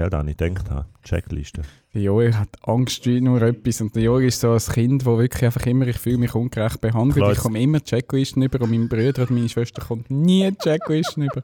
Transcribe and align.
Ja, 0.00 0.08
da 0.08 0.22
ich 0.22 0.36
gedacht 0.36 0.70
habe. 0.70 0.88
Checkliste. 1.02 1.62
Der 1.92 2.02
Joel 2.02 2.36
hat 2.36 2.50
Angst 2.62 3.04
wie 3.06 3.20
nur 3.20 3.42
etwas. 3.42 3.80
Und 3.80 3.96
der 3.96 4.04
Joel 4.04 4.28
ist 4.28 4.40
so 4.40 4.52
ein 4.52 4.58
Kind, 4.58 5.02
das 5.02 5.06
wirklich 5.06 5.44
einfach 5.44 5.66
immer, 5.66 5.88
ich 5.88 5.98
fühle 5.98 6.18
mich 6.18 6.34
ungerecht 6.36 6.80
behandelt. 6.80 7.16
Klar, 7.16 7.32
ich 7.32 7.38
komme 7.38 7.60
immer 7.60 7.82
Checklisten 7.82 8.42
über 8.42 8.60
und 8.60 8.70
mein 8.70 8.88
Bruder 8.88 9.22
und 9.22 9.30
meine 9.30 9.48
Schwester 9.48 9.82
kommt 9.82 10.08
nie 10.08 10.52
Checklisten 10.52 11.24
über. 11.24 11.42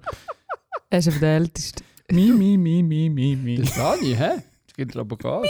Er 0.89 0.99
ist 1.01 1.09
aber 1.09 1.19
der 1.19 1.37
Älteste. 1.37 1.83
Mi, 2.13 2.31
mi, 2.31 2.57
mi, 2.57 2.83
mi, 2.85 3.11
mi, 3.11 3.35
mi. 3.35 3.57
Das 3.57 3.75
kann 3.75 3.99
ich, 4.01 4.17
hä? 4.17 4.37
Das 4.67 4.77
gibt 4.77 4.97
aber 4.97 5.17
Gas. 5.17 5.49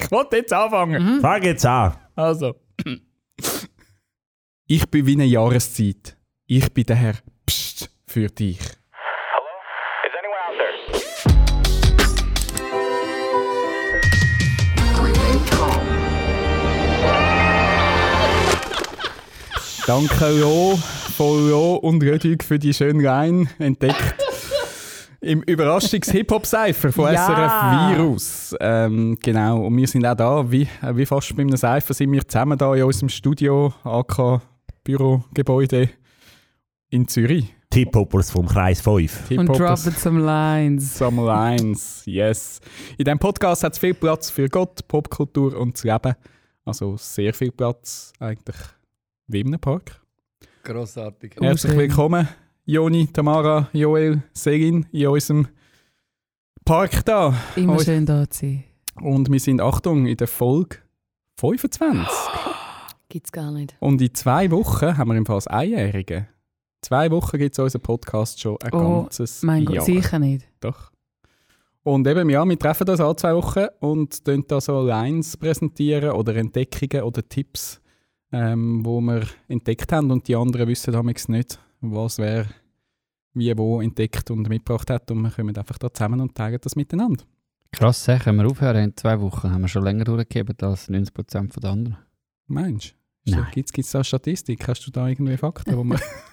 Ich 0.00 0.10
wollte 0.10 0.36
jetzt 0.36 0.52
anfangen. 0.54 1.16
Mhm. 1.16 1.20
Fang 1.20 1.42
jetzt 1.42 1.66
an! 1.66 1.94
Also. 2.14 2.54
Ich 4.66 4.88
bin 4.88 5.04
wie 5.06 5.12
eine 5.12 5.24
Jahreszeit. 5.26 6.16
Ich 6.46 6.72
bin 6.72 6.84
der 6.84 6.96
Herr 6.96 7.14
Psst 7.44 7.90
für 8.06 8.28
dich. 8.28 8.58
Danke 19.86 20.30
Lo, 20.38 20.76
von 21.16 21.48
Lo 21.50 21.74
und 21.74 22.02
Rödig 22.04 22.44
für 22.44 22.58
die 22.58 22.72
schönen 22.72 23.04
Rein 23.04 23.48
entdeckt. 23.58 24.14
Im 25.20 25.42
Überraschungs-Hip-Hop-Cypher 25.42 26.92
von 26.92 27.12
Ja. 27.12 27.26
SRF 27.26 27.96
Virus. 27.98 28.56
Ähm, 28.60 29.16
genau, 29.22 29.66
und 29.66 29.76
wir 29.76 29.86
sind 29.88 30.06
auch 30.06 30.14
da, 30.16 30.50
wie, 30.50 30.68
äh, 30.82 30.94
wie 30.96 31.06
fast 31.06 31.34
bei 31.36 31.42
einem 31.42 31.56
Cypher 31.56 31.94
sind 31.94 32.12
wir 32.12 32.26
zusammen 32.26 32.58
da 32.58 32.74
in 32.74 32.84
unserem 32.84 33.08
Studio, 33.08 33.72
AK 33.84 34.40
Bürogebäude 34.84 35.90
in 36.90 37.06
Zürich. 37.08 37.52
Tip-Hoppers 37.70 38.30
vom 38.30 38.46
Kreis 38.46 38.80
5. 38.80 39.30
Und 39.32 39.46
droppen 39.48 39.76
some 39.96 40.20
Lines. 40.20 40.98
Some 40.98 41.24
Lines, 41.24 42.02
yes. 42.04 42.60
In 42.98 43.04
diesem 43.04 43.18
Podcast 43.18 43.64
hat 43.64 43.72
es 43.72 43.78
viel 43.78 43.94
Platz 43.94 44.30
für 44.30 44.48
Gott, 44.48 44.86
Popkultur 44.86 45.56
und 45.56 45.74
das 45.74 45.84
Leben. 45.84 46.14
Also 46.64 46.96
sehr 46.96 47.32
viel 47.34 47.50
Platz, 47.50 48.12
eigentlich 48.20 48.56
wie 49.26 49.44
einem 49.44 49.60
Park. 49.60 50.00
Grossartig. 50.64 51.36
Herzlich 51.40 51.76
willkommen, 51.76 52.28
Joni, 52.64 53.08
Tamara, 53.08 53.68
Joel, 53.72 54.22
Selin 54.32 54.86
in 54.92 55.06
unserem 55.08 55.48
Park 56.64 57.04
da. 57.04 57.34
Immer 57.56 57.76
Oi. 57.78 57.84
schön 57.84 58.06
da 58.06 58.28
zu 58.28 58.46
sein. 58.46 58.64
Und 59.00 59.30
wir 59.30 59.40
sind, 59.40 59.60
Achtung, 59.60 60.06
in 60.06 60.16
der 60.16 60.28
Folge 60.28 60.76
25. 61.40 62.06
Gibt's 63.08 63.32
gar 63.32 63.50
nicht. 63.50 63.74
Und 63.80 64.00
in 64.00 64.14
zwei 64.14 64.50
Wochen 64.50 64.96
haben 64.96 65.08
wir 65.08 65.16
im 65.16 65.26
Fall 65.26 65.36
das 65.38 65.46
Einjährige. 65.48 66.28
Zwei 66.82 67.10
Wochen 67.10 67.38
gibt 67.38 67.52
es 67.52 67.58
unseren 67.58 67.82
Podcast 67.82 68.40
schon 68.40 68.56
ein 68.62 68.72
Oh, 68.72 69.02
ganzes 69.02 69.42
Mein 69.42 69.64
Gott, 69.64 69.76
Jahr. 69.76 69.84
sicher 69.84 70.18
nicht. 70.18 70.46
Doch. 70.60 70.90
Und 71.84 72.06
eben, 72.06 72.30
ja, 72.30 72.44
wir 72.44 72.58
treffen 72.58 72.88
uns 72.88 73.00
alle 73.00 73.16
zwei 73.16 73.34
Wochen 73.34 73.66
und 73.80 74.26
präsentieren 74.26 74.44
da 74.46 74.60
so 74.60 74.80
Lines 74.82 75.36
präsentieren 75.36 76.12
oder 76.12 76.36
Entdeckungen 76.36 77.02
oder 77.04 77.28
Tipps, 77.28 77.80
ähm, 78.32 78.84
wo 78.84 79.00
wir 79.00 79.22
entdeckt 79.48 79.92
haben 79.92 80.10
und 80.10 80.26
die 80.26 80.36
anderen 80.36 80.68
wissen 80.68 80.92
damals 80.92 81.28
nicht, 81.28 81.58
was 81.80 82.18
wer 82.18 82.46
wie 83.34 83.56
wo 83.56 83.80
entdeckt 83.80 84.30
und 84.30 84.48
mitgebracht 84.48 84.90
hat 84.90 85.10
und 85.10 85.22
wir 85.22 85.30
kommen 85.30 85.56
einfach 85.56 85.78
da 85.78 85.92
zusammen 85.92 86.20
und 86.20 86.34
teilen 86.34 86.58
das 86.60 86.76
miteinander. 86.76 87.24
Krass, 87.70 88.04
sagen 88.04 88.20
können 88.20 88.38
wir 88.38 88.50
aufhören. 88.50 88.84
In 88.84 88.96
zwei 88.96 89.18
Wochen 89.20 89.50
haben 89.50 89.62
wir 89.62 89.68
schon 89.68 89.84
länger 89.84 90.04
durchgegeben 90.04 90.54
als 90.60 90.90
90% 90.90 91.58
der 91.60 91.70
anderen. 91.70 91.98
Meinst 92.46 92.94
du? 93.24 93.44
Gibt 93.52 93.78
es 93.78 93.90
da 93.90 94.04
Statistik? 94.04 94.68
Hast 94.68 94.86
du 94.86 94.90
da 94.90 95.08
irgendwie 95.08 95.36
Fakten, 95.38 95.76
wo 95.76 95.84
man 95.84 95.98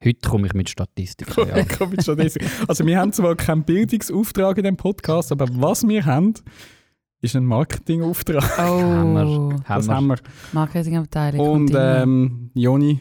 Heute 0.04 0.28
komme 0.28 0.46
ich 0.46 0.54
mit 0.54 0.70
Statistiken. 0.70 1.46
Ja. 1.46 1.62
Komm 1.64 1.90
mit 1.90 2.02
Statistik. 2.02 2.46
Also 2.66 2.86
wir 2.86 2.98
haben 2.98 3.12
zwar 3.12 3.36
keinen 3.36 3.64
Bildungsauftrag 3.64 4.56
in 4.56 4.64
dem 4.64 4.76
Podcast, 4.78 5.30
aber 5.30 5.46
was 5.50 5.86
wir 5.86 6.06
haben, 6.06 6.32
ist 7.20 7.36
ein 7.36 7.44
Marketingauftrag. 7.44 8.42
Oh. 8.58 9.52
Das 9.68 9.88
Haben 9.88 10.06
wir. 10.08 10.16
Marketingabteilung. 10.52 11.40
Und 11.48 11.72
ähm, 11.74 12.50
Joni, 12.54 13.00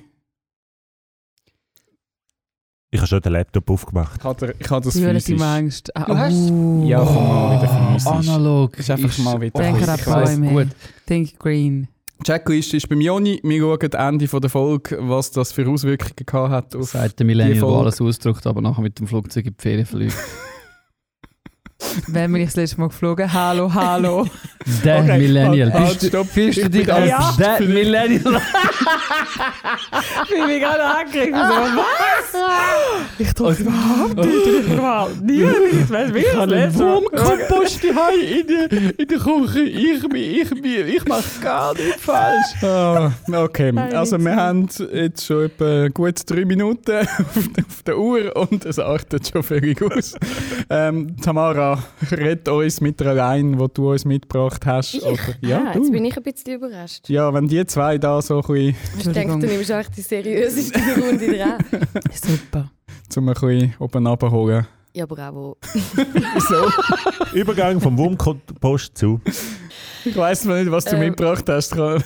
Ich 2.91 2.99
habe 2.99 3.07
schon 3.07 3.21
den 3.21 3.33
Laptop 3.33 3.69
aufgemacht. 3.69 4.17
ich 4.19 4.23
habe 4.25 4.55
ich 4.59 4.69
habe 4.69 4.83
das 4.85 4.93
Fühlen 4.93 5.13
die 5.15 5.21
physisch. 5.21 5.41
Angst. 5.41 5.95
Ah, 5.95 6.05
Du 6.05 6.17
hast- 6.17 6.49
oh. 6.51 6.83
Ja, 6.87 7.03
komm 7.05 7.15
mal 7.15 7.57
wieder 7.61 7.93
physisch. 7.93 8.07
Analog. 8.31 8.79
Ist 8.79 8.89
einfach 8.91 9.17
mal 9.19 9.41
wieder 9.41 9.59
Denke 9.61 9.81
Ich 9.83 10.07
an 10.07 10.23
Bäume. 10.23 10.65
gut. 10.65 10.75
Think 11.05 11.37
green. 11.39 11.87
Checklist 12.23 12.73
ist 12.73 12.89
beim 12.89 12.99
Joni. 12.99 13.39
Wir 13.43 13.61
schauen 13.61 13.93
am 13.95 14.13
Ende 14.15 14.27
von 14.27 14.41
der 14.41 14.49
Folge, 14.49 14.97
was 15.01 15.31
das 15.31 15.53
für 15.53 15.65
Auswirkungen 15.69 16.25
gehabt 16.25 16.51
hat. 16.51 16.75
Auf 16.75 16.93
Millennial, 16.93 17.47
Die 17.47 17.53
der 17.53 17.61
Folge. 17.61 17.77
alles 17.79 18.01
ausdruckt, 18.01 18.45
aber 18.45 18.59
nachher 18.61 18.81
mit 18.81 18.99
dem 18.99 19.07
Flugzeug 19.07 19.45
in 19.45 19.53
die 19.57 19.61
Ferien 19.61 19.85
fliegt. 19.85 20.15
Wann 22.07 22.31
bin 22.33 22.41
ich 22.41 22.47
das 22.49 22.55
letzte 22.55 22.79
Mal 22.79 22.87
geflogen? 22.89 23.31
Hallo, 23.31 23.73
hallo. 23.73 24.25
Der 24.83 24.99
Okay, 24.99 25.17
Millennial. 25.17 25.73
halt, 25.73 25.87
Bist 25.89 26.03
du, 26.03 26.07
stopp. 26.07 26.27
fühlst 26.27 26.57
du 26.59 26.61
Ich 26.63 26.69
dich 26.69 26.93
als 26.93 27.09
ja. 27.09 27.33
der 27.39 27.61
Millennial? 27.67 28.41
ich 30.23 30.29
bin 30.29 30.59
gerade 30.59 30.83
angekriegt. 30.83 31.33
So, 31.35 31.41
was? 31.79 33.17
Ich 33.17 33.33
tue 33.33 33.51
es 33.51 33.59
überhaupt 33.61 34.15
nicht. 34.17 34.45
Ich 34.45 34.67
überhaupt 34.73 35.21
nie. 35.21 35.43
Ich 35.43 35.89
weiß 35.89 36.13
wie 36.13 36.19
Ich 36.19 36.33
habe 36.33 36.41
einen 36.43 36.51
letzte 36.51 36.83
Mal- 36.83 36.93
Wurmkompost 37.01 37.83
in 37.83 37.95
der, 38.47 38.71
in 38.99 39.07
der 39.07 39.17
Küche. 39.17 39.59
Ich, 39.61 40.03
ich, 40.03 40.65
ich, 40.65 40.95
ich 40.95 41.05
mache 41.07 41.23
gar 41.41 41.73
nichts 41.73 42.01
falsch. 42.03 42.63
Ah, 42.63 43.11
okay, 43.33 43.73
also 43.95 44.19
wir 44.19 44.35
haben 44.35 44.67
jetzt 44.93 45.25
schon 45.25 45.45
etwa 45.45 45.87
gut 45.87 46.15
drei 46.29 46.45
Minuten 46.45 46.91
auf 47.07 47.07
der- 47.55 47.65
auf 47.65 47.83
der 47.85 47.97
Uhr 47.97 48.35
und 48.35 48.65
es 48.65 48.77
artet 48.77 49.29
schon 49.31 49.41
völlig 49.41 49.81
aus. 49.81 50.15
Ähm, 50.69 51.15
Tamara, 51.21 51.78
red 52.11 52.47
uns 52.47 52.81
mit 52.81 53.01
einer 53.01 53.13
Line, 53.13 53.57
die 53.57 53.73
du 53.73 53.91
uns 53.91 54.05
mitgebracht 54.05 54.65
hast. 54.65 54.95
Ich? 54.95 55.03
Oder, 55.03 55.19
ja, 55.41 55.63
ah, 55.67 55.73
du. 55.73 55.79
jetzt 55.79 55.91
bin 55.91 56.05
ich 56.05 56.15
ein 56.17 56.23
bisschen 56.23 56.53
überrascht. 56.55 57.09
ja, 57.09 57.33
wenn 57.33 57.47
die 57.47 57.65
zwei 57.65 57.97
da 57.97 58.21
so 58.21 58.41
ein 58.41 58.41
bisschen, 58.41 58.75
Ich 58.99 59.07
denke, 59.11 59.39
du 59.39 59.47
nimmst 59.47 59.69
echt 59.69 59.97
die 59.97 60.01
seriöseste 60.01 60.79
Runde 61.01 61.37
dran. 61.37 61.57
Super. 62.13 62.71
zum 63.09 63.27
ein 63.29 63.33
bisschen 63.33 63.75
oben 63.79 64.07
runterholen. 64.07 64.67
Ja, 64.95 65.05
bravo. 65.05 65.57
So, 66.49 66.67
Übergang 67.33 67.79
vom 67.79 67.97
Wurmkompost 67.97 68.97
zu. 68.97 69.21
ich 70.03 70.15
weiss 70.15 70.45
noch 70.45 70.55
nicht, 70.55 70.71
was 70.71 70.85
du 70.85 70.95
Ähm, 70.95 71.01
mitgebracht 71.09 71.47
hast. 71.47 71.71
Karl. 71.73 72.03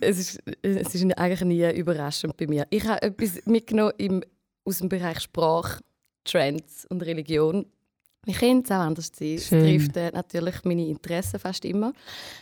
Es 0.00 0.18
ist, 0.18 0.40
es 0.62 0.94
ist 0.94 1.18
eigentlich 1.18 1.40
nie 1.42 1.70
überraschend 1.78 2.36
bei 2.36 2.46
mir. 2.46 2.66
Ich 2.70 2.84
habe 2.86 3.02
etwas 3.02 3.44
mitgenommen 3.44 3.92
im, 3.98 4.22
aus 4.64 4.78
dem 4.78 4.88
Bereich 4.88 5.20
Sprache, 5.20 5.80
Trends 6.24 6.86
und 6.88 7.02
Religion. 7.02 7.66
Ich 8.28 8.38
kenne 8.38 8.62
es 8.64 8.70
auch 8.72 8.80
anders 8.80 9.12
sein. 9.14 9.36
Es 9.36 9.46
Schön. 9.46 9.62
trifft 9.62 9.96
äh, 9.96 10.10
natürlich 10.10 10.64
meine 10.64 10.86
Interessen 10.86 11.38
fast 11.38 11.64
immer, 11.64 11.92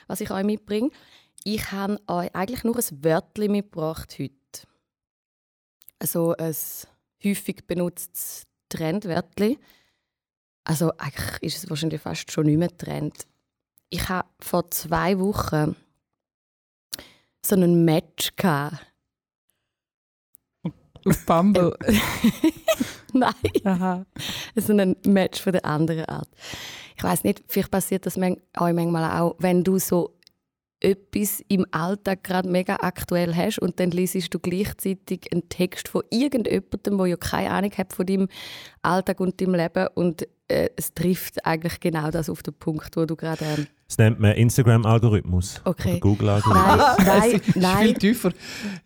was 0.06 0.22
ich 0.22 0.31
euch 0.31 0.45
mitbringe. 0.45 0.91
Ich 1.45 1.71
habe 1.72 2.00
euch 2.06 2.34
eigentlich 2.34 2.65
nur 2.65 2.77
ein 2.77 3.05
Wörtchen 3.05 3.53
mitgebracht 3.53 4.17
heute. 4.19 4.67
Also 5.99 6.34
ein 6.37 6.56
häufig 7.23 7.67
benutztes 7.67 8.44
Trendwörtchen. 8.71 9.59
Also 10.65 10.91
eigentlich 10.97 11.43
ist 11.43 11.65
es 11.65 11.69
wahrscheinlich 11.71 12.00
fast 12.00 12.33
schon 12.33 12.47
nicht 12.47 12.59
mehr 12.59 12.75
Trend. 12.75 13.27
Ich 13.91 14.09
habe 14.09 14.28
vor 14.41 14.71
zwei 14.71 15.19
Wochen 15.19 15.77
so 17.44 17.56
ein 17.56 17.84
Match 17.84 18.34
gehabt. 18.37 18.78
Auf 21.05 21.27
Bumble. 21.27 21.77
Nein, 23.19 23.34
Aha. 23.64 24.06
so 24.56 24.72
ein 24.72 24.97
Match 25.06 25.41
von 25.41 25.52
der 25.52 25.64
anderen 25.64 26.04
Art. 26.06 26.28
Ich 26.97 27.02
weiß 27.02 27.25
nicht, 27.25 27.44
vielleicht 27.47 27.70
passiert 27.70 28.06
das 28.06 28.19
euch 28.19 28.38
manchmal 28.56 29.20
auch, 29.20 29.36
wenn 29.38 29.62
du 29.62 29.78
so 29.78 30.16
etwas 30.80 31.42
im 31.48 31.64
Alltag 31.70 32.25
gerade 32.25 32.48
mega 32.48 32.76
aktuell 32.80 33.34
hast 33.34 33.58
und 33.58 33.80
dann 33.80 33.91
liest 33.91 34.34
du 34.34 34.38
gleichzeitig 34.38 35.32
einen 35.32 35.48
Text 35.48 35.88
von 35.88 36.02
irgendjemandem, 36.10 36.98
der 36.98 37.06
ja 37.06 37.16
keine 37.16 37.50
Ahnung 37.50 37.70
hat 37.78 37.92
von 37.92 38.04
deinem 38.04 38.28
Alltag 38.82 39.20
und 39.20 39.41
deinem 39.41 39.54
Leben 39.54 39.88
und 39.94 40.26
äh, 40.48 40.69
es 40.76 40.92
trifft 40.92 41.46
eigentlich 41.46 41.81
genau 41.81 42.10
das 42.10 42.28
auf 42.28 42.42
den 42.42 42.54
Punkt, 42.54 42.96
wo 42.96 43.06
du 43.06 43.16
gerade... 43.16 43.67
Das 43.86 43.98
nennt 43.98 44.19
man 44.19 44.32
Instagram-Algorithmus. 44.32 45.60
Okay. 45.64 45.92
Oder 45.92 46.00
Google-Algorithmus. 46.00 47.06
nein, 47.06 47.06
nein, 47.06 47.31
Sie 47.31 47.36
ist 47.36 47.44
viel 47.44 47.62
nein, 47.62 47.94
tiefer. 47.94 48.32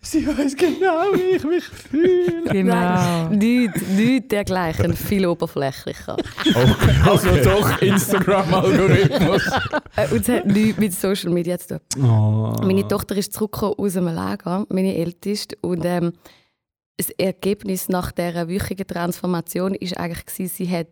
Sie 0.01 0.27
weiß 0.27 0.57
genau, 0.57 1.13
wie 1.15 1.37
ich 1.37 1.45
mich 1.45 1.65
fühle. 1.65 2.43
Genau. 2.51 2.75
Nein, 2.75 3.39
nichts, 3.39 3.83
nichts 3.89 4.29
dergleichen, 4.29 4.95
viel 4.95 5.27
oberflächlicher. 5.27 6.17
Also 7.05 7.31
doch 7.43 7.81
Instagram-Algorithmus. 7.81 9.43
Äh, 9.97 10.09
und 10.11 10.21
es 10.21 10.29
hat 10.29 10.47
nichts 10.47 10.79
mit 10.79 10.93
Social 10.93 11.31
Media 11.31 11.59
zu 11.59 11.81
tun. 11.81 12.05
Oh. 12.05 12.55
Meine 12.63 12.87
Tochter 12.87 13.17
ist 13.17 13.33
zurückgekommen 13.33 13.75
aus 13.79 13.97
einem 13.97 14.15
Lager, 14.15 14.67
meine 14.69 14.97
älteste. 14.97 15.57
Und 15.63 15.85
ähm, 15.85 16.13
das 16.97 17.11
Ergebnis 17.11 17.89
nach 17.89 18.11
dieser 18.13 18.49
wöchigen 18.49 18.87
Transformation 18.87 19.75
ist 19.75 19.97
eigentlich, 19.97 20.53
sie 20.53 20.69
hat 20.69 20.89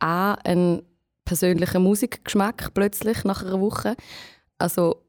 A, 0.00 0.34
einen 0.44 0.82
persönlichen 1.28 1.82
Musikgeschmack 1.82 2.72
plötzlich 2.72 3.22
nach 3.24 3.42
einer 3.44 3.60
Woche. 3.60 3.96
Also 4.56 5.02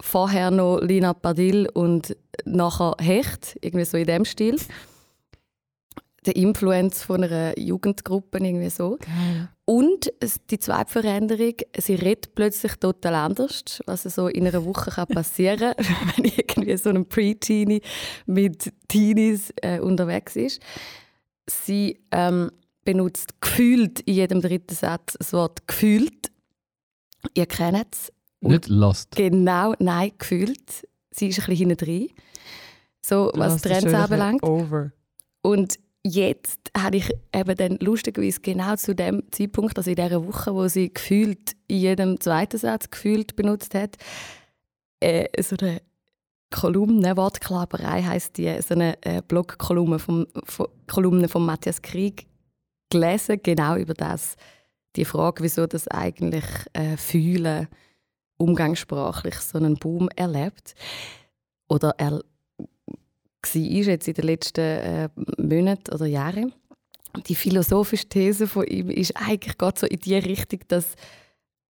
vorher 0.00 0.52
noch 0.52 0.78
Lina 0.80 1.12
Padil 1.12 1.68
und 1.74 2.16
nachher 2.44 2.94
Hecht, 3.00 3.58
irgendwie 3.60 3.84
so 3.84 3.96
in 3.96 4.06
dem 4.06 4.24
Stil. 4.24 4.60
der 6.24 6.36
Influence 6.36 7.02
von 7.02 7.22
einer 7.22 7.58
Jugendgruppe 7.58 8.38
irgendwie 8.38 8.70
so. 8.70 8.96
Geil. 9.00 9.48
Und 9.64 10.12
die 10.50 10.58
zweite 10.58 10.90
Veränderung, 10.90 11.54
sie 11.76 11.94
redet 11.94 12.34
plötzlich 12.34 12.74
total 12.76 13.14
anders, 13.14 13.80
was 13.86 14.02
so 14.04 14.28
in 14.28 14.46
einer 14.46 14.64
Woche 14.64 14.90
kann 14.90 15.06
passieren 15.06 15.74
kann, 15.74 15.84
wenn 16.16 16.24
irgendwie 16.24 16.76
so 16.76 16.90
ein 16.90 17.08
Pre-Teenie 17.08 17.80
mit 18.26 18.72
Teenies 18.88 19.52
äh, 19.62 19.80
unterwegs 19.80 20.36
ist. 20.36 20.60
Sie 21.48 22.00
ähm, 22.10 22.50
benutzt 22.86 23.38
gefühlt 23.42 24.00
in 24.00 24.14
jedem 24.14 24.40
dritten 24.40 24.74
Satz 24.74 25.16
das 25.18 25.34
Wort 25.34 25.68
gefühlt. 25.68 26.30
Ihr 27.34 27.44
kennt 27.44 27.88
es. 27.92 28.12
Nicht 28.40 28.68
lost. 28.68 29.14
Genau, 29.14 29.74
nein, 29.78 30.12
gefühlt. 30.16 30.88
Sie 31.10 31.28
ist 31.28 31.40
ein 31.40 31.46
bisschen 31.46 31.68
hinten 31.68 31.84
drin. 31.84 32.08
So, 33.04 33.30
Du 33.32 33.40
was 33.40 33.60
Trends 33.60 33.92
anbelangt. 33.92 34.42
Over. 34.42 34.92
Und 35.42 35.78
jetzt 36.02 36.70
habe 36.76 36.96
ich 36.96 37.12
eben 37.34 37.56
dann 37.56 37.78
lustigerweise 37.80 38.40
genau 38.40 38.76
zu 38.76 38.94
dem 38.94 39.22
Zeitpunkt, 39.32 39.76
also 39.76 39.90
in 39.90 39.96
dieser 39.96 40.26
Woche, 40.26 40.54
wo 40.54 40.68
sie 40.68 40.92
gefühlt 40.92 41.52
in 41.68 41.78
jedem 41.78 42.20
zweiten 42.20 42.58
Satz 42.58 42.90
gefühlt 42.90 43.36
benutzt 43.36 43.74
hat, 43.74 43.96
äh, 45.00 45.26
so 45.42 45.56
eine 45.60 45.82
Kolumne, 46.50 47.16
Wortklaberei 47.16 48.02
heisst 48.02 48.38
die, 48.38 48.60
so 48.62 48.74
eine 48.74 49.02
äh, 49.02 49.20
Blogkolumne 49.26 49.98
vom, 49.98 50.26
von, 50.44 50.68
Kolumne 50.86 51.28
von 51.28 51.44
Matthias 51.44 51.82
Krieg 51.82 52.26
gelesen, 52.90 53.40
genau 53.42 53.76
über 53.76 53.94
das. 53.94 54.36
Die 54.96 55.04
Frage, 55.04 55.42
wieso 55.42 55.66
das 55.66 55.88
eigentlich 55.88 56.44
äh, 56.72 56.96
Fühlen 56.96 57.68
umgangssprachlich 58.38 59.34
so 59.36 59.58
einen 59.58 59.76
Boom 59.76 60.08
erlebt. 60.16 60.74
Oder 61.68 61.94
er 61.98 62.12
war 62.12 63.62
jetzt 63.62 64.08
in 64.08 64.14
den 64.14 64.24
letzten 64.24 64.60
äh, 64.60 65.08
Monaten 65.38 65.94
oder 65.94 66.06
Jahren. 66.06 66.52
Die 67.28 67.34
philosophische 67.34 68.08
These 68.08 68.46
von 68.46 68.66
ihm 68.66 68.90
ist 68.90 69.16
eigentlich 69.16 69.56
gerade 69.56 69.80
so 69.80 69.86
in 69.86 70.00
die 70.00 70.16
Richtung, 70.16 70.60
dass 70.68 70.94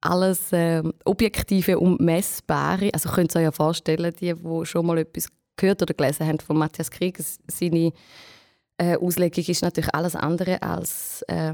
alles 0.01 0.53
äh, 0.53 0.83
Objektive 1.05 1.79
und 1.79 2.01
Messbare, 2.01 2.91
also 2.93 3.09
könnt 3.11 3.35
ihr 3.35 3.39
euch 3.39 3.45
ja 3.45 3.53
vorstellen, 3.53 4.13
die, 4.21 4.35
die 4.35 4.67
schon 4.67 4.87
mal 4.87 4.99
etwas 4.99 5.29
gehört 5.57 5.83
oder 5.83 5.95
gelesen 5.95 6.27
haben 6.27 6.41
von 6.41 6.59
Matthias 6.59 6.91
Krieg, 6.91 7.19
seine 7.49 7.93
äh, 8.79 8.97
Auslegung 8.97 9.45
ist 9.47 9.63
natürlich 9.63 9.95
alles 9.95 10.15
andere 10.15 10.63
als 10.63 11.23
äh, 11.29 11.53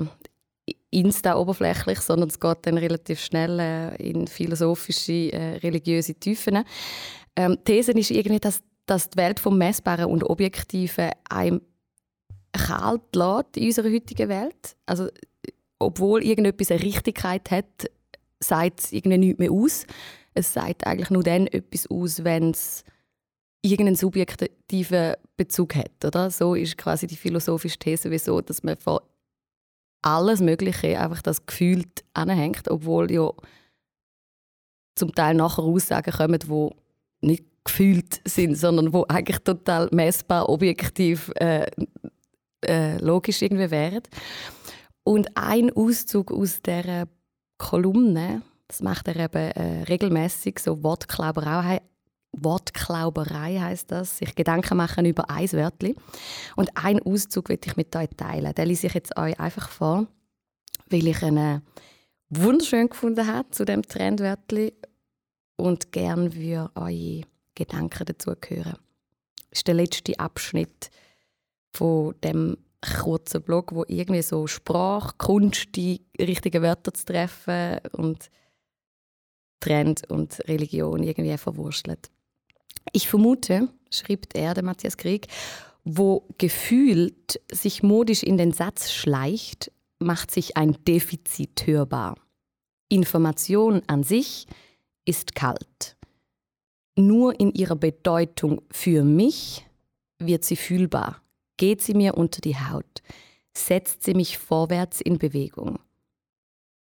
Insta-oberflächlich, 0.91 2.01
sondern 2.01 2.29
es 2.29 2.39
geht 2.39 2.59
dann 2.63 2.79
relativ 2.79 3.21
schnell 3.21 3.59
äh, 3.59 3.97
in 3.97 4.27
philosophische, 4.27 5.33
äh, 5.33 5.57
religiöse 5.57 6.15
Tiefen. 6.15 6.65
Ähm, 7.37 7.59
die 7.67 7.73
These 7.73 7.93
ist 7.93 8.11
irgendwie, 8.11 8.41
dass, 8.41 8.63
dass 8.87 9.11
die 9.11 9.17
Welt 9.17 9.41
vom 9.41 9.57
Messbaren 9.57 10.07
und 10.07 10.25
Objektiven 10.25 11.11
einem 11.31 11.63
kalt 12.53 13.15
lässt 13.15 13.57
in 13.57 13.67
unserer 13.67 13.91
heutigen 13.91 14.29
Welt. 14.29 14.77
Also, 14.85 15.09
obwohl 15.79 16.23
irgendetwas 16.23 16.71
eine 16.71 16.83
Richtigkeit 16.83 17.51
hat, 17.51 17.91
sagt 18.39 18.81
es 18.81 18.93
irgendwie 18.93 19.19
nichts 19.19 19.39
mehr 19.39 19.51
aus. 19.51 19.87
Es 20.35 20.53
sagt 20.53 20.87
eigentlich 20.87 21.11
nur 21.11 21.23
dann 21.23 21.47
etwas 21.47 21.87
aus, 21.91 22.25
wenn 22.25 22.51
es 22.51 22.85
irgendeinen 23.63 23.97
subjektiven 23.97 25.15
Bezug 25.37 25.75
hat. 25.75 26.05
Oder? 26.05 26.31
So 26.31 26.55
ist 26.55 26.79
quasi 26.79 27.07
die 27.07 27.17
philosophische 27.17 27.79
These, 27.79 28.11
wieso 28.11 28.41
dass 28.41 28.63
man 28.63 28.77
von 28.77 29.01
alles 30.03 30.41
Mögliche 30.41 30.99
einfach 30.99 31.23
das 31.23 31.47
Gefühl 31.47 31.85
anhängt, 32.15 32.69
obwohl 32.69 33.11
ja 33.11 33.31
zum 34.97 35.15
Teil 35.15 35.35
nachher 35.35 35.63
Aussagen 35.63 36.13
kommen, 36.13 36.39
die 36.39 36.71
nicht 37.27 37.45
gefühlt 37.65 38.21
sind, 38.27 38.57
sondern 38.57 38.93
wo 38.93 39.05
eigentlich 39.09 39.39
total 39.39 39.89
messbar, 39.93 40.49
objektiv, 40.49 41.31
äh, 41.37 41.67
äh, 42.67 42.99
logisch 42.99 43.43
irgendwie 43.43 43.71
wären. 43.71 44.03
Und 45.05 45.37
ein 45.37 45.71
Auszug 45.75 46.33
aus 46.33 46.61
der 46.63 47.09
Kolumne, 47.59 48.43
das 48.69 48.83
macht 48.83 49.09
er 49.09 49.17
eben 49.17 49.51
äh, 49.53 49.83
regelmäßig, 49.85 50.59
so 50.59 50.83
Wortklauberei, 50.83 51.81
Wortklauberei 52.33 53.59
heißt 53.61 53.91
das, 53.91 54.19
sich 54.19 54.35
Gedanken 54.35 54.77
machen 54.77 55.05
über 55.05 55.29
ein 55.31 55.51
Wörtli. 55.53 55.95
Und 56.57 56.71
ein 56.77 57.01
Auszug 57.03 57.49
will 57.49 57.59
ich 57.65 57.77
mit 57.77 57.95
euch 57.95 58.09
teilen. 58.17 58.55
Den 58.55 58.69
lese 58.69 58.87
ich 58.87 58.95
jetzt 58.95 59.17
euch 59.17 59.39
einfach 59.39 59.69
vor, 59.69 60.07
weil 60.89 61.07
ich 61.07 61.23
ihn 61.23 61.37
äh, 61.37 61.61
wunderschön 62.31 62.89
gefunden 62.89 63.27
habe 63.27 63.51
zu 63.51 63.65
dem 63.65 63.83
Trendwörtli 63.83 64.73
und 65.57 65.93
gern 65.93 66.35
würde 66.35 66.71
eure 66.75 67.23
Gedanken 67.55 68.07
dazu 68.07 68.33
hören. 68.49 68.79
Das 69.51 69.59
ist 69.59 69.69
der 69.69 69.75
letzte 69.75 70.19
Abschnitt 70.19 70.91
von 71.75 72.15
dem 72.25 72.57
kurzen 72.81 73.43
Blog, 73.43 73.75
wo 73.75 73.85
irgendwie 73.87 74.23
so 74.23 74.47
Sprache, 74.47 75.15
Kunst, 75.19 75.77
die 75.77 76.01
richtigen 76.19 76.63
Wörter 76.63 76.93
zu 76.95 77.05
treffen 77.05 77.79
und 77.93 78.31
Trend 79.61 80.11
und 80.11 80.41
Religion 80.49 81.03
irgendwie 81.03 81.37
verwurstelt. 81.39 82.11
Ich 82.93 83.09
vermute, 83.09 83.69
schreibt 83.91 84.35
er, 84.35 84.55
der 84.55 84.65
Matthias 84.65 84.97
Krieg, 84.97 85.29
wo 85.85 86.27
gefühlt 86.39 87.41
sich 87.51 87.83
modisch 87.83 88.23
in 88.23 88.37
den 88.37 88.53
Satz 88.53 88.93
schleicht, 88.93 89.71
macht 89.99 90.31
sich 90.31 90.57
ein 90.57 90.77
Defizit 90.85 91.67
hörbar. 91.67 92.17
Information 92.89 93.83
an 93.87 94.03
sich 94.03 94.47
ist 95.05 95.35
kalt. 95.35 95.97
Nur 96.97 97.39
in 97.41 97.53
ihrer 97.53 97.77
Bedeutung 97.77 98.63
für 98.71 99.03
mich 99.03 99.67
wird 100.19 100.45
sie 100.45 100.57
fühlbar, 100.57 101.23
geht 101.57 101.81
sie 101.81 101.95
mir 101.95 102.15
unter 102.17 102.41
die 102.41 102.57
Haut, 102.57 103.03
setzt 103.57 104.05
sie 104.05 104.15
mich 104.15 104.39
vorwärts 104.39 105.01
in 105.01 105.19
Bewegung. 105.19 105.79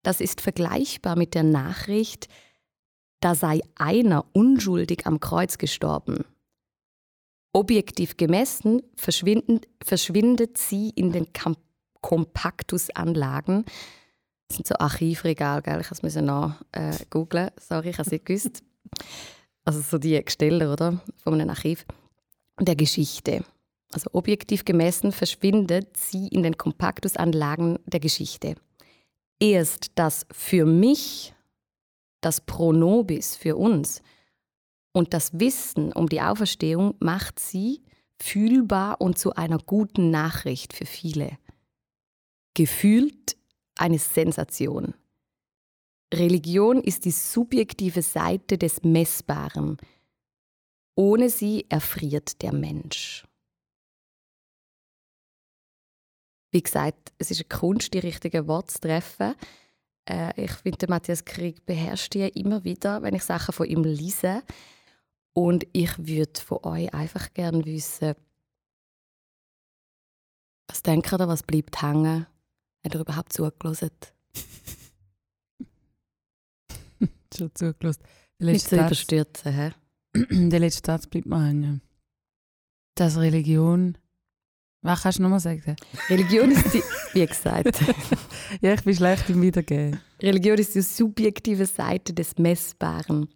Das 0.03 0.19
ist 0.19 0.41
vergleichbar 0.41 1.15
mit 1.15 1.33
der 1.33 1.43
Nachricht, 1.43 2.27
da 3.23 3.35
sei 3.35 3.61
einer 3.75 4.25
unschuldig 4.33 5.05
am 5.07 5.21
Kreuz 5.21 5.57
gestorben. 5.57 6.25
Objektiv 7.53 8.17
gemessen 8.17 8.81
verschwindet, 8.95 10.57
sie 10.57 10.89
in 10.89 11.13
den 11.13 11.27
Kompaktusanlagen. 12.01 13.63
Das 14.47 14.57
sind 14.57 14.67
so 14.67 14.75
Archivregale, 14.75 15.61
gell? 15.61 15.79
ich 15.79 15.89
musste 15.89 16.07
es 16.07 16.15
noch 16.15 16.55
äh, 16.73 16.93
googlen. 17.09 17.51
Sorry, 17.59 17.91
ich 17.91 17.97
habe 17.97 18.07
es 18.07 18.11
nicht 18.11 18.25
gewusst. 18.25 18.61
Also 19.63 19.79
so 19.79 19.97
die 19.97 20.21
Gestelle, 20.21 20.71
oder? 20.71 21.01
Von 21.23 21.35
einem 21.35 21.49
Archiv. 21.49 21.85
Der 22.59 22.75
Geschichte. 22.75 23.45
Also 23.93 24.09
objektiv 24.11 24.65
gemessen 24.65 25.11
verschwindet 25.11 25.95
sie 25.95 26.27
in 26.27 26.43
den 26.43 26.57
Kompaktusanlagen 26.57 27.79
der 27.85 27.99
Geschichte. 28.01 28.55
Erst 29.39 29.91
das 29.95 30.25
für 30.31 30.65
mich, 30.65 31.32
das 32.25 32.41
Pronobis 32.41 33.35
für 33.35 33.55
uns 33.55 34.01
und 34.93 35.13
das 35.13 35.39
Wissen 35.39 35.91
um 35.91 36.07
die 36.07 36.21
Auferstehung 36.21 36.95
macht 36.99 37.39
sie 37.39 37.83
fühlbar 38.21 39.01
und 39.01 39.17
zu 39.17 39.33
einer 39.33 39.57
guten 39.57 40.11
Nachricht 40.11 40.73
für 40.73 40.85
viele. 40.85 41.37
Gefühlt 42.53 43.35
eine 43.75 43.99
Sensation. 43.99 44.93
Religion 46.13 46.81
ist 46.81 47.05
die 47.05 47.11
subjektive 47.11 48.03
Seite 48.03 48.57
des 48.57 48.83
Messbaren. 48.83 49.77
Ohne 50.95 51.29
sie 51.29 51.65
erfriert 51.69 52.43
der 52.43 52.53
Mensch. 52.53 53.25
Wie 56.51 56.61
gesagt, 56.61 57.13
es 57.17 57.31
ist 57.31 57.39
eine 57.39 57.59
Kunst, 57.59 57.95
die 57.95 57.99
richtigen 57.99 58.47
Worte 58.47 58.75
zu 58.75 58.81
treffen. 58.81 59.33
Äh, 60.09 60.43
ich 60.43 60.51
finde, 60.51 60.79
der 60.79 60.89
Matthias 60.89 61.23
Krieg 61.25 61.65
beherrscht 61.65 62.13
die 62.13 62.27
immer 62.27 62.63
wieder, 62.63 63.01
wenn 63.01 63.15
ich 63.15 63.23
Sachen 63.23 63.53
von 63.53 63.67
ihm 63.67 63.83
lese. 63.83 64.43
Und 65.33 65.65
ich 65.73 65.97
würde 65.97 66.39
von 66.39 66.59
euch 66.63 66.93
einfach 66.93 67.33
gerne 67.33 67.65
wissen, 67.65 68.13
was 70.67 70.83
denkt 70.83 71.11
ihr, 71.11 71.27
was 71.27 71.43
bleibt 71.43 71.81
hängen? 71.81 72.25
Hat 72.83 72.95
er 72.95 73.01
überhaupt 73.01 73.33
zugelassen? 73.33 73.89
Schon 77.35 77.53
zugelassen. 77.53 78.03
Nicht 78.39 78.67
zu 78.67 78.75
Satz, 78.75 78.87
überstürzen. 78.87 79.53
He? 79.53 79.71
der 80.49 80.59
letzte 80.59 80.85
Satz 80.85 81.07
bleibt 81.07 81.27
mir 81.27 81.45
hängen. 81.45 81.81
Dass 82.95 83.17
Religion. 83.17 83.97
Was 84.83 85.01
kannst 85.01 85.19
du 85.19 85.23
nochmal 85.23 85.39
sagen? 85.39 85.75
Religion 86.09 86.51
ist 86.51 86.73
die, 86.73 86.83
wie 87.13 87.25
gesagt, 87.25 87.81
Ja, 88.61 88.73
ich 88.73 88.83
bin 88.83 88.95
schlecht 88.95 89.29
im 89.29 89.41
Wiedergeben. 89.41 89.99
Religion 90.21 90.57
ist 90.57 90.75
die 90.75 90.81
subjektive 90.81 91.65
Seite 91.65 92.13
des 92.13 92.37
Messbaren. 92.37 93.29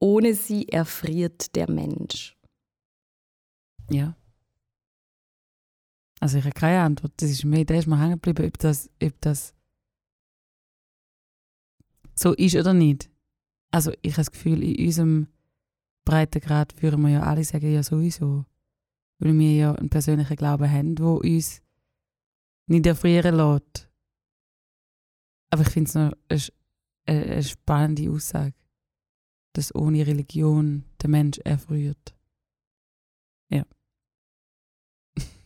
Ohne 0.00 0.34
sie 0.34 0.68
erfriert 0.68 1.54
der 1.54 1.70
Mensch. 1.70 2.36
Ja. 3.90 4.16
Also 6.20 6.38
ich 6.38 6.44
habe 6.44 6.54
keine 6.54 6.80
Antwort. 6.80 7.12
Das 7.18 7.30
ist 7.30 7.44
mir, 7.44 7.64
da 7.64 7.74
ist 7.74 7.86
mir 7.86 8.00
hängen 8.00 8.20
geblieben, 8.20 8.46
ob 8.46 8.58
das, 8.58 8.90
ob 9.02 9.20
das 9.20 9.54
so 12.14 12.32
ist 12.34 12.56
oder 12.56 12.72
nicht. 12.72 13.10
Also 13.70 13.92
ich 14.00 14.12
habe 14.12 14.22
das 14.22 14.30
Gefühl, 14.30 14.62
in 14.62 14.86
unserem 14.86 15.28
Breitengrad 16.06 16.80
würden 16.82 17.02
wir 17.02 17.10
ja 17.10 17.22
alle 17.22 17.44
sagen, 17.44 17.70
ja 17.70 17.82
sowieso. 17.82 18.46
Weil 19.18 19.38
wir 19.38 19.52
ja 19.52 19.74
einen 19.74 19.88
persönlichen 19.88 20.36
Glauben 20.36 20.70
haben, 20.70 20.98
wo 20.98 21.14
uns 21.16 21.62
nicht 22.66 22.86
erfrieren 22.86 23.36
lässt. 23.36 23.88
Aber 25.50 25.62
ich 25.62 25.68
finde 25.68 25.88
es 25.88 25.94
noch 25.94 26.12
eine, 27.06 27.26
eine, 27.26 27.42
spannende 27.42 28.10
Aussage, 28.10 28.54
dass 29.52 29.74
ohne 29.74 30.06
Religion 30.06 30.84
der 31.00 31.10
Mensch 31.10 31.38
erfriert. 31.38 32.16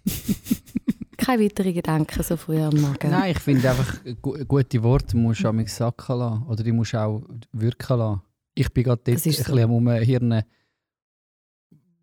Keine 1.17 1.45
weiteren 1.45 1.75
Gedanken 1.75 2.23
so 2.23 2.37
früh 2.37 2.61
am 2.61 2.81
Morgen. 2.81 3.11
Nein, 3.11 3.33
ich 3.33 3.39
finde 3.39 3.71
einfach, 3.71 4.03
gu 4.21 4.45
gute 4.45 4.83
Worte 4.83 5.17
musst 5.17 5.45
du 5.45 5.49
am 5.49 5.67
sacken 5.67 6.19
lassen. 6.19 6.43
Oder 6.45 6.63
die 6.65 6.73
musst 6.73 6.95
du 6.95 7.01
auch 7.01 7.23
wirken 7.53 7.99
lassen. 7.99 8.23
Ich 8.55 8.73
bin 8.73 8.85
gerade 8.85 9.03
dort 9.05 9.17
Das 9.17 9.27
ein 9.27 9.33
so. 9.33 9.39
bisschen 9.45 9.59
am 9.65 9.73
Umhirnen, 9.73 10.43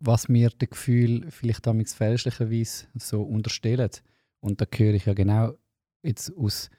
was 0.00 0.28
mir 0.28 0.50
das 0.50 0.70
Gefühl 0.70 1.30
vielleicht 1.30 1.66
damals 1.66 1.94
fälschlicherweise 1.94 2.86
so 2.94 3.22
unterstellen. 3.22 3.90
Und 4.40 4.60
da 4.60 4.66
höre 4.72 4.94
ich 4.94 5.06
ja 5.06 5.14
genau 5.14 5.56
jetzt 6.02 6.32
aus, 6.36 6.70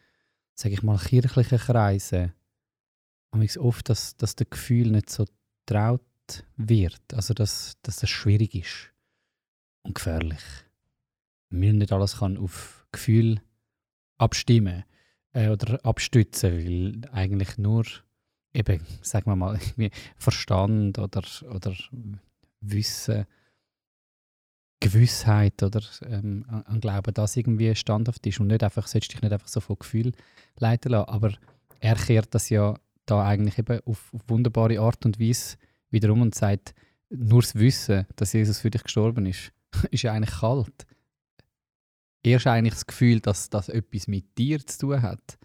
sage 0.54 0.76
ich 0.76 0.84
mal, 0.84 0.98
kirchlichen 0.98 1.58
Kreisen 1.58 2.34
amigs 3.32 3.58
oft, 3.58 3.90
dass, 3.90 4.18
dass 4.18 4.36
das 4.36 4.50
Gefühl 4.50 4.92
nicht 4.92 5.10
so 5.10 5.26
traut 5.66 6.02
wird. 6.58 7.02
Also, 7.14 7.34
dass, 7.34 7.78
dass 7.82 7.98
das 7.98 8.10
schwierig 8.10 8.56
ist 8.56 8.92
und 9.84 9.96
gefährlich. 9.96 10.44
Mir 11.50 11.74
nicht 11.74 11.92
alles 11.92 12.18
kann 12.18 12.38
auf 12.38 12.88
Gefühl 12.92 13.42
abstimmen 14.18 14.84
äh, 15.34 15.50
oder 15.50 15.84
abstützen, 15.84 16.54
weil 16.54 17.10
eigentlich 17.12 17.58
nur 17.58 17.86
eben, 18.54 18.86
sagen 19.02 19.30
wir 19.30 19.36
mal, 19.36 19.60
Verstand 20.18 21.00
oder, 21.00 21.24
oder 21.54 21.76
Wissen, 22.62 23.25
Gewissheit 24.80 25.62
oder 25.62 25.82
ähm, 26.06 26.46
an, 26.48 26.80
Glauben, 26.80 27.13
das 27.13 27.36
irgendwie 27.36 27.75
standhaft 27.75 28.25
ist 28.25 28.39
und 28.39 28.48
nicht 28.48 28.63
einfach, 28.63 28.88
sollst 28.88 29.12
dich 29.12 29.22
nicht 29.22 29.34
einfach 29.34 29.48
so 29.48 29.60
von 29.60 29.78
Gefühl 29.78 30.13
leiten 30.58 30.92
lassen. 30.92 31.10
Aber 31.10 31.34
er 31.80 31.96
kehrt 31.96 32.34
das 32.34 32.50
ja 32.50 32.75
da 33.06 33.25
eigentlich 33.25 33.58
eben 33.58 33.80
auf, 33.86 34.13
auf 34.13 34.22
wunderbare 34.28 34.80
Art 34.80 35.06
und 35.06 35.20
Weise 35.20 35.58
wiederum 35.89 36.22
und 36.22 36.36
sagt, 36.36 36.74
nur 37.10 37.42
das 37.42 37.56
Wissen, 37.56 38.06
dass 38.16 38.34
Jesus 38.34 38.60
für 38.60 38.70
dich 38.70 38.84
gestorben 38.84 39.25
ist, 39.25 39.51
ist 39.92 40.06
eigentlich 40.06 40.39
kalt. 40.39 40.86
Erst 42.24 42.48
eigentlich 42.48 42.74
das 42.75 42.88
Gefühl, 42.88 43.20
dass 43.20 43.50
das 43.50 43.70
etwas 43.70 44.08
mit 44.08 44.38
dir 44.38 44.66
zu 44.66 44.80
tun 44.80 45.01
hat. 45.01 45.38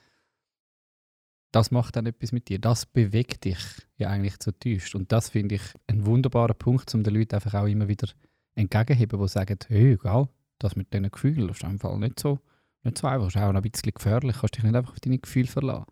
Das 1.54 1.70
macht 1.70 1.94
dann 1.94 2.06
etwas 2.06 2.32
mit 2.32 2.48
dir. 2.48 2.58
Das 2.58 2.84
bewegt 2.84 3.44
dich 3.44 3.58
ja 3.96 4.08
eigentlich 4.08 4.40
zutiefst. 4.40 4.96
Und 4.96 5.12
das 5.12 5.28
finde 5.28 5.54
ich 5.54 5.62
einen 5.86 6.04
wunderbaren 6.04 6.56
Punkt, 6.58 6.92
um 6.94 7.04
den 7.04 7.14
Leuten 7.14 7.36
einfach 7.36 7.54
auch 7.54 7.66
immer 7.66 7.86
wieder 7.86 8.08
entgegenzuheben, 8.56 9.20
die 9.20 9.28
sagen, 9.28 9.58
hey, 9.68 9.96
gell, 9.96 10.28
das 10.58 10.74
mit 10.74 10.92
diesen 10.92 11.12
Gefühlen 11.12 11.48
ist 11.50 11.62
Fall 11.78 11.98
nicht 11.98 12.18
so, 12.18 12.40
nicht 12.82 12.98
so 12.98 13.06
einfach. 13.06 13.28
Ist 13.28 13.36
auch 13.36 13.54
ein 13.54 13.62
bisschen 13.62 13.92
gefährlich. 13.94 14.36
Kannst 14.40 14.56
dich 14.56 14.64
nicht 14.64 14.74
einfach 14.74 14.92
auf 14.94 15.00
deine 15.00 15.18
Gefühle 15.18 15.46
verlassen. 15.46 15.86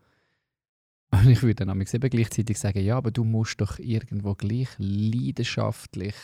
Und 1.12 1.28
ich 1.28 1.42
würde 1.42 1.64
dann 1.64 1.80
eben 1.80 2.10
gleichzeitig 2.10 2.58
sagen, 2.58 2.82
ja, 2.82 2.96
aber 2.96 3.12
du 3.12 3.22
musst 3.22 3.60
doch 3.60 3.78
irgendwo 3.78 4.34
gleich 4.34 4.68
leidenschaftlich 4.78 6.14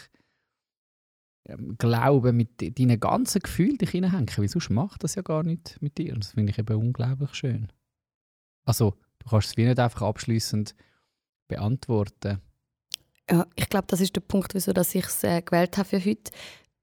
ähm, 1.47 1.77
Glauben 1.79 2.37
mit 2.37 2.61
de- 2.61 2.71
deinen 2.71 2.99
ganzen 2.99 3.41
Gefühlen 3.41 3.79
dich 3.79 3.91
hineinhängen, 3.91 4.37
weil 4.37 4.49
sonst 4.49 4.71
macht 4.71 5.05
das 5.05 5.15
ja 5.15 5.23
gar 5.23 5.45
nicht 5.45 5.81
mit 5.81 5.97
dir. 5.99 6.15
Und 6.15 6.25
das 6.25 6.33
finde 6.33 6.51
ich 6.51 6.59
eben 6.59 6.77
unglaublich 6.77 7.35
schön. 7.35 7.69
Also, 8.65 8.99
du 9.21 9.31
kannst 9.31 9.49
es 9.49 9.57
wie 9.57 9.65
nicht 9.65 9.79
einfach 9.79 10.03
abschließend 10.03 10.75
beantworten. 11.49 12.41
Ja, 13.31 13.47
ich 13.57 13.69
glaube, 13.69 13.87
das 13.89 14.01
ist 14.01 14.17
der 14.17 14.21
Punkt, 14.21 14.55
wieso 14.55 14.73
ich 14.73 14.95
es 14.95 15.23
äh, 15.25 15.43
gewählt 15.43 15.77
habe 15.77 15.89
für 15.89 16.05
heute. 16.05 16.33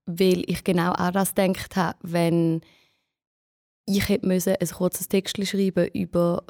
Weil 0.05 0.43
ich 0.47 0.63
genau 0.63 0.91
an 0.91 1.13
das 1.13 1.33
gedacht 1.33 1.75
habe, 1.75 1.97
wenn 2.03 2.61
ich 3.87 4.09
hätte 4.09 4.27
müssen 4.27 4.55
ein 4.59 4.67
kurzes 4.67 5.07
Text 5.07 5.43
schreiben 5.43 5.87
über 5.93 6.43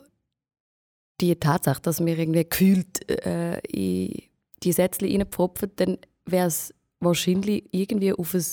die 1.22 1.36
Tatsache, 1.36 1.82
dass 1.82 2.00
mir 2.00 2.18
irgendwie 2.18 2.48
gefühlt 2.48 3.10
äh, 3.10 3.60
in 3.68 4.24
die 4.63 4.72
Sätze 4.72 5.06
reinpfropfen, 5.06 5.72
dann 5.75 5.98
wäre 6.25 6.48
es 6.48 6.74
wahrscheinlich 7.00 7.65
irgendwie 7.72 8.13
auf 8.13 8.34
ein 8.34 8.44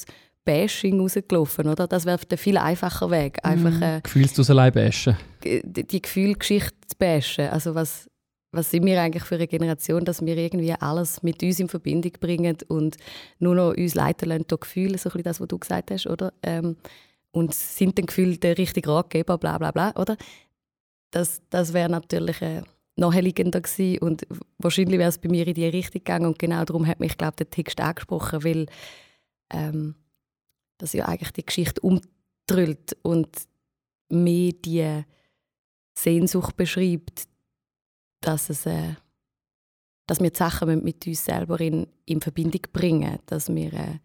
Bashing 0.44 1.00
rausgelaufen, 1.00 1.68
oder? 1.68 1.86
Das 1.86 2.04
wäre 2.04 2.18
der 2.18 2.38
viel 2.38 2.56
einfacher 2.56 3.10
Weg, 3.10 3.38
einfach 3.44 3.80
äh, 3.80 4.00
Gefühlsduselei 4.02 4.70
bashen. 4.70 5.16
die, 5.44 5.86
die 5.86 6.02
Gefühlgeschichte 6.02 6.76
zu 6.86 6.96
bashen. 6.98 7.48
Also 7.48 7.74
was, 7.74 8.10
was 8.50 8.70
sind 8.70 8.84
wir 8.84 9.00
eigentlich 9.00 9.24
für 9.24 9.36
eine 9.36 9.46
Generation, 9.46 10.04
dass 10.04 10.24
wir 10.24 10.36
irgendwie 10.36 10.72
alles 10.72 11.22
mit 11.22 11.42
uns 11.42 11.60
in 11.60 11.68
Verbindung 11.68 12.12
bringen 12.20 12.56
und 12.68 12.96
nur 13.38 13.54
noch 13.54 13.76
uns 13.76 13.94
leiten 13.94 14.28
lassen 14.28 14.44
durch 14.48 14.60
Gefühle, 14.62 14.98
so 14.98 15.08
ein 15.08 15.12
bisschen 15.12 15.22
das, 15.24 15.40
was 15.40 15.48
du 15.48 15.58
gesagt 15.58 15.90
hast, 15.90 16.06
oder? 16.06 16.32
Ähm, 16.42 16.76
und 17.30 17.54
sind 17.54 17.98
dann 17.98 18.06
Gefühle 18.06 18.36
der 18.36 18.58
richtige 18.58 18.90
Ratgeber, 18.90 19.38
bla 19.38 19.58
bla 19.58 19.70
bla, 19.70 19.94
oder? 19.96 20.16
Das, 21.12 21.40
das 21.50 21.72
wäre 21.72 21.88
natürlich 21.88 22.42
äh, 22.42 22.62
naheliegender 22.96 23.60
gewesen 23.60 23.98
und 23.98 24.26
wahrscheinlich 24.58 24.98
wäre 24.98 25.08
es 25.08 25.18
bei 25.18 25.28
mir 25.28 25.46
in 25.46 25.54
die 25.54 25.66
Richtung 25.66 26.00
gegangen 26.00 26.26
und 26.26 26.38
genau 26.38 26.64
darum 26.64 26.86
hat 26.86 27.00
mich, 27.00 27.16
glaube 27.16 27.36
der 27.36 27.48
Text 27.48 27.80
angesprochen, 27.80 28.44
weil 28.44 28.66
ähm, 29.50 29.94
das 30.82 30.92
ja 30.94 31.06
eigentlich 31.06 31.30
die 31.30 31.46
Geschichte 31.46 31.80
umtrüllt 31.80 32.96
und 33.02 33.28
mehr 34.10 34.52
die 34.52 35.04
Sehnsucht 35.96 36.56
beschreibt, 36.56 37.28
dass, 38.20 38.50
es, 38.50 38.66
äh, 38.66 38.94
dass 40.06 40.20
wir 40.20 40.30
die 40.30 40.36
Sachen 40.36 40.82
mit- 40.82 41.06
uns 41.06 41.24
selber 41.24 41.60
in, 41.60 41.86
in 42.04 42.20
Verbindung 42.20 42.62
bringen 42.72 43.18
dass 43.26 43.48
wir 43.54 43.72
äh, 43.72 43.98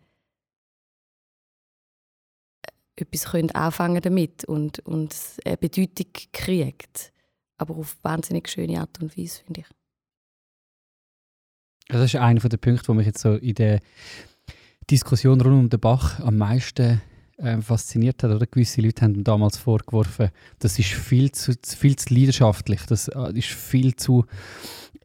etwas 2.95 3.25
können 3.25 3.51
anfangen 3.51 4.01
damit 4.01 4.45
und, 4.45 4.79
und 4.79 5.15
eine 5.45 5.57
Bedeutung 5.57 6.11
kriegt. 6.31 7.11
Aber 7.57 7.75
auf 7.75 7.97
wahnsinnig 8.03 8.49
schöne 8.49 8.79
Art 8.79 9.01
und 9.01 9.17
Weise, 9.17 9.41
finde 9.43 9.61
ich. 9.61 9.67
Das 11.87 12.03
ist 12.03 12.15
einer 12.15 12.39
der 12.39 12.57
Punkte, 12.57 12.87
wo 12.87 12.93
mich 12.93 13.05
jetzt 13.07 13.21
so 13.21 13.33
in 13.35 13.55
der 13.55 13.79
Diskussion 14.89 15.41
rund 15.41 15.59
um 15.59 15.69
den 15.69 15.79
Bach 15.79 16.19
am 16.19 16.37
meisten 16.37 17.01
ähm, 17.39 17.61
fasziniert 17.61 18.23
hat. 18.23 18.31
Oder? 18.31 18.47
Gewisse 18.47 18.81
Leute 18.81 19.03
haben 19.03 19.15
ihm 19.15 19.23
damals 19.23 19.57
vorgeworfen, 19.57 20.29
das 20.59 20.79
ist 20.79 20.89
viel 20.89 21.31
zu, 21.31 21.53
viel 21.63 21.95
zu 21.95 22.13
leidenschaftlich, 22.13 22.81
das 22.87 23.07
äh, 23.09 23.31
ist 23.33 23.49
viel 23.49 23.95
zu 23.95 24.25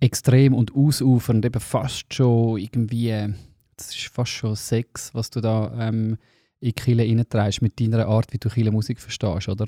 extrem 0.01 0.55
und 0.55 0.75
ausufernd, 0.75 1.45
eben 1.45 1.61
fast 1.61 2.13
schon 2.15 2.59
irgendwie, 2.59 3.11
äh, 3.11 3.33
das 3.77 3.95
ist 3.95 4.09
fast 4.09 4.33
schon 4.33 4.57
Sex, 4.57 5.15
was 5.15 5.31
du 5.31 5.41
da 5.41 5.73
ähm, 5.79 6.19
in 6.61 6.75
Kille 6.75 7.03
reintreibst, 7.05 7.63
mit 7.63 7.81
deiner 7.81 8.07
Art, 8.07 8.33
wie 8.33 8.39
du 8.39 8.49
Kille 8.49 8.71
Musik 8.71 9.01
verstehst, 9.01 9.49
oder? 9.49 9.67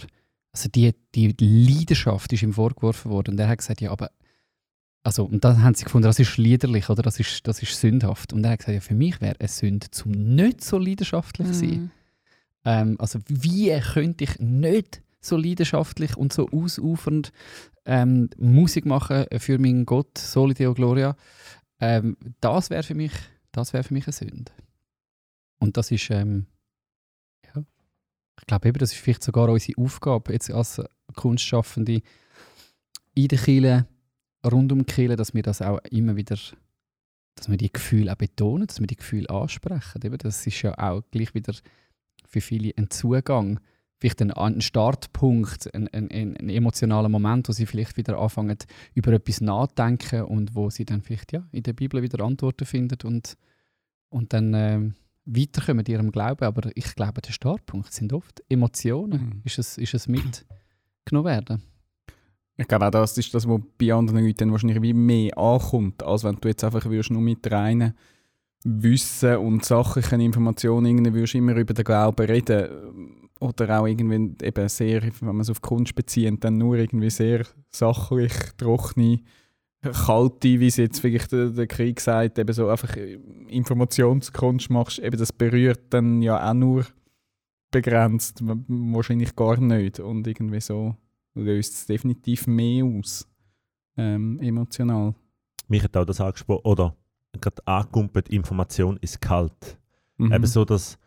Also 0.52 0.68
die, 0.68 0.94
die 1.14 1.34
Leidenschaft 1.38 2.32
ist 2.32 2.42
ihm 2.42 2.52
vorgeworfen 2.52 3.10
worden 3.10 3.32
und 3.32 3.40
er 3.40 3.48
hat 3.48 3.58
gesagt, 3.58 3.80
ja, 3.80 3.90
aber 3.90 4.10
also, 5.04 5.24
und 5.24 5.44
dann 5.44 5.62
haben 5.62 5.74
sie 5.74 5.84
gefunden, 5.84 6.06
das 6.06 6.18
ist 6.18 6.38
liederlich 6.38 6.88
oder 6.88 7.02
das 7.02 7.20
ist, 7.20 7.46
das 7.46 7.62
ist 7.62 7.78
sündhaft. 7.78 8.32
Und 8.32 8.42
er 8.42 8.52
hat 8.52 8.60
gesagt, 8.60 8.74
ja, 8.74 8.80
für 8.80 8.94
mich 8.94 9.20
wäre 9.20 9.36
es 9.38 9.58
Sünde, 9.58 9.90
zum 9.90 10.12
nicht 10.12 10.64
so 10.64 10.78
leidenschaftlich 10.78 11.48
zu 11.48 11.54
sein. 11.54 11.90
Ähm, 12.64 12.96
also 12.98 13.18
wie 13.28 13.78
könnte 13.80 14.24
ich 14.24 14.40
nicht 14.40 15.02
so 15.20 15.36
leidenschaftlich 15.36 16.16
und 16.16 16.32
so 16.32 16.48
ausufernd 16.48 17.32
ähm, 17.84 18.30
Musik 18.38 18.86
machen 18.86 19.26
für 19.36 19.58
meinen 19.58 19.84
Gott, 19.84 20.16
Soli 20.16 20.54
Deo 20.54 20.72
Gloria? 20.72 21.16
Ähm, 21.80 22.16
das 22.40 22.70
wäre 22.70 22.82
für 22.82 22.94
mich, 22.94 23.12
das 23.52 23.74
wäre 23.74 23.84
für 23.84 23.92
mich 23.92 24.06
eine 24.06 24.14
Sünde. 24.14 24.52
Und 25.58 25.76
das 25.76 25.90
ist, 25.90 26.08
ähm, 26.08 26.46
ja, 27.44 27.62
ich 28.40 28.46
glaube 28.46 28.68
eben, 28.68 28.78
das 28.78 28.92
ist 28.92 29.00
vielleicht 29.00 29.22
sogar 29.22 29.50
unsere 29.50 29.78
Aufgabe 29.78 30.32
jetzt 30.32 30.50
als 30.50 30.80
Kunstschaffende 31.14 32.00
in 33.14 33.28
der 33.28 33.38
Kirche, 33.38 33.86
rund 34.44 34.72
um 34.72 34.86
Kirche, 34.86 35.16
dass 35.16 35.34
wir 35.34 35.42
das 35.42 35.62
auch 35.62 35.78
immer 35.90 36.16
wieder, 36.16 36.36
dass 37.34 37.48
wir 37.48 37.56
die 37.56 37.72
Gefühle 37.72 38.12
auch 38.12 38.16
betonen, 38.16 38.66
dass 38.66 38.80
wir 38.80 38.86
die 38.86 38.96
Gefühle 38.96 39.30
ansprechen. 39.30 40.00
Eben, 40.04 40.18
das 40.18 40.46
ist 40.46 40.62
ja 40.62 40.76
auch 40.78 41.02
gleich 41.10 41.34
wieder 41.34 41.54
für 42.26 42.40
viele 42.40 42.72
ein 42.76 42.90
Zugang, 42.90 43.60
vielleicht 43.98 44.20
ein, 44.22 44.32
ein 44.32 44.60
Startpunkt, 44.60 45.72
ein, 45.74 45.88
ein, 45.88 46.10
ein, 46.10 46.48
emotionaler 46.48 47.08
Moment, 47.08 47.48
wo 47.48 47.52
sie 47.52 47.66
vielleicht 47.66 47.96
wieder 47.96 48.18
anfangen, 48.18 48.58
über 48.94 49.12
etwas 49.12 49.40
nachdenken 49.40 50.22
und 50.22 50.54
wo 50.54 50.70
sie 50.70 50.84
dann 50.84 51.00
vielleicht 51.00 51.32
ja, 51.32 51.46
in 51.52 51.62
der 51.62 51.72
Bibel 51.72 52.02
wieder 52.02 52.22
Antworten 52.24 52.66
finden 52.66 52.98
und, 53.04 53.36
und 54.08 54.32
dann 54.32 54.52
ähm, 54.54 54.94
weiterkommen 55.24 55.84
in 55.84 55.92
ihrem 55.92 56.12
Glauben. 56.12 56.44
Aber 56.44 56.70
ich 56.74 56.94
glaube, 56.94 57.20
der 57.20 57.32
Startpunkt 57.32 57.92
sind 57.92 58.12
oft 58.12 58.42
Emotionen. 58.48 59.26
Mhm. 59.26 59.42
Ist, 59.44 59.58
es, 59.58 59.78
ist 59.78 59.94
es 59.94 60.08
mitgenommen 60.08 61.24
werden? 61.24 61.62
Ich 62.56 62.68
glaube 62.68 62.86
auch, 62.86 62.90
das 62.90 63.18
ist 63.18 63.34
das, 63.34 63.48
was 63.48 63.60
bei 63.78 63.92
anderen 63.92 64.24
Leuten 64.24 64.52
wahrscheinlich 64.52 64.80
wie 64.80 64.92
mehr 64.92 65.36
ankommt, 65.36 66.02
als 66.02 66.22
wenn 66.22 66.36
du 66.36 66.48
jetzt 66.48 66.62
einfach 66.62 66.84
würdest 66.84 67.10
nur 67.10 67.20
mit 67.20 67.50
reinen 67.50 67.94
Wissen 68.64 69.36
und 69.36 69.64
sachlichen 69.64 70.20
Informationen 70.20 70.86
irgendwie 70.86 71.14
würdest 71.14 71.34
immer 71.34 71.56
über 71.56 71.74
den 71.74 71.84
Glauben 71.84 72.26
reden 72.26 72.68
oder 73.40 73.80
auch 73.80 73.86
irgendwie 73.86 74.46
eben 74.46 74.68
sehr, 74.68 75.02
wenn 75.02 75.12
man 75.20 75.40
es 75.40 75.50
auf 75.50 75.60
Kunst 75.60 75.94
bezieht, 75.94 76.42
dann 76.44 76.58
nur 76.58 76.76
irgendwie 76.76 77.10
sehr 77.10 77.44
sachlich, 77.70 78.32
trockene, 78.56 79.20
kalte, 79.92 80.60
wie 80.60 80.66
es 80.68 80.76
jetzt 80.76 81.00
vielleicht 81.00 81.32
der, 81.32 81.50
der 81.50 81.66
Krieg 81.66 82.00
sagt, 82.00 82.38
eben 82.38 82.52
so 82.52 82.68
einfach 82.68 82.96
Informationskunst 83.48 84.70
machst, 84.70 84.98
eben 84.98 85.18
das 85.18 85.32
berührt 85.32 85.82
dann 85.90 86.22
ja 86.22 86.48
auch 86.48 86.54
nur 86.54 86.86
begrenzt, 87.70 88.40
wahrscheinlich 88.42 89.36
gar 89.36 89.58
nicht. 89.58 90.00
Und 90.00 90.26
irgendwie 90.26 90.60
so 90.60 90.96
löst 91.34 91.74
es 91.74 91.86
definitiv 91.86 92.46
mehr 92.46 92.84
aus, 92.84 93.28
ähm, 93.96 94.38
emotional. 94.40 95.14
Mich 95.68 95.82
hat 95.82 95.96
auch 95.96 96.04
das 96.04 96.20
angesprochen, 96.20 96.64
oder 96.64 96.96
gerade 97.40 97.66
angekumpelt, 97.66 98.28
Information 98.28 98.98
ist 99.00 99.20
kalt. 99.20 99.78
Mhm. 100.18 100.32
Eben 100.32 100.46
so, 100.46 100.64
dass, 100.64 100.98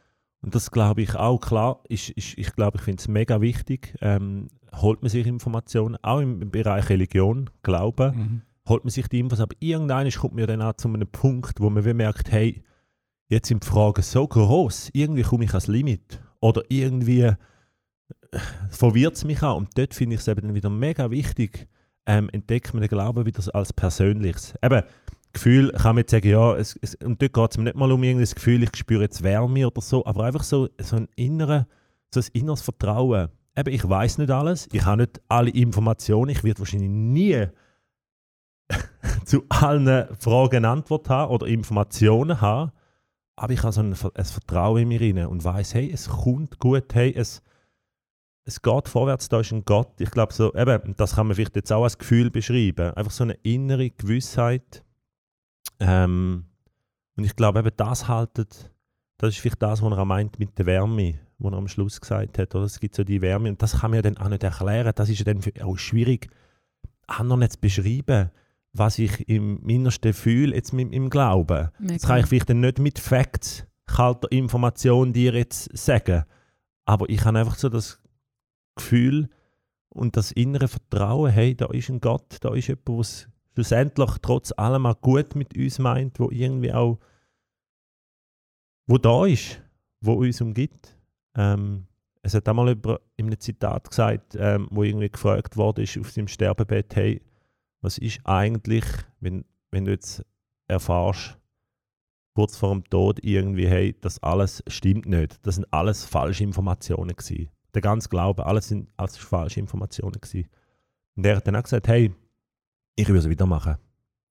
und 0.41 0.55
das 0.55 0.71
glaube 0.71 1.01
ich 1.01 1.15
auch, 1.15 1.39
klar, 1.39 1.81
ist, 1.87 2.09
ist, 2.11 2.37
ich 2.37 2.53
glaube, 2.53 2.77
ich 2.77 2.83
finde 2.83 2.99
es 2.99 3.07
mega 3.07 3.39
wichtig, 3.41 3.95
ähm, 4.01 4.47
holt 4.75 5.01
man 5.01 5.09
sich 5.09 5.25
Informationen, 5.25 5.97
auch 6.01 6.19
im, 6.19 6.51
Bereich 6.51 6.89
Religion, 6.89 7.49
Glauben, 7.63 8.15
Mhm. 8.17 8.41
holt 8.67 8.83
man 8.83 8.91
sich 8.91 9.07
die 9.07 9.19
Infos, 9.19 9.39
aber 9.39 9.55
irgendwann 9.59 10.09
kommt 10.11 10.35
man 10.35 10.47
dann 10.47 10.61
auch 10.61 10.73
zu 10.73 10.87
einem 10.87 11.07
Punkt, 11.07 11.61
wo 11.61 11.69
man 11.69 11.85
wie 11.85 11.93
merkt, 11.93 12.31
hey, 12.31 12.63
jetzt 13.29 13.47
sind 13.47 13.63
die 13.63 13.67
Fragen 13.67 14.01
so 14.01 14.27
groß, 14.27 14.89
irgendwie 14.93 15.23
komme 15.23 15.45
ich 15.45 15.51
ans 15.51 15.67
Limit. 15.67 16.21
Oder 16.39 16.63
irgendwie 16.69 17.31
verwirrt 18.69 19.15
es 19.15 19.25
mich 19.25 19.41
auch. 19.43 19.57
Und 19.57 19.77
dort 19.77 19.93
finde 19.93 20.15
ich 20.15 20.21
es 20.21 20.27
eben 20.27 20.53
wieder 20.53 20.69
mega 20.69 21.09
wichtig, 21.11 21.67
ähm, 22.05 22.29
entdeckt 22.31 22.73
man 22.73 22.81
den 22.81 22.89
Glauben 22.89 23.25
wieder 23.25 23.43
als 23.53 23.73
Persönliches. 23.73 24.53
Eben, 24.61 24.83
Gefühl 25.33 25.71
kann 25.71 25.95
man 25.95 25.99
jetzt 25.99 26.11
sagen, 26.11 26.29
ja, 26.29 26.55
es, 26.55 26.77
es, 26.81 26.95
und 26.95 27.21
dort 27.21 27.33
geht 27.33 27.51
es 27.51 27.57
mir 27.57 27.65
nicht 27.65 27.75
mal 27.75 27.91
um 27.91 28.03
irgendein 28.03 28.33
Gefühl, 28.33 28.63
ich 28.63 28.75
spüre 28.75 29.03
jetzt 29.03 29.23
Wärme 29.23 29.67
oder 29.67 29.81
so, 29.81 30.05
aber 30.05 30.23
einfach 30.25 30.43
so, 30.43 30.69
so 30.81 30.95
ein 30.95 31.07
innerer, 31.15 31.67
so 32.13 32.19
ein 32.19 32.25
inneres 32.33 32.61
Vertrauen. 32.61 33.29
Eben, 33.55 33.73
ich 33.73 33.87
weiß 33.87 34.17
nicht 34.19 34.31
alles, 34.31 34.67
ich 34.71 34.85
habe 34.85 35.03
nicht 35.03 35.21
alle 35.27 35.49
Informationen, 35.51 36.31
ich 36.31 36.43
werde 36.43 36.59
wahrscheinlich 36.59 36.89
nie 36.89 37.45
zu 39.25 39.43
allen 39.49 40.07
Fragen 40.15 40.57
eine 40.57 40.69
Antwort 40.69 41.09
haben 41.09 41.31
oder 41.31 41.45
Informationen 41.45 42.41
haben, 42.41 42.71
aber 43.35 43.53
ich 43.53 43.61
habe 43.61 43.73
so 43.73 43.81
ein, 43.81 43.93
ein 43.93 44.25
Vertrauen 44.25 44.81
in 44.81 44.87
mir 44.87 45.01
rein 45.01 45.27
und 45.27 45.43
weiß, 45.43 45.75
hey, 45.75 45.91
es 45.91 46.09
kommt 46.09 46.59
gut, 46.59 46.93
hey, 46.93 47.13
es, 47.15 47.43
es 48.47 48.61
geht 48.61 48.87
vorwärts, 48.87 49.27
da 49.27 49.41
ist 49.41 49.51
ein 49.51 49.65
Gott. 49.65 49.99
Ich 49.99 50.09
glaube, 50.09 50.33
so, 50.33 50.55
eben, 50.55 50.95
das 50.95 51.15
kann 51.15 51.27
man 51.27 51.35
vielleicht 51.35 51.57
jetzt 51.57 51.71
auch 51.71 51.83
als 51.83 51.97
Gefühl 51.97 52.31
beschreiben. 52.31 52.93
Einfach 52.93 53.11
so 53.11 53.25
eine 53.25 53.33
innere 53.43 53.89
Gewissheit. 53.89 54.85
Ähm, 55.81 56.45
und 57.17 57.25
ich 57.25 57.35
glaube, 57.35 57.59
eben 57.59 57.71
das 57.75 58.07
haltet, 58.07 58.71
das 59.17 59.33
ist 59.33 59.41
vielleicht 59.41 59.61
das, 59.61 59.81
was 59.81 59.91
er 59.91 60.05
meint 60.05 60.39
mit 60.39 60.57
der 60.57 60.65
Wärme, 60.65 61.15
was 61.39 61.51
er 61.51 61.57
am 61.57 61.67
Schluss 61.67 61.99
gesagt 61.99 62.37
hat. 62.39 62.55
Oder? 62.55 62.63
Es 62.63 62.79
gibt 62.79 62.95
so 62.95 63.03
die 63.03 63.21
Wärme 63.21 63.49
und 63.49 63.61
das 63.61 63.81
kann 63.81 63.91
man 63.91 63.97
ja 63.97 64.01
dann 64.03 64.17
auch 64.17 64.29
nicht 64.29 64.43
erklären. 64.43 64.93
Das 64.95 65.09
ist 65.09 65.19
ja 65.19 65.25
dann 65.25 65.41
auch 65.61 65.77
schwierig, 65.77 66.29
anderen 67.07 67.49
zu 67.49 67.59
beschreiben, 67.59 68.31
was 68.71 68.97
ich 68.97 69.27
im 69.27 69.67
Innersten 69.67 70.13
fühle, 70.13 70.55
jetzt 70.55 70.71
mit 70.71 70.93
im 70.93 71.09
Glauben. 71.09 71.69
Das 71.79 72.03
kann 72.03 72.21
ich 72.21 72.27
vielleicht 72.27 72.49
dann 72.49 72.61
nicht 72.61 72.79
mit 72.79 72.97
Facts, 72.97 73.65
kalter 73.87 74.31
Information 74.31 75.11
dir 75.11 75.33
jetzt 75.33 75.77
sagen. 75.77 76.23
Aber 76.85 77.09
ich 77.09 77.25
habe 77.25 77.39
einfach 77.39 77.55
so 77.55 77.67
das 77.67 78.01
Gefühl 78.77 79.29
und 79.89 80.15
das 80.15 80.31
innere 80.31 80.67
Vertrauen, 80.67 81.31
hey, 81.31 81.55
da 81.55 81.67
ist 81.67 81.89
ein 81.89 81.99
Gott, 81.99 82.37
da 82.41 82.53
ist 82.53 82.67
jemand, 82.67 82.87
der 82.87 83.05
schlussendlich 83.53 84.11
trotz 84.21 84.53
allem 84.55 84.85
auch 84.85 85.01
gut 85.01 85.35
mit 85.35 85.57
uns 85.57 85.79
meint, 85.79 86.19
wo 86.19 86.29
irgendwie 86.31 86.73
auch 86.73 86.99
wo 88.87 88.97
da 88.97 89.25
ist, 89.25 89.61
wo 90.01 90.13
uns 90.13 90.39
umgibt. 90.41 90.95
Ähm, 91.35 91.87
es 92.21 92.33
hat 92.33 92.47
einmal 92.47 92.69
jemand 92.69 93.01
in 93.17 93.27
einem 93.27 93.39
Zitat 93.39 93.89
gesagt, 93.89 94.35
ähm, 94.39 94.67
wo 94.71 94.83
irgendwie 94.83 95.09
gefragt 95.09 95.57
worden 95.57 95.83
ist 95.83 95.97
auf 95.97 96.11
seinem 96.11 96.27
Sterbebett, 96.27 96.95
hey, 96.95 97.21
was 97.81 97.97
ist 97.97 98.19
eigentlich, 98.23 98.85
wenn, 99.19 99.45
wenn 99.71 99.85
du 99.85 99.91
jetzt 99.91 100.25
erfährst, 100.67 101.37
kurz 102.33 102.57
vor 102.57 102.73
dem 102.73 102.83
Tod 102.85 103.23
irgendwie, 103.23 103.67
hey, 103.67 103.95
das 103.99 104.21
alles 104.21 104.63
stimmt 104.67 105.05
nicht. 105.05 105.45
Das 105.45 105.55
sind 105.55 105.71
alles 105.71 106.05
falsche 106.05 106.43
Informationen 106.43 107.15
gewesen. 107.15 107.49
Der 107.77 107.83
ganze 107.83 108.09
Glaube, 108.09 108.47
alles 108.47 108.69
sind 108.69 108.89
alles 108.97 109.17
falsche 109.17 109.59
Informationen 109.59 110.19
gewesen. 110.19 110.49
Und 111.15 111.27
er 111.27 111.35
hat 111.35 111.45
dann 111.45 111.55
auch 111.55 111.61
gesagt, 111.61 111.87
hey, 111.87 112.11
ich 112.95 113.07
würde 113.07 113.19
es 113.19 113.29
wieder 113.29 113.45
machen. 113.45 113.75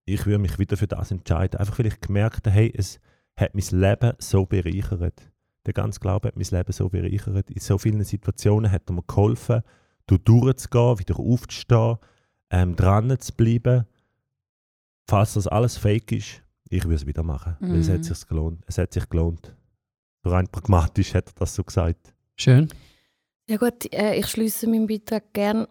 Ich 0.05 0.27
würde 0.27 0.41
mich 0.41 0.59
wieder 0.59 0.77
für 0.77 0.89
das 0.89 1.13
entscheiden. 1.13 1.61
Einfach 1.61 1.79
weil 1.79 1.87
ich 1.87 2.01
gemerkt 2.01 2.49
habe, 2.49 2.51
hey, 2.51 2.73
es 2.77 2.99
hat 3.37 3.55
mein 3.55 3.81
Leben 3.81 4.15
so 4.19 4.47
bereichert. 4.47 5.31
Der 5.65 5.75
ganze 5.75 6.01
Glaube 6.01 6.27
hat 6.27 6.35
mein 6.35 6.45
Leben 6.51 6.73
so 6.73 6.89
bereichert. 6.89 7.49
In 7.53 7.61
so 7.61 7.79
vielen 7.79 8.03
Situationen 8.03 8.73
hat 8.73 8.83
er 8.91 8.95
mir 8.95 9.05
geholfen, 9.07 9.63
durch 10.09 10.25
durchzugehen, 10.25 10.99
wieder 10.99 11.17
aufzustehen, 11.21 11.99
ähm, 12.51 12.75
dran 12.75 13.17
zu 13.21 13.33
bleiben. 13.33 13.87
Falls 15.09 15.35
das 15.35 15.47
alles 15.47 15.77
fake 15.79 16.11
ist, 16.11 16.43
ich 16.69 16.83
würde 16.83 16.97
es 16.97 17.07
wieder 17.07 17.23
machen. 17.23 17.57
Weil 17.61 17.77
es 17.79 17.89
Mhm. 17.89 17.93
hat 17.93 18.05
sich 18.05 18.27
gelohnt. 18.27 18.65
Es 18.67 18.77
hat 18.79 18.93
sich 18.93 19.09
gelohnt. 19.09 19.55
So 20.25 20.31
rein 20.31 20.49
pragmatisch 20.49 21.15
hat 21.15 21.29
er 21.29 21.35
das 21.37 21.55
so 21.55 21.63
gesagt. 21.63 22.13
Schön. 22.35 22.67
Ja 23.49 23.57
gut, 23.59 23.93
äh, 23.93 24.17
ich 24.17 24.27
schließe 24.27 24.67
meinen 24.67 24.87
Beitrag 24.89 25.33
gern, 25.33 25.67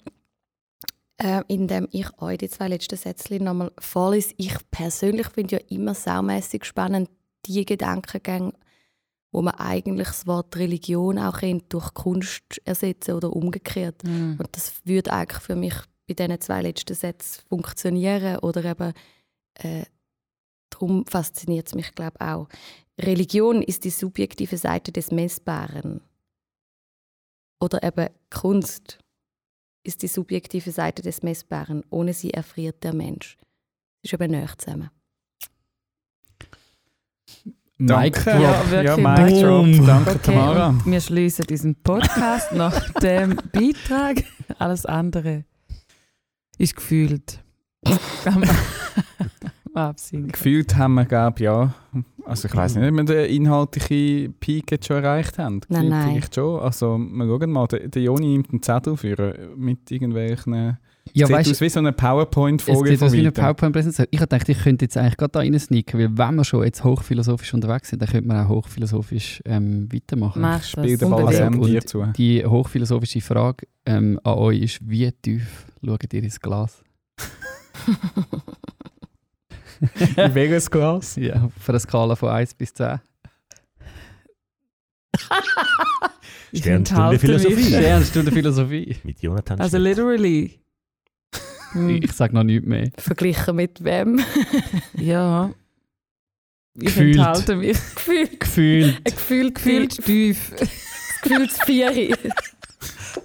äh, 1.18 1.44
indem 1.48 1.88
ich 1.92 2.08
euch 2.22 2.38
die 2.38 2.50
zwei 2.50 2.70
letzten 2.70 2.98
Sätze 2.98 3.42
nochmal 3.44 3.72
vorlese. 3.80 4.34
Ich 4.38 4.56
persönlich 4.72 5.28
finde 5.28 5.58
ja 5.58 5.62
immer 5.70 5.94
saumässig 5.94 6.66
spannend 6.66 7.10
die 7.46 7.66
Gedankengänge, 7.66 8.54
wo 9.32 9.42
man 9.42 9.56
eigentlich 9.56 10.08
das 10.08 10.26
Wort 10.26 10.56
Religion 10.56 11.20
auch 11.20 11.40
durch 11.70 11.94
Kunst 11.94 12.62
ersetzen 12.64 13.16
oder 13.16 13.34
umgekehrt. 13.34 14.04
Mhm. 14.04 14.38
Und 14.40 14.56
das 14.56 14.74
würde 14.86 15.12
eigentlich 15.12 15.42
für 15.42 15.56
mich 15.56 15.76
bei 16.08 16.14
diesen 16.14 16.40
zwei 16.40 16.62
letzten 16.62 16.96
Sätzen 16.96 17.44
funktionieren 17.50 18.40
oder 18.40 18.64
eben 18.64 18.94
äh, 19.56 19.84
darum 20.70 21.06
fasziniert 21.06 21.68
es 21.68 21.76
mich 21.76 21.94
glaube 21.94 22.22
auch. 22.22 22.48
Religion 23.00 23.62
ist 23.62 23.84
die 23.84 23.90
subjektive 23.90 24.58
Seite 24.58 24.92
des 24.92 25.12
Messbaren. 25.12 26.02
Oder 27.66 27.82
eben 27.84 28.10
Kunst 28.30 29.00
ist 29.84 30.04
die 30.04 30.08
subjektive 30.08 30.72
Seite 30.72 31.02
des 31.02 31.24
Messbaren. 31.24 31.84
Ohne 31.90 32.14
sie 32.14 32.32
erfriert 32.32 32.84
der 32.84 32.94
Mensch. 32.94 33.38
Das 34.04 34.12
ist 34.12 34.22
eben 34.22 34.30
näher 34.32 34.54
zusammen. 34.56 34.92
Danke. 37.80 38.20
Mic 38.20 38.26
Ja, 38.26 38.34
drop. 38.64 38.72
ja, 38.72 38.72
wirklich. 38.72 39.06
Mic 39.08 39.42
Drop. 39.42 39.66
Boom. 39.66 39.86
Danke, 39.86 40.12
Okay, 40.12 40.20
Tamara. 40.34 40.80
wir 40.86 41.02
schließen 41.02 41.46
diesen 41.48 41.76
Podcast 41.82 42.52
nach 42.54 42.90
dem 43.02 43.36
Beitrag. 43.52 44.24
Alles 44.60 44.86
andere 44.86 45.44
ist 46.60 46.76
gefühlt. 46.76 47.44
Absinken. 49.76 50.32
Gefühlt 50.32 50.76
haben 50.76 50.96
wir, 50.96 51.06
glaube 51.06 51.44
ja. 51.44 51.74
Also 52.26 52.48
ich 52.48 52.56
weiß 52.56 52.76
nicht, 52.76 52.90
ob 52.90 52.96
wir 52.96 53.04
den 53.04 53.30
inhaltlichen 53.30 54.34
Peak 54.40 54.72
jetzt 54.72 54.88
schon 54.88 55.04
erreicht 55.04 55.38
haben. 55.38 55.62
Nein, 55.70 55.82
Gefühlt 55.82 55.90
nein. 55.90 56.10
Vielleicht 56.12 56.36
schon. 56.36 56.60
Also 56.60 56.98
wir 56.98 57.26
schauen 57.26 57.52
mal, 57.52 57.68
der, 57.68 57.88
der 57.88 58.02
Joni 58.02 58.28
nimmt 58.28 58.52
einen 58.52 58.62
Zettel 58.62 58.98
für 58.98 59.38
mit 59.56 59.92
irgendwelchen... 59.92 60.78
Ja, 61.14 61.28
sieht 61.28 61.36
weißt 61.36 61.52
aus 61.52 61.62
wie 61.62 61.70
so 61.70 61.80
eine 61.80 61.90
es 61.90 61.96
PowerPoint-Folie 61.96 62.92
sieht 62.92 63.00
von 63.00 63.08
aus 63.08 63.14
wie 63.14 63.20
eine. 63.20 63.32
PowerPoint-Präsentation. 63.32 64.08
Ich 64.10 64.20
dachte, 64.26 64.52
ich 64.52 64.64
könnte 64.64 64.86
jetzt 64.86 64.98
eigentlich 64.98 65.18
gerade 65.18 65.32
da 65.34 65.40
rein 65.40 65.58
sneaken, 65.60 66.00
weil 66.00 66.18
wenn 66.18 66.36
wir 66.36 66.44
schon 66.44 66.64
jetzt 66.64 66.84
hochphilosophisch 66.84 67.54
unterwegs 67.54 67.90
sind, 67.90 68.02
dann 68.02 68.10
könnte 68.10 68.28
man 68.28 68.44
auch 68.44 68.50
hochphilosophisch 68.50 69.42
ähm, 69.46 69.88
weitermachen. 69.94 70.42
Mach 70.42 70.64
Spiel 70.64 70.98
das. 70.98 71.00
den 71.00 71.10
Ball 71.12 71.48
Und 71.54 71.68
dir 71.68 71.86
zu. 71.86 72.06
Die 72.18 72.44
hochphilosophische 72.44 73.22
Frage 73.22 73.68
ähm, 73.86 74.20
an 74.24 74.34
euch 74.34 74.62
ist, 74.64 74.80
wie 74.82 75.12
tief 75.12 75.68
schaut 75.86 76.12
ihr 76.12 76.24
ins 76.24 76.40
Glas? 76.40 76.84
In 80.18 80.36
welches 80.36 80.70
Glas? 80.70 81.16
Ja, 81.16 81.44
auf 81.58 81.70
einer 81.70 81.80
Skala 81.80 82.16
von 82.16 82.30
1 82.30 82.54
bis 82.56 82.74
10. 82.74 83.00
Ich 86.52 86.62
Sternstunde 86.62 87.20
Philosophie. 87.20 87.64
Sternstunde 87.66 88.32
Philosophie. 88.32 88.96
Mit 89.04 89.22
Jonathan 89.22 89.60
Also 89.60 89.78
Schmidt. 89.78 89.98
literally. 89.98 90.60
Ich 92.02 92.14
sage 92.14 92.34
noch 92.34 92.44
nichts 92.44 92.66
mehr. 92.66 92.90
Verglichen 92.98 93.58
mit 93.58 93.84
wem? 93.84 94.24
ja. 94.98 95.52
Ich 96.76 96.86
Gefühlt. 96.86 97.18
enthalte 97.18 97.58
mich. 97.58 97.78
Gefühlt. 97.96 98.40
Gefühlt. 98.40 98.96
Ein 98.98 99.04
Gefühl, 99.04 99.52
Gefühlt 99.54 100.06
tief. 100.06 100.52
Gefühlt 101.24 101.52
Vieri. 101.52 102.16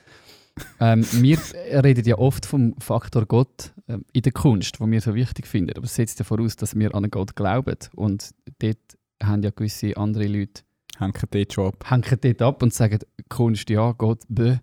ähm, 0.79 1.05
wir 1.13 1.37
reden 1.83 2.05
ja 2.05 2.17
oft 2.17 2.45
vom 2.45 2.75
Faktor 2.79 3.25
Gott 3.25 3.73
ähm, 3.87 4.05
in 4.13 4.21
der 4.21 4.31
Kunst, 4.31 4.79
wo 4.79 4.87
wir 4.87 5.01
so 5.01 5.15
wichtig 5.15 5.47
finden. 5.47 5.77
Aber 5.77 5.85
es 5.85 5.95
setzt 5.95 6.19
ja 6.19 6.25
voraus, 6.25 6.55
dass 6.55 6.75
wir 6.75 6.93
an 6.95 7.03
einen 7.03 7.11
Gott 7.11 7.35
glauben. 7.35 7.77
Und 7.95 8.31
dort 8.59 8.77
haben 9.23 9.43
ja 9.43 9.51
gewisse 9.51 9.95
andere 9.97 10.27
Leute 10.27 10.63
Hängen 10.97 11.13
dort 11.31 11.53
schon 11.53 11.67
ab. 11.67 11.89
hängen 11.89 12.17
dort 12.21 12.41
ab 12.41 12.63
und 12.63 12.73
sagen, 12.73 12.99
Kunst 13.29 13.69
ja, 13.69 13.91
Gott, 13.93 14.23
bö. 14.29 14.57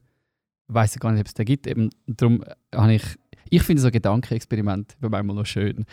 Weiß 0.69 0.95
ja 0.95 0.99
gar 0.99 1.13
nicht, 1.13 1.21
ob 1.21 1.27
es 1.27 1.35
den 1.35 1.47
gibt. 1.47 1.67
Eben, 1.67 1.91
darum 2.07 2.45
habe 2.75 2.95
ich, 2.95 3.03
ich 3.51 3.63
finde 3.63 3.83
so 3.83 3.91
Gedankenexperiment 3.91 4.97
manchmal 5.01 5.37
noch 5.37 5.47
schön. 5.47 5.85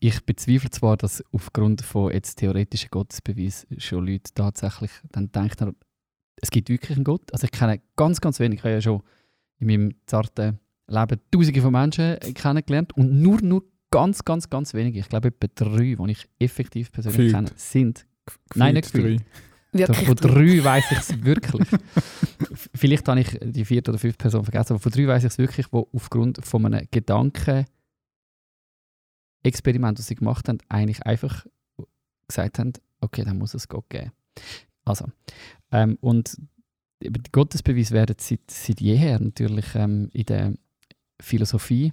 Ich 0.00 0.24
bezweifle 0.24 0.70
zwar, 0.70 0.96
dass 0.96 1.24
aufgrund 1.32 1.82
von 1.82 2.12
jetzt 2.12 2.36
theoretischen 2.36 2.90
Gottesbeweis 2.90 3.66
schon 3.78 4.06
Leute 4.06 4.32
tatsächlich 4.34 4.90
dann 5.12 5.30
denken, 5.32 5.76
es 6.36 6.50
gibt 6.50 6.68
wirklich 6.68 6.96
einen 6.96 7.04
Gott. 7.04 7.32
Also 7.32 7.44
ich 7.44 7.52
kenne 7.52 7.80
ganz, 7.96 8.20
ganz 8.20 8.40
wenig. 8.40 8.58
Ich 8.58 8.64
habe 8.64 8.74
ja 8.74 8.80
schon 8.80 9.02
in 9.58 9.66
meinem 9.66 9.94
zarten 10.06 10.58
Leben 10.88 11.20
tausende 11.30 11.62
von 11.62 11.72
Menschen 11.72 12.18
kennengelernt 12.34 12.96
und 12.96 13.20
nur, 13.20 13.40
nur 13.40 13.64
ganz, 13.90 14.24
ganz, 14.24 14.50
ganz 14.50 14.74
wenige, 14.74 14.98
ich 14.98 15.08
glaube 15.08 15.28
etwa 15.28 15.46
drei, 15.54 15.94
die 15.94 16.10
ich 16.10 16.28
effektiv 16.38 16.90
persönlich 16.90 17.32
Gefühlt. 17.32 17.32
kenne, 17.32 17.50
sind 17.56 18.06
Nein, 18.54 18.74
nicht 18.74 18.92
Gefühlt 18.92 19.18
gefühlt. 19.18 19.22
Wirklich. 19.74 20.06
von 20.06 20.16
drei 20.16 20.62
weiß 20.64 20.84
ich 20.92 20.98
es 20.98 21.24
wirklich. 21.24 21.68
Vielleicht 22.74 23.08
habe 23.08 23.20
ich 23.20 23.38
die 23.42 23.64
vierte 23.64 23.90
oder 23.90 23.98
fünfte 23.98 24.22
Person 24.22 24.44
vergessen, 24.44 24.74
aber 24.74 24.80
von 24.80 24.92
drei 24.92 25.06
weiß 25.06 25.24
ich 25.24 25.30
es 25.30 25.38
wirklich, 25.38 25.66
wo 25.72 25.88
aufgrund 25.92 26.44
von 26.44 26.64
einem 26.66 26.86
Gedanken 26.90 27.66
Experiment, 29.42 29.98
das 29.98 30.06
sie 30.06 30.14
gemacht 30.14 30.48
haben, 30.48 30.58
eigentlich 30.68 31.04
einfach 31.04 31.44
gesagt 32.28 32.58
haben, 32.58 32.72
okay, 33.00 33.24
dann 33.24 33.38
muss 33.38 33.54
es 33.54 33.68
Gott 33.68 33.88
geben. 33.90 34.12
Also, 34.84 35.06
ähm, 35.70 35.98
und 36.00 36.38
Gottesbeweise 37.32 37.92
werden 37.92 38.16
seit, 38.18 38.50
seit 38.50 38.80
jeher 38.80 39.20
natürlich 39.20 39.74
ähm, 39.74 40.08
in 40.12 40.24
der 40.24 40.54
Philosophie 41.20 41.92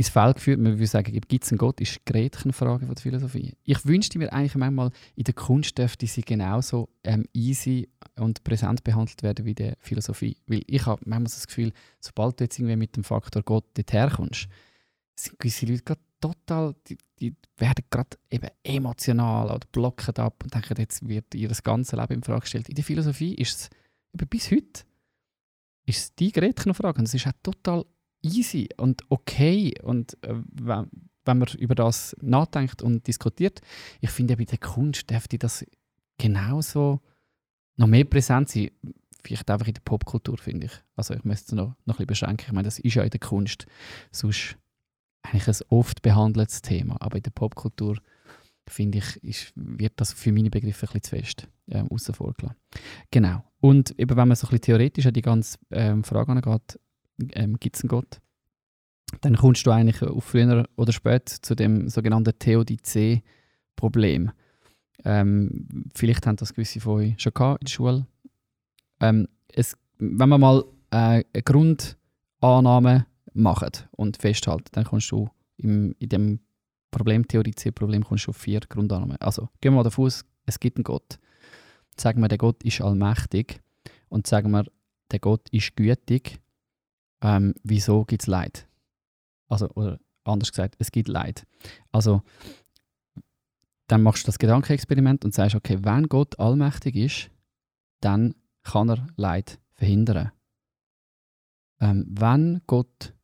ins 0.00 0.08
Feld 0.08 0.36
geführt. 0.36 0.58
Man 0.58 0.78
würde 0.78 0.86
sagen, 0.86 1.12
gibt 1.12 1.44
es 1.44 1.52
einen 1.52 1.58
Gott, 1.58 1.80
ist 1.80 1.96
die 1.96 2.12
Gretchenfrage 2.12 2.86
von 2.86 2.94
der 2.94 3.02
Philosophie. 3.02 3.54
Ich 3.64 3.84
wünschte 3.84 4.18
mir 4.18 4.32
eigentlich 4.32 4.54
manchmal, 4.54 4.90
in 5.14 5.24
der 5.24 5.34
Kunst 5.34 5.76
dürfte 5.76 6.06
sie 6.06 6.22
genauso 6.22 6.88
ähm, 7.04 7.26
easy 7.34 7.88
und 8.16 8.42
präsent 8.42 8.82
behandelt 8.82 9.22
werden 9.22 9.44
wie 9.44 9.50
in 9.50 9.56
der 9.56 9.76
Philosophie. 9.78 10.38
Weil 10.46 10.62
ich 10.66 10.86
habe 10.86 11.02
manchmal 11.04 11.24
das 11.24 11.46
Gefühl, 11.46 11.72
sobald 12.00 12.40
du 12.40 12.44
jetzt 12.44 12.58
irgendwie 12.58 12.76
mit 12.76 12.96
dem 12.96 13.04
Faktor 13.04 13.42
Gott 13.42 13.66
dorthin 13.74 14.08
kommst, 14.08 14.48
sind 15.16 15.38
gewisse 15.38 15.66
Leute 15.66 15.82
gerade 15.82 16.00
total, 16.18 16.74
die, 16.88 16.96
die 17.18 17.36
werden 17.58 17.84
gerade 17.90 18.16
eben 18.30 18.48
emotional 18.62 19.50
oder 19.50 19.66
blocken 19.70 20.16
ab 20.16 20.42
und 20.42 20.54
denken, 20.54 20.76
jetzt 20.78 21.06
wird 21.06 21.34
ihr 21.34 21.50
ganzes 21.62 21.98
Leben 21.98 22.14
in 22.14 22.22
Frage 22.22 22.40
gestellt. 22.40 22.70
In 22.70 22.74
der 22.74 22.84
Philosophie 22.84 23.34
ist 23.34 23.60
es 23.60 23.70
eben 24.14 24.28
bis 24.28 24.50
heute 24.50 24.84
ist 25.86 25.98
es 25.98 26.14
die 26.14 26.32
Gretchenfrage 26.32 27.00
und 27.00 27.06
es 27.06 27.14
ist 27.14 27.26
auch 27.26 27.32
total 27.42 27.84
easy 28.22 28.68
und 28.76 29.02
okay 29.08 29.74
und 29.82 30.16
äh, 30.22 30.34
wenn, 30.52 30.88
wenn 31.24 31.38
man 31.38 31.48
über 31.58 31.74
das 31.74 32.16
nachdenkt 32.20 32.82
und 32.82 33.06
diskutiert, 33.06 33.60
ich 34.00 34.10
finde 34.10 34.36
bei 34.36 34.44
der 34.44 34.58
Kunst 34.58 35.10
dürfte 35.10 35.38
das 35.38 35.64
genauso 36.18 37.00
noch 37.76 37.86
mehr 37.86 38.04
präsent 38.04 38.48
sein. 38.48 38.70
Vielleicht 39.22 39.50
einfach 39.50 39.66
in 39.66 39.74
der 39.74 39.82
Popkultur, 39.82 40.38
finde 40.38 40.66
ich. 40.66 40.72
Also 40.96 41.14
ich 41.14 41.24
müsste 41.24 41.46
es 41.46 41.52
noch, 41.52 41.76
noch 41.84 41.98
ein 41.98 42.06
bisschen 42.06 42.06
beschränken. 42.06 42.46
Ich 42.46 42.52
meine, 42.52 42.66
das 42.66 42.78
ist 42.78 42.94
ja 42.94 43.02
in 43.02 43.10
der 43.10 43.20
Kunst 43.20 43.66
sonst 44.10 44.56
eigentlich 45.22 45.48
ein 45.48 45.66
oft 45.68 46.00
behandeltes 46.00 46.62
Thema, 46.62 46.96
aber 47.00 47.16
in 47.16 47.22
der 47.22 47.30
Popkultur 47.30 47.98
finde 48.66 48.98
ich, 48.98 49.16
ist, 49.22 49.52
wird 49.56 49.92
das 49.96 50.12
für 50.12 50.32
meine 50.32 50.48
Begriffe 50.48 50.86
ein 50.86 50.92
bisschen 50.92 51.02
zu 51.02 51.10
fest 51.10 51.48
ähm, 51.68 51.88
außen 51.90 52.14
vor 52.14 52.32
gelassen. 52.34 52.56
Genau. 53.10 53.44
Und 53.60 53.98
eben, 53.98 54.16
wenn 54.16 54.28
man 54.28 54.36
so 54.36 54.46
ein 54.46 54.50
bisschen 54.50 54.62
theoretisch 54.62 55.06
an 55.06 55.12
die 55.12 55.22
ganze 55.22 55.58
ähm, 55.70 56.04
Frage 56.04 56.32
angeht, 56.32 56.78
ähm, 57.32 57.58
gibt 57.58 57.76
es 57.76 57.82
einen 57.82 57.88
Gott, 57.88 58.20
dann 59.20 59.36
kommst 59.36 59.66
du 59.66 59.70
eigentlich 59.70 60.02
auf 60.02 60.24
früher 60.24 60.68
oder 60.76 60.92
später 60.92 61.34
zu 61.42 61.54
dem 61.54 61.88
sogenannten 61.88 62.38
Theodizee-Problem. 62.38 64.30
Ähm, 65.04 65.88
vielleicht 65.94 66.26
haben 66.26 66.36
das 66.36 66.54
gewisse 66.54 66.80
von 66.80 67.00
euch 67.00 67.14
schon 67.18 67.34
gehabt 67.34 67.62
in 67.62 67.64
der 67.66 67.72
Schule. 67.72 68.06
Ähm, 69.00 69.28
es, 69.48 69.76
wenn 69.98 70.28
man 70.28 70.40
mal 70.40 70.64
äh, 70.90 71.24
eine 71.32 71.42
Grundannahme 71.44 73.06
macht 73.32 73.88
und 73.92 74.16
festhalten, 74.16 74.68
dann 74.72 74.84
kommst 74.84 75.10
du 75.10 75.30
im, 75.56 75.94
in 75.98 76.08
dem 76.08 76.40
Problemtheorie-C-Problem 76.90 78.04
kommst 78.04 78.26
du 78.26 78.30
auf 78.30 78.36
vier 78.36 78.60
Grundannahmen. 78.60 79.16
Also 79.18 79.48
gehen 79.60 79.72
wir 79.72 79.76
mal 79.76 79.82
davon 79.84 80.06
aus, 80.06 80.24
es 80.46 80.58
gibt 80.58 80.76
einen 80.76 80.84
Gott. 80.84 81.18
Sagen 81.96 82.20
wir, 82.20 82.28
der 82.28 82.38
Gott 82.38 82.62
ist 82.64 82.80
allmächtig 82.80 83.60
und 84.08 84.26
sagen 84.26 84.50
wir, 84.50 84.64
der 85.10 85.18
Gott 85.18 85.48
ist 85.50 85.76
gütig. 85.76 86.40
Ähm, 87.22 87.54
wieso 87.62 88.04
gibt 88.04 88.22
es 88.22 88.26
Leid? 88.26 88.66
Also, 89.48 89.68
oder 89.70 89.98
anders 90.24 90.50
gesagt, 90.50 90.76
es 90.78 90.92
gibt 90.92 91.08
Leid. 91.08 91.46
Also, 91.92 92.22
dann 93.88 94.02
machst 94.02 94.22
du 94.22 94.26
das 94.26 94.38
Gedankenexperiment 94.38 95.24
und 95.24 95.34
sagst, 95.34 95.56
okay, 95.56 95.78
wenn 95.82 96.08
Gott 96.08 96.38
allmächtig 96.38 96.96
ist, 96.96 97.30
dann 98.00 98.34
kann 98.62 98.88
er 98.88 99.06
Leid 99.16 99.58
verhindern. 99.72 100.30
Ähm, 101.80 102.06
wenn 102.08 102.60
Gott 102.66 103.14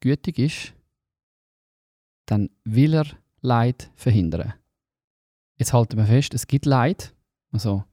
gütig 0.00 0.38
ist, 0.38 0.74
dann 2.26 2.50
will 2.64 2.94
er 2.94 3.06
Leid 3.40 3.90
verhindern. 3.94 4.54
Jetzt 5.58 5.72
halten 5.72 5.96
wir 5.96 6.06
fest, 6.06 6.34
es 6.34 6.46
gibt 6.46 6.66
Leid, 6.66 7.14
also 7.52 7.84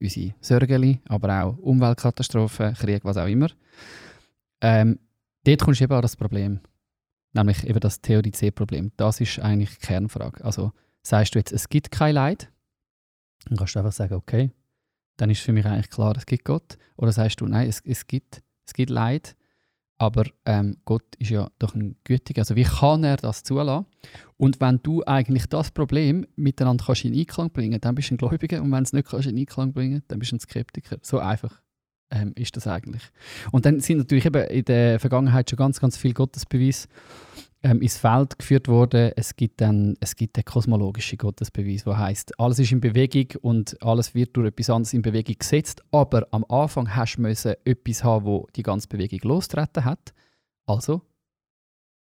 unsere 0.00 0.34
Sorgen, 0.40 1.00
aber 1.08 1.44
auch 1.44 1.58
Umweltkatastrophen, 1.58 2.74
Krieg, 2.74 3.04
was 3.04 3.16
auch 3.16 3.26
immer. 3.26 3.48
Ähm, 4.64 4.98
dort 5.44 5.60
kommst 5.60 5.80
du 5.80 5.84
eben 5.84 5.92
an 5.92 6.00
das 6.00 6.16
Problem, 6.16 6.60
nämlich 7.34 7.64
eben 7.64 7.80
das 7.80 8.00
Theodizee-Problem. 8.00 8.92
Das 8.96 9.20
ist 9.20 9.38
eigentlich 9.38 9.78
die 9.78 9.86
Kernfrage. 9.86 10.42
Also 10.42 10.72
sagst 11.02 11.34
du 11.34 11.38
jetzt, 11.38 11.52
es 11.52 11.68
gibt 11.68 11.90
kein 11.90 12.14
Leid, 12.14 12.50
dann 13.44 13.58
kannst 13.58 13.74
du 13.74 13.80
einfach 13.80 13.92
sagen, 13.92 14.14
okay, 14.14 14.52
dann 15.18 15.28
ist 15.28 15.42
für 15.42 15.52
mich 15.52 15.66
eigentlich 15.66 15.90
klar, 15.90 16.16
es 16.16 16.24
gibt 16.24 16.46
Gott. 16.46 16.78
Oder 16.96 17.12
sagst 17.12 17.42
du, 17.42 17.46
nein, 17.46 17.68
es, 17.68 17.82
es, 17.84 18.06
gibt, 18.06 18.42
es 18.66 18.72
gibt 18.72 18.88
Leid, 18.88 19.36
aber 19.98 20.24
ähm, 20.46 20.78
Gott 20.86 21.14
ist 21.18 21.30
ja 21.30 21.50
doch 21.58 21.74
ein 21.74 21.96
Gütiger. 22.02 22.40
Also 22.40 22.56
wie 22.56 22.64
kann 22.64 23.04
er 23.04 23.18
das 23.18 23.42
zulassen? 23.42 23.84
Und 24.38 24.62
wenn 24.62 24.80
du 24.82 25.04
eigentlich 25.04 25.46
das 25.46 25.72
Problem 25.72 26.26
miteinander 26.36 26.86
kannst 26.86 27.04
in 27.04 27.14
Einklang 27.14 27.50
bringen 27.50 27.82
dann 27.82 27.94
bist 27.94 28.08
du 28.08 28.14
ein 28.14 28.16
Gläubiger. 28.16 28.62
Und 28.62 28.72
wenn 28.72 28.78
du 28.78 28.84
es 28.84 28.92
nicht 28.94 29.08
kannst 29.08 29.28
in 29.28 29.36
Einklang 29.36 29.74
bringen 29.74 30.02
dann 30.08 30.20
bist 30.20 30.32
du 30.32 30.36
ein 30.36 30.40
Skeptiker. 30.40 30.96
So 31.02 31.18
einfach 31.18 31.60
ähm, 32.14 32.32
ist 32.36 32.56
das 32.56 32.66
eigentlich. 32.66 33.02
Und 33.50 33.66
dann 33.66 33.80
sind 33.80 33.98
natürlich 33.98 34.24
eben 34.24 34.44
in 34.44 34.64
der 34.64 35.00
Vergangenheit 35.00 35.50
schon 35.50 35.56
ganz, 35.56 35.80
ganz 35.80 35.96
viele 35.96 36.14
Gottesbeweise 36.14 36.88
ähm, 37.62 37.82
ins 37.82 37.98
Feld 37.98 38.38
geführt 38.38 38.68
worden. 38.68 39.12
Es 39.16 39.34
gibt 39.36 39.60
dann 39.60 39.96
es 40.00 40.14
gibt 40.14 40.36
den 40.36 40.44
kosmologischen 40.44 41.18
Gottesbeweis, 41.18 41.84
der 41.84 41.98
heißt, 41.98 42.38
alles 42.38 42.58
ist 42.58 42.72
in 42.72 42.80
Bewegung 42.80 43.40
und 43.42 43.82
alles 43.82 44.14
wird 44.14 44.36
durch 44.36 44.48
etwas 44.48 44.70
anderes 44.70 44.94
in 44.94 45.02
Bewegung 45.02 45.36
gesetzt. 45.38 45.82
Aber 45.90 46.26
am 46.30 46.44
Anfang 46.48 46.94
hast 46.94 47.16
du 47.16 47.26
etwas 47.64 48.04
haben, 48.04 48.24
wo 48.24 48.46
die 48.54 48.62
ganze 48.62 48.88
Bewegung 48.88 49.20
losgetreten 49.24 49.84
hat. 49.84 50.14
Also 50.66 51.02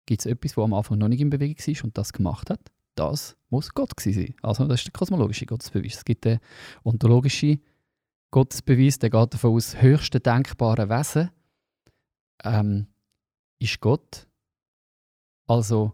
gibt 0.05 0.21
es 0.21 0.25
etwas, 0.25 0.57
wo 0.57 0.63
am 0.63 0.73
Anfang 0.73 0.97
noch 0.97 1.07
nicht 1.07 1.21
in 1.21 1.29
Bewegung 1.29 1.57
war 1.57 1.83
und 1.85 1.97
das 1.97 2.11
gemacht 2.11 2.49
hat. 2.49 2.59
Das 2.95 3.37
muss 3.49 3.73
Gott 3.73 3.91
sein. 3.99 4.35
Also 4.41 4.65
das 4.65 4.81
ist 4.81 4.87
der 4.87 4.93
kosmologische 4.93 5.45
Gottesbeweis. 5.45 5.95
Es 5.95 6.05
gibt 6.05 6.25
den 6.25 6.39
ontologischen 6.83 7.59
Gottesbeweis, 8.33 8.97
der 8.97 9.11
geht 9.11 9.33
davon 9.35 9.51
aus, 9.55 9.71
das 9.73 9.81
höchste 9.81 10.19
denkbare 10.19 10.89
Wesen 10.89 11.29
ähm, 12.43 12.87
ist 13.59 13.79
Gott. 13.79 14.27
Also 15.47 15.93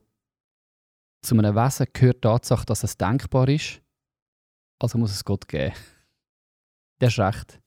zu 1.22 1.36
einem 1.38 1.54
Wesen 1.54 1.88
gehört 1.92 2.18
die 2.18 2.22
Tatsache, 2.22 2.66
dass 2.66 2.84
es 2.84 2.98
denkbar 2.98 3.50
ist. 3.50 3.82
Also 4.82 4.98
muss 4.98 5.12
es 5.12 5.26
Gott 5.26 5.48
geben. 5.50 5.74
Der 7.02 7.10
ist 7.10 7.20
recht. 7.20 7.60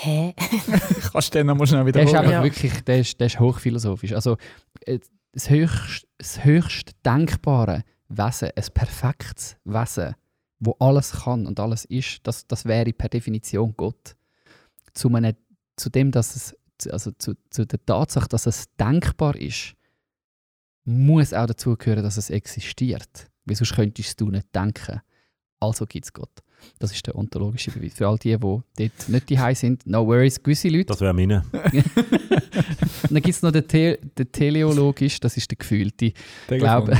Hä? 0.00 0.34
Kannst 1.12 1.34
du 1.34 1.38
den 1.38 1.46
noch 1.46 1.56
mal 1.56 1.66
schnell 1.66 1.90
Der 1.90 2.02
ist 2.02 2.08
wiederholen? 2.10 2.16
einfach 2.18 2.32
Ja. 2.32 2.44
wirklich, 2.44 2.84
der 2.84 3.00
ist, 3.00 3.18
der 3.18 3.26
ist 3.28 3.40
hochphilosophisch. 3.40 4.12
Also 4.12 4.36
äh, 4.82 4.98
das 5.32 5.48
höchst, 5.50 6.06
das 6.18 6.44
höchst 6.44 6.90
denkbare 7.04 7.82
Wesen, 8.08 8.50
ein 8.54 8.64
perfektes 8.74 9.56
Wesen, 9.64 10.14
wo 10.60 10.76
alles 10.80 11.12
kann 11.12 11.46
und 11.46 11.60
alles 11.60 11.84
ist, 11.84 12.20
das, 12.24 12.46
das 12.46 12.64
wäre 12.64 12.92
per 12.92 13.08
Definition 13.08 13.74
Gott. 13.76 14.16
Zu, 14.92 15.08
einem, 15.14 15.36
zu 15.76 15.90
dem, 15.90 16.10
dass 16.10 16.34
es, 16.34 16.90
also 16.90 17.12
zu, 17.12 17.34
zu 17.50 17.66
der 17.66 17.84
Tatsache, 17.84 18.28
dass 18.28 18.46
es 18.46 18.66
denkbar 18.76 19.36
ist, 19.36 19.74
muss 20.84 21.32
auch 21.32 21.46
dazu 21.46 21.76
gehören, 21.76 22.02
dass 22.02 22.16
es 22.16 22.30
existiert. 22.30 23.30
Weil 23.44 23.56
sonst 23.56 23.74
könntest 23.74 24.20
du 24.20 24.30
nicht 24.30 24.54
denken. 24.54 25.00
Also 25.60 25.86
gibt 25.86 26.06
es 26.06 26.12
Gott. 26.12 26.30
Das 26.78 26.92
ist 26.92 27.06
der 27.06 27.14
ontologische 27.14 27.70
Beweis. 27.70 27.94
Für 27.94 28.08
all 28.08 28.18
die, 28.18 28.36
die 28.36 28.38
dort 28.38 29.08
nicht 29.08 29.30
die 29.30 29.54
sind, 29.54 29.86
no 29.86 30.06
worries, 30.06 30.42
gewisse 30.42 30.68
Leute 30.68 30.86
Das 30.86 31.00
wäre 31.00 31.14
meine. 31.14 31.44
und 33.04 33.12
dann 33.12 33.22
gibt 33.22 33.34
es 33.36 33.42
noch 33.42 33.52
den, 33.52 33.64
The 33.68 33.96
den 34.18 34.32
teleologisch, 34.32 35.20
das 35.20 35.36
ist 35.36 35.50
der 35.50 35.56
Gefühlte. 35.58 36.12
Glaube-. 36.48 36.96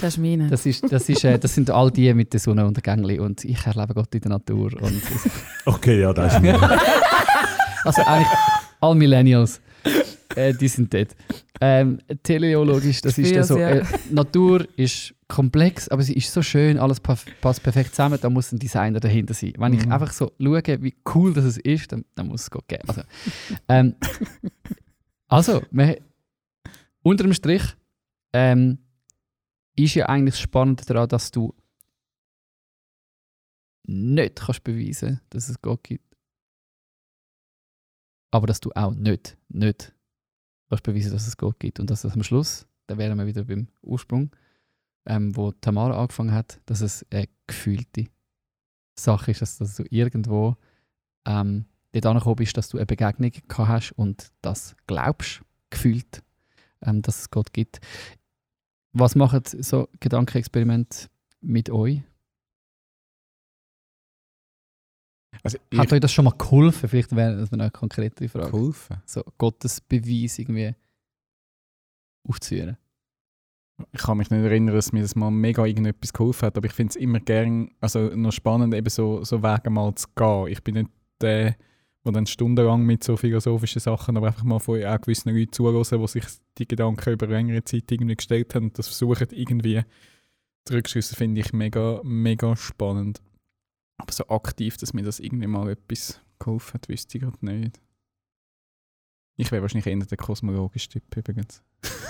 Das 0.00 0.14
ist 0.14 0.18
meine. 0.18 0.48
Das, 0.48 0.66
ist, 0.66 0.84
das, 0.90 1.08
ist, 1.08 1.24
äh, 1.24 1.38
das 1.38 1.54
sind 1.54 1.70
all 1.70 1.90
die 1.90 2.12
mit 2.14 2.32
den 2.32 2.40
Sonnenuntergängen 2.40 3.20
und 3.20 3.44
ich 3.44 3.64
erlebe 3.66 3.94
Gott 3.94 4.14
in 4.14 4.20
der 4.20 4.30
Natur. 4.30 4.72
Und 4.80 5.02
Okay, 5.66 6.00
ja, 6.00 6.12
das 6.12 6.34
ist 6.34 6.42
meine. 6.42 6.60
also 7.84 8.02
eigentlich 8.02 8.28
all 8.80 8.94
Millennials. 8.94 9.60
äh, 10.36 10.54
die 10.54 10.68
sind 10.68 10.92
dort. 10.94 11.14
Ähm, 11.60 11.98
teleologisch, 12.22 13.00
das 13.02 13.18
ist 13.18 13.34
dann 13.36 13.44
so. 13.44 13.56
Äh, 13.56 13.84
Natur 14.10 14.66
ist 14.76 15.14
komplex, 15.28 15.88
aber 15.88 16.02
sie 16.02 16.12
ist 16.14 16.30
so 16.32 16.42
schön, 16.42 16.76
alles 16.78 17.00
pa- 17.00 17.16
passt 17.40 17.62
perfekt 17.62 17.90
zusammen, 17.94 18.18
da 18.20 18.28
muss 18.28 18.52
ein 18.52 18.58
Designer 18.58 19.00
dahinter 19.00 19.32
sein. 19.32 19.54
Wenn 19.56 19.72
ich 19.74 19.86
Mhm. 19.86 19.92
einfach 19.92 20.12
so 20.12 20.32
schaue, 20.40 20.62
wie 20.82 20.94
cool 21.14 21.32
das 21.32 21.56
ist, 21.58 21.90
dann, 21.92 22.04
dann 22.16 22.28
muss 22.28 22.42
es 22.42 22.50
Gott 22.50 22.66
geben. 22.68 22.82
Also, 22.88 23.02
ähm, 23.68 23.94
also 25.32 25.62
wir, 25.70 25.98
unter 27.02 27.24
dem 27.24 27.32
Strich 27.32 27.62
ähm, 28.34 28.78
ist 29.74 29.94
ja 29.94 30.06
eigentlich 30.06 30.36
spannend 30.36 30.88
daran, 30.88 31.08
dass 31.08 31.30
du 31.30 31.54
nicht 33.84 34.36
kannst 34.36 34.62
beweisen 34.62 35.22
dass 35.30 35.48
es 35.48 35.60
Gott 35.62 35.84
gibt. 35.84 36.16
Aber 38.30 38.46
dass 38.46 38.60
du 38.60 38.72
auch 38.74 38.94
nicht, 38.94 39.38
nicht 39.48 39.94
kannst 40.68 40.84
beweisen, 40.84 41.12
dass 41.12 41.26
es 41.26 41.36
Gott 41.38 41.58
gibt. 41.58 41.80
Und 41.80 41.88
dass 41.88 42.04
es 42.04 42.12
am 42.12 42.22
Schluss, 42.22 42.66
da 42.86 42.98
wären 42.98 43.16
wir 43.16 43.26
wieder 43.26 43.44
beim 43.44 43.68
Ursprung, 43.80 44.36
ähm, 45.06 45.34
wo 45.34 45.52
Tamara 45.52 45.98
angefangen 45.98 46.32
hat, 46.32 46.60
dass 46.66 46.82
es 46.82 47.06
eine 47.10 47.28
gefühlte 47.46 48.06
Sache 48.98 49.30
ist, 49.30 49.40
dass, 49.40 49.56
dass 49.56 49.76
du 49.76 49.84
irgendwo 49.88 50.56
ähm, 51.26 51.64
dort 51.92 52.06
angekommen 52.06 52.36
bist, 52.36 52.56
dass 52.56 52.68
du 52.68 52.78
eine 52.78 52.86
Begegnung 52.86 53.30
gehabt 53.30 53.68
hast 53.68 53.92
und 53.92 54.32
das 54.40 54.74
glaubst, 54.86 55.42
gefühlt, 55.70 56.22
ähm, 56.82 57.02
dass 57.02 57.20
es 57.20 57.30
Gott 57.30 57.52
gibt. 57.52 57.80
Was 58.92 59.14
machen 59.14 59.42
so 59.44 59.88
Gedankenexperimente 60.00 61.08
mit 61.40 61.70
euch? 61.70 62.02
Also 65.42 65.58
Hat 65.76 65.92
euch 65.92 66.00
das 66.00 66.12
schon 66.12 66.24
mal 66.24 66.34
geholfen? 66.36 66.88
Vielleicht 66.88 67.16
wäre 67.16 67.36
das 67.36 67.52
eine 67.52 67.70
konkrete 67.70 68.28
Frage. 68.28 68.50
geholfen. 68.50 69.02
So 69.06 69.24
Gottes 69.38 69.80
Beweis 69.80 70.38
irgendwie 70.38 70.74
aufzuführen. 72.28 72.76
Ich 73.90 74.02
kann 74.02 74.18
mich 74.18 74.30
nicht 74.30 74.44
erinnern, 74.44 74.74
dass 74.74 74.92
mir 74.92 75.02
das 75.02 75.16
mal 75.16 75.30
mega 75.30 75.64
irgendetwas 75.64 76.12
geholfen 76.12 76.46
hat, 76.46 76.56
aber 76.56 76.66
ich 76.66 76.72
finde 76.72 76.90
es 76.90 76.96
immer 76.96 77.18
gern, 77.18 77.70
also 77.80 78.10
noch 78.14 78.30
spannend, 78.30 78.74
eben 78.74 78.88
so, 78.88 79.24
so 79.24 79.42
Wege 79.42 79.70
mal 79.70 79.92
zu 79.94 80.06
gehen. 80.14 80.46
Ich 80.48 80.62
bin 80.62 80.74
nicht 80.74 80.90
der, 81.20 81.56
der 82.04 82.12
dann 82.12 82.26
stundenlang 82.26 82.82
mit 82.84 83.04
so 83.04 83.16
philosophischen 83.16 83.80
Sachen, 83.80 84.16
aber 84.16 84.28
einfach 84.28 84.42
mal 84.42 84.58
von 84.58 84.82
auch 84.84 85.00
gewissen 85.00 85.34
Leuten 85.34 85.52
zuhören, 85.52 86.00
die 86.00 86.08
sich 86.08 86.24
die 86.58 86.66
Gedanken 86.66 87.12
über 87.12 87.26
längere 87.26 87.64
Zeit 87.64 87.90
irgendwie 87.90 88.16
gestellt 88.16 88.54
haben 88.54 88.66
und 88.66 88.78
das 88.78 88.88
versuchen 88.88 89.28
irgendwie 89.30 89.82
zurückschliessen, 90.64 91.16
finde 91.16 91.40
ich 91.40 91.52
mega, 91.52 92.00
mega 92.02 92.56
spannend. 92.56 93.20
Aber 93.98 94.12
so 94.12 94.26
aktiv, 94.28 94.76
dass 94.78 94.94
mir 94.94 95.02
das 95.02 95.20
irgendwie 95.20 95.46
mal 95.46 95.70
etwas 95.70 96.20
geholfen 96.38 96.74
hat, 96.74 96.88
wüsste 96.88 97.18
ich 97.18 97.24
gerade 97.24 97.44
nicht. 97.46 97.80
Ich 99.36 99.50
wäre 99.50 99.62
wahrscheinlich 99.62 99.86
eher 99.86 99.96
der 99.96 100.18
kosmologische 100.18 100.88
Typ 100.88 101.16
übrigens. 101.16 101.62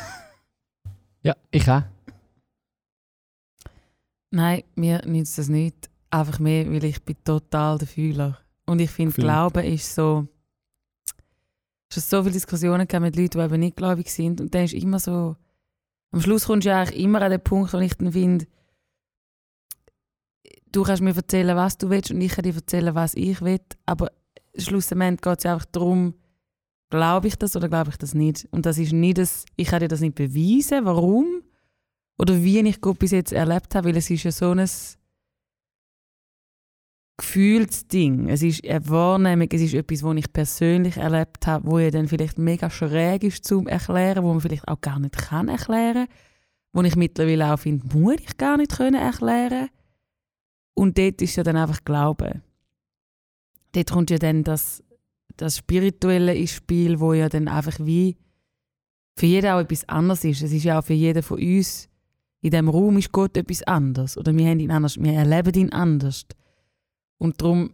Ja, 1.24 1.37
ich 1.52 1.70
auch. 1.70 1.85
Nein, 4.33 4.64
mir 4.74 5.07
nützt 5.07 5.38
das 5.38 5.48
nicht. 5.48 5.88
Einfach 6.11 6.40
mehr, 6.40 6.68
weil 6.68 6.83
ich 6.83 7.00
bin 7.05 7.16
total 7.22 7.78
der 7.78 7.87
Fühler. 7.87 8.41
Und 8.66 8.81
ich 8.81 8.90
finde. 8.90 9.14
Glauben 9.14 9.64
ist 9.64 9.94
so... 9.94 10.27
Ich 11.90 11.96
habe 11.96 12.07
so 12.07 12.22
viele 12.22 12.33
Diskussionen 12.33 12.88
mit 13.01 13.16
Leuten, 13.16 13.38
die 13.38 13.44
eben 13.44 13.61
nicht 13.61 13.77
gläubig 13.77 14.11
sind. 14.11 14.40
Und 14.40 14.55
dann 14.55 14.64
ist 14.64 14.75
immer 14.75 14.98
so... 14.98 15.37
Am 16.12 16.20
Schluss 16.20 16.46
kommst 16.46 16.66
du 16.66 16.70
ja 16.70 16.81
eigentlich 16.81 17.01
immer 17.01 17.22
an 17.22 17.31
den 17.31 17.42
Punkt, 17.42 17.72
wo 17.72 17.79
ich 17.79 17.94
dann 17.94 18.12
finde, 18.12 18.46
du 20.72 20.83
kannst 20.83 21.03
mir 21.03 21.14
erzählen, 21.14 21.57
was 21.57 21.79
du 21.79 21.90
willst 21.90 22.11
und 22.11 22.20
ich 22.20 22.33
kann 22.33 22.44
dir 22.44 22.55
erzählen, 22.55 22.94
was 22.94 23.14
ich 23.14 23.40
will. 23.40 23.61
Aber 23.87 24.11
schlussendlich 24.57 25.20
geht 25.20 25.38
es 25.38 25.44
ja 25.44 25.55
einfach 25.55 25.66
darum, 25.66 26.14
glaube 26.90 27.29
ich 27.29 27.37
das 27.37 27.57
oder 27.57 27.68
glaube 27.68 27.90
ich 27.90 27.96
das 27.96 28.14
nicht. 28.14 28.48
Und 28.51 28.66
das 28.66 28.79
ist 28.79 28.92
nicht 28.92 29.18
das, 29.18 29.44
ich 29.57 29.68
kann 29.68 29.81
dir 29.81 29.88
das 29.88 30.01
nicht 30.01 30.14
beweisen, 30.14 30.85
warum 30.85 31.42
oder 32.18 32.42
wie 32.42 32.61
ich 32.61 32.81
Gott 32.81 32.98
bis 32.98 33.11
jetzt 33.12 33.33
erlebt 33.33 33.75
habe, 33.75 33.88
weil 33.88 33.96
es 33.96 34.11
ist 34.11 34.25
ja 34.25 34.33
so 34.33 34.51
ein 34.51 34.68
Gefühlsding. 37.22 38.28
Es 38.28 38.42
ist 38.42 38.68
eine 38.68 38.88
Wahrnehmung, 38.88 39.46
es 39.52 39.61
ist 39.61 39.74
etwas, 39.74 40.02
was 40.02 40.16
ich 40.16 40.32
persönlich 40.32 40.96
erlebt 40.96 41.46
habe, 41.46 41.70
wo 41.70 41.78
ja 41.78 41.92
dann 41.92 42.08
vielleicht 42.08 42.37
mega 42.37 42.68
schräg 42.68 43.22
ist 43.22 43.44
zum 43.44 43.68
Erklären, 43.68 44.24
wo 44.24 44.32
man 44.32 44.40
vielleicht 44.40 44.66
auch 44.66 44.80
gar 44.80 44.98
nicht 44.98 45.16
kann 45.16 45.48
erklären, 45.48 46.08
wo 46.72 46.82
ich 46.82 46.96
mittlerweile 46.96 47.54
auch 47.54 47.61
finde, 47.61 47.96
muss 47.96 48.16
ich 48.20 48.37
gar 48.37 48.56
nicht 48.56 48.72
können 48.72 49.00
erklären. 49.00 49.68
Und 50.74 50.98
dort 50.98 51.22
ist 51.22 51.37
ja 51.37 51.44
dann 51.44 51.56
einfach 51.56 51.85
Glauben. 51.85 52.42
Dort 53.70 53.90
kommt 53.92 54.11
ja 54.11 54.18
dann 54.18 54.42
das, 54.42 54.82
das 55.37 55.58
Spirituelle 55.58 56.35
ins 56.35 56.50
Spiel, 56.50 56.98
wo 56.98 57.12
ja 57.12 57.28
dann 57.28 57.46
einfach 57.46 57.78
wie 57.78 58.16
für 59.16 59.26
jeden 59.26 59.50
auch 59.52 59.61
etwas 59.61 59.88
anderes 59.88 60.24
ist. 60.24 60.42
Es 60.42 60.52
ist 60.52 60.64
ja 60.64 60.80
auch 60.80 60.85
für 60.85 60.92
jeden 60.92 61.22
von 61.22 61.38
uns, 61.38 61.88
in 62.40 62.50
diesem 62.50 62.68
Raum 62.68 62.98
ist 62.98 63.12
Gott 63.12 63.37
etwas 63.37 63.62
anderes. 63.62 64.18
Oder 64.18 64.37
wir 64.37 64.48
haben 64.48 64.58
ihn 64.58 64.72
anders, 64.72 64.98
wir 64.98 65.12
erleben 65.12 65.54
ihn 65.54 65.72
anders. 65.72 66.26
Und 67.22 67.40
darum 67.40 67.70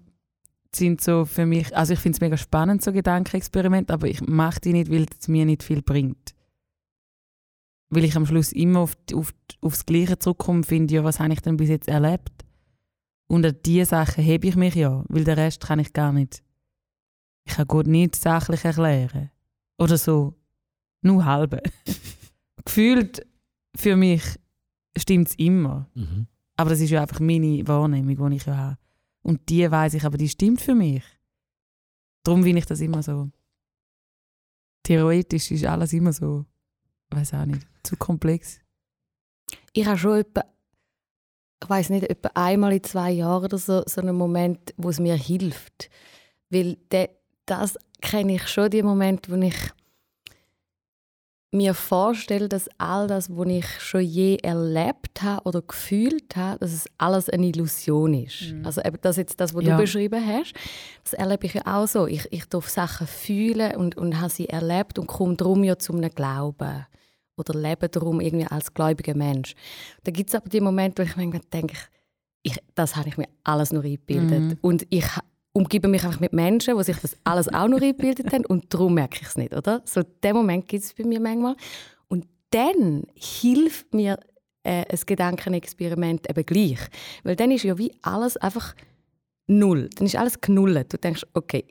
sind 0.76 1.00
so 1.00 1.24
für 1.24 1.46
mich, 1.46 1.74
also 1.74 1.94
ich 1.94 2.00
finde 2.00 2.16
es 2.16 2.20
mega 2.20 2.36
spannend, 2.36 2.82
so 2.82 2.92
Gedankenexperiment, 2.92 3.90
aber 3.90 4.06
ich 4.06 4.20
mache 4.20 4.60
die 4.60 4.74
nicht, 4.74 4.90
weil 4.90 5.06
es 5.18 5.26
mir 5.26 5.46
nicht 5.46 5.62
viel 5.62 5.80
bringt. 5.80 6.34
Weil 7.88 8.04
ich 8.04 8.14
am 8.14 8.26
Schluss 8.26 8.52
immer 8.52 8.80
auf, 8.80 8.98
auf, 9.14 9.32
aufs 9.62 9.86
Gleiche 9.86 10.18
zurückkomme, 10.18 10.64
finde, 10.64 10.92
ja, 10.92 11.02
was 11.02 11.18
habe 11.18 11.32
ich 11.32 11.40
denn 11.40 11.56
bis 11.56 11.70
jetzt 11.70 11.88
erlebt? 11.88 12.44
Und 13.26 13.46
an 13.46 13.56
diese 13.64 13.86
Sachen 13.86 14.22
hebe 14.22 14.48
ich 14.48 14.54
mich 14.54 14.74
ja, 14.74 15.02
weil 15.08 15.24
den 15.24 15.38
Rest 15.38 15.62
kann 15.62 15.78
ich 15.78 15.94
gar 15.94 16.12
nicht. 16.12 16.42
Ich 17.46 17.54
kann 17.54 17.68
Gott 17.68 17.86
nicht 17.86 18.16
sachlich 18.16 18.66
erklären. 18.66 19.30
Oder 19.78 19.96
so. 19.96 20.34
Nur 21.00 21.24
halbe. 21.24 21.62
Gefühlt 22.66 23.26
für 23.74 23.96
mich 23.96 24.24
stimmt 24.94 25.28
es 25.28 25.34
immer. 25.36 25.88
Aber 26.56 26.68
das 26.68 26.80
ist 26.80 26.90
ja 26.90 27.00
einfach 27.00 27.20
meine 27.20 27.66
Wahrnehmung, 27.66 28.28
die 28.28 28.36
ich 28.36 28.44
ja 28.44 28.54
habe. 28.54 28.78
Und 29.28 29.50
die 29.50 29.70
weiß 29.70 29.92
ich, 29.92 30.06
aber 30.06 30.16
die 30.16 30.30
stimmt 30.30 30.58
für 30.58 30.74
mich. 30.74 31.04
Darum 32.24 32.42
finde 32.44 32.60
ich 32.60 32.64
das 32.64 32.80
immer 32.80 33.02
so. 33.02 33.30
Theoretisch 34.84 35.50
ist 35.50 35.66
alles 35.66 35.92
immer 35.92 36.14
so, 36.14 36.46
weiß 37.10 37.34
auch 37.34 37.44
nicht, 37.44 37.66
zu 37.82 37.94
komplex. 37.98 38.58
Ich 39.74 39.84
habe 39.84 39.98
schon 39.98 40.20
etwa, 40.20 40.46
ich 41.62 41.68
weiß 41.68 41.90
nicht, 41.90 42.08
etwa 42.08 42.30
einmal 42.32 42.72
in 42.72 42.82
zwei 42.82 43.10
Jahren 43.10 43.44
oder 43.44 43.58
so, 43.58 43.82
so 43.84 44.00
einen 44.00 44.16
Moment, 44.16 44.72
wo 44.78 44.88
es 44.88 44.98
mir 44.98 45.14
hilft. 45.14 45.90
Weil 46.48 46.76
de, 46.90 47.10
das 47.44 47.76
kenne 48.00 48.36
ich 48.36 48.48
schon, 48.48 48.70
die 48.70 48.82
Momente, 48.82 49.30
wo 49.30 49.36
ich 49.36 49.56
mir 51.50 51.72
vorstelle, 51.72 52.48
dass 52.48 52.68
all 52.76 53.06
das, 53.06 53.34
was 53.34 53.46
ich 53.48 53.66
schon 53.80 54.02
je 54.02 54.36
erlebt 54.42 55.22
habe 55.22 55.42
oder 55.44 55.62
gefühlt 55.62 56.36
habe, 56.36 56.58
dass 56.58 56.72
es 56.72 56.86
alles 56.98 57.30
eine 57.30 57.46
Illusion 57.46 58.12
ist. 58.12 58.52
Mhm. 58.52 58.66
Also 58.66 58.82
eben 58.82 58.98
das 59.00 59.16
jetzt 59.16 59.40
das, 59.40 59.54
was 59.54 59.64
Ja. 59.64 59.76
du 59.76 59.82
beschrieben 59.82 60.22
hast, 60.26 60.52
das 61.04 61.14
erlebe 61.14 61.46
ich 61.46 61.54
ja 61.54 61.62
auch 61.64 61.86
so. 61.86 62.06
Ich, 62.06 62.30
ich 62.32 62.44
darf 62.46 62.68
Sachen 62.68 63.06
fühlen 63.06 63.76
und, 63.76 63.96
und 63.96 64.20
habe 64.20 64.30
sie 64.30 64.48
erlebt 64.48 64.98
und 64.98 65.06
komme 65.06 65.36
darum 65.36 65.64
ja 65.64 65.78
zu 65.78 65.94
einem 65.94 66.10
Glauben 66.10 66.86
oder 67.38 67.58
lebe 67.58 67.88
darum 67.88 68.20
irgendwie 68.20 68.46
als 68.46 68.74
gläubiger 68.74 69.14
Mensch. 69.14 69.54
Da 70.04 70.10
gibt 70.10 70.28
es 70.28 70.34
aber 70.34 70.50
die 70.50 70.60
Momente, 70.60 71.02
wo 71.02 71.06
ich 71.08 71.16
manchmal 71.16 71.40
denke, 71.52 71.76
ich, 72.42 72.56
das 72.74 72.94
habe 72.94 73.08
ich 73.08 73.16
mir 73.16 73.28
alles 73.44 73.72
nur 73.72 73.84
eingebildet. 73.84 74.40
Mhm. 74.40 74.58
Und 74.60 74.86
ich 74.90 75.06
umgebe 75.58 75.88
mich 75.88 76.04
einfach 76.04 76.20
mit 76.20 76.32
Menschen, 76.32 76.76
die 76.78 76.84
sich 76.84 76.98
das 76.98 77.16
alles 77.24 77.52
auch 77.52 77.66
nur 77.66 77.82
eingebildet 77.82 78.32
haben 78.32 78.46
und 78.46 78.72
darum 78.72 78.94
merke 78.94 79.18
ich 79.20 79.26
es 79.26 79.36
nicht, 79.36 79.52
oder? 79.52 79.82
So 79.84 80.02
den 80.02 80.36
Moment 80.36 80.68
gibt 80.68 80.84
es 80.84 80.94
bei 80.94 81.04
mir 81.04 81.20
manchmal. 81.20 81.56
Und 82.06 82.26
dann 82.50 83.04
hilft 83.14 83.92
mir 83.92 84.18
äh, 84.62 84.84
ein 84.88 85.00
Gedankenexperiment 85.04 86.30
eben 86.30 86.46
gleich. 86.46 86.78
Weil 87.24 87.36
dann 87.36 87.50
ist 87.50 87.64
ja 87.64 87.76
wie 87.76 87.92
alles 88.02 88.36
einfach 88.36 88.74
null. 89.46 89.90
Dann 89.96 90.06
ist 90.06 90.16
alles 90.16 90.40
genullt. 90.40 90.92
Du 90.92 90.96
denkst, 90.96 91.26
okay, 91.34 91.64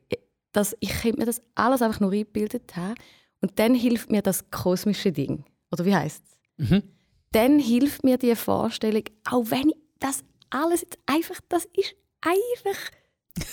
das, 0.51 0.75
ich 0.79 0.91
könnte 1.01 1.19
mir 1.19 1.25
das 1.25 1.41
alles 1.55 1.81
einfach 1.81 2.01
nur 2.01 2.11
eingebildet 2.11 2.75
haben. 2.75 2.95
Und 3.41 3.57
dann 3.57 3.73
hilft 3.73 4.11
mir 4.11 4.21
das 4.21 4.51
kosmische 4.51 5.11
Ding. 5.11 5.45
Oder 5.71 5.85
wie 5.85 5.95
heißt 5.95 6.23
es? 6.25 6.69
Mhm. 6.69 6.83
Dann 7.31 7.59
hilft 7.59 8.03
mir 8.03 8.17
die 8.17 8.35
Vorstellung, 8.35 9.03
auch 9.29 9.43
wenn 9.49 9.69
ich 9.69 9.77
das 9.99 10.23
alles 10.49 10.81
jetzt 10.81 10.97
einfach, 11.05 11.39
das 11.49 11.65
ist 11.65 11.95
einfach 12.21 12.91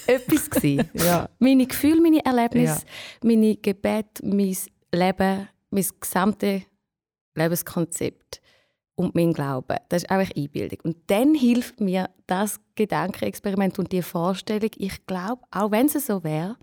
etwas 0.06 0.50
gewesen. 0.50 0.88
Ja. 0.94 1.28
Meine 1.38 1.66
Gefühle, 1.66 2.00
meine 2.00 2.24
Erlebnisse, 2.24 2.84
Ja. 2.84 3.28
meine 3.28 3.56
Gebete, 3.56 4.24
mein 4.26 4.56
Leben, 4.92 5.48
mein 5.70 5.86
gesamtes 6.00 6.62
Lebenskonzept 7.34 8.40
und 8.96 9.14
mein 9.14 9.32
Glaube. 9.32 9.76
Das 9.88 10.02
ist 10.04 10.10
einfach 10.10 10.34
Einbildung. 10.36 10.78
Und 10.84 10.96
dann 11.08 11.34
hilft 11.34 11.80
mir 11.80 12.10
das 12.26 12.60
Gedankenexperiment 12.76 13.78
und 13.78 13.90
die 13.92 14.02
Vorstellung, 14.02 14.70
ich 14.76 15.04
glaube, 15.06 15.42
auch 15.50 15.70
wenn 15.72 15.86
es 15.86 16.06
so 16.06 16.22
wäre, 16.22 16.56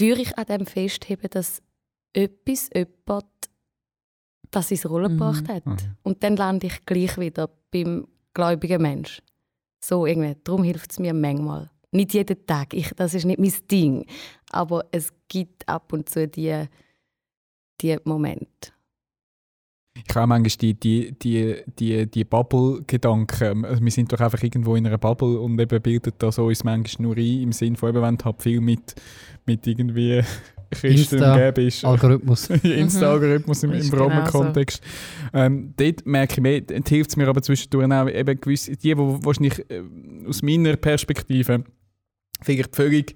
würde 0.00 0.22
ich 0.22 0.36
an 0.38 0.46
dem 0.46 0.66
festheben, 0.66 1.28
dass 1.30 1.62
etwas, 2.12 2.70
jemand 2.74 3.26
das 4.50 4.70
ins 4.70 4.88
Rollen 4.88 5.12
Mhm. 5.14 5.18
gebracht 5.18 5.48
hat. 5.48 5.66
Mhm. 5.66 5.76
Und 6.02 6.22
dann 6.22 6.36
lande 6.36 6.66
ich 6.68 6.84
gleich 6.86 7.18
wieder 7.18 7.50
beim 7.70 8.06
gläubigen 8.32 8.82
Mensch. 8.82 9.22
So 9.86 10.06
irgendwie. 10.06 10.34
Darum 10.44 10.64
hilft 10.64 10.92
es 10.92 10.98
mir 10.98 11.12
manchmal. 11.12 11.70
Nicht 11.92 12.14
jeden 12.14 12.46
Tag. 12.46 12.72
Ich, 12.72 12.90
das 12.96 13.12
ist 13.12 13.26
nicht 13.26 13.38
mein 13.38 13.52
Ding. 13.70 14.06
aber 14.50 14.86
es 14.92 15.12
gibt 15.28 15.68
ab 15.68 15.92
und 15.92 16.08
zu 16.08 16.26
die, 16.26 16.64
die 17.80 17.98
Momente. 18.04 18.72
Ich 19.96 20.14
habe 20.16 20.26
manchmal 20.26 20.56
die, 20.56 20.74
die, 20.74 21.12
die, 21.12 21.62
die, 21.78 22.10
die 22.10 22.24
Bubble-Gedanken. 22.24 23.62
Wir 23.80 23.90
sind 23.92 24.12
doch 24.12 24.20
einfach 24.20 24.42
irgendwo 24.42 24.74
in 24.74 24.86
einer 24.86 24.98
Bubble 24.98 25.38
und 25.38 25.60
eben 25.60 25.82
bildet 25.82 26.14
das 26.18 26.38
uns 26.38 26.64
manchmal 26.64 27.06
nur 27.06 27.16
ein, 27.16 27.42
im 27.42 27.52
Sinne 27.52 27.76
von, 27.76 27.90
eben, 27.90 28.02
wenn 28.02 28.16
du 28.16 28.24
halt 28.24 28.42
viel 28.42 28.60
mit, 28.60 28.94
mit 29.44 29.66
irgendwie 29.66 30.22
Christen 30.74 31.16
Insta- 31.16 31.32
umgeben 31.32 31.54
bist. 31.54 31.84
Algorithmus. 31.84 32.50
Insta-Algorithmus 32.62 33.62
im, 33.62 33.72
Ist 33.72 33.86
im 33.86 33.90
genau 33.90 34.04
Roman-Kontext. 34.04 34.82
Ähm, 35.32 35.74
dort 35.76 36.06
merke 36.06 36.34
ich 36.34 36.40
mehr, 36.40 36.62
hilft 36.86 37.10
es 37.10 37.16
mir 37.16 37.28
aber 37.28 37.42
zwischendurch 37.42 37.90
auch 37.90 38.08
eben 38.08 38.40
gewisse, 38.40 38.72
die, 38.72 38.94
die 38.94 38.96
wahrscheinlich 38.96 39.58
äh, 39.70 39.82
aus 40.28 40.42
meiner 40.42 40.76
Perspektive 40.76 41.64
vielleicht 42.42 42.76
völlig 42.76 43.14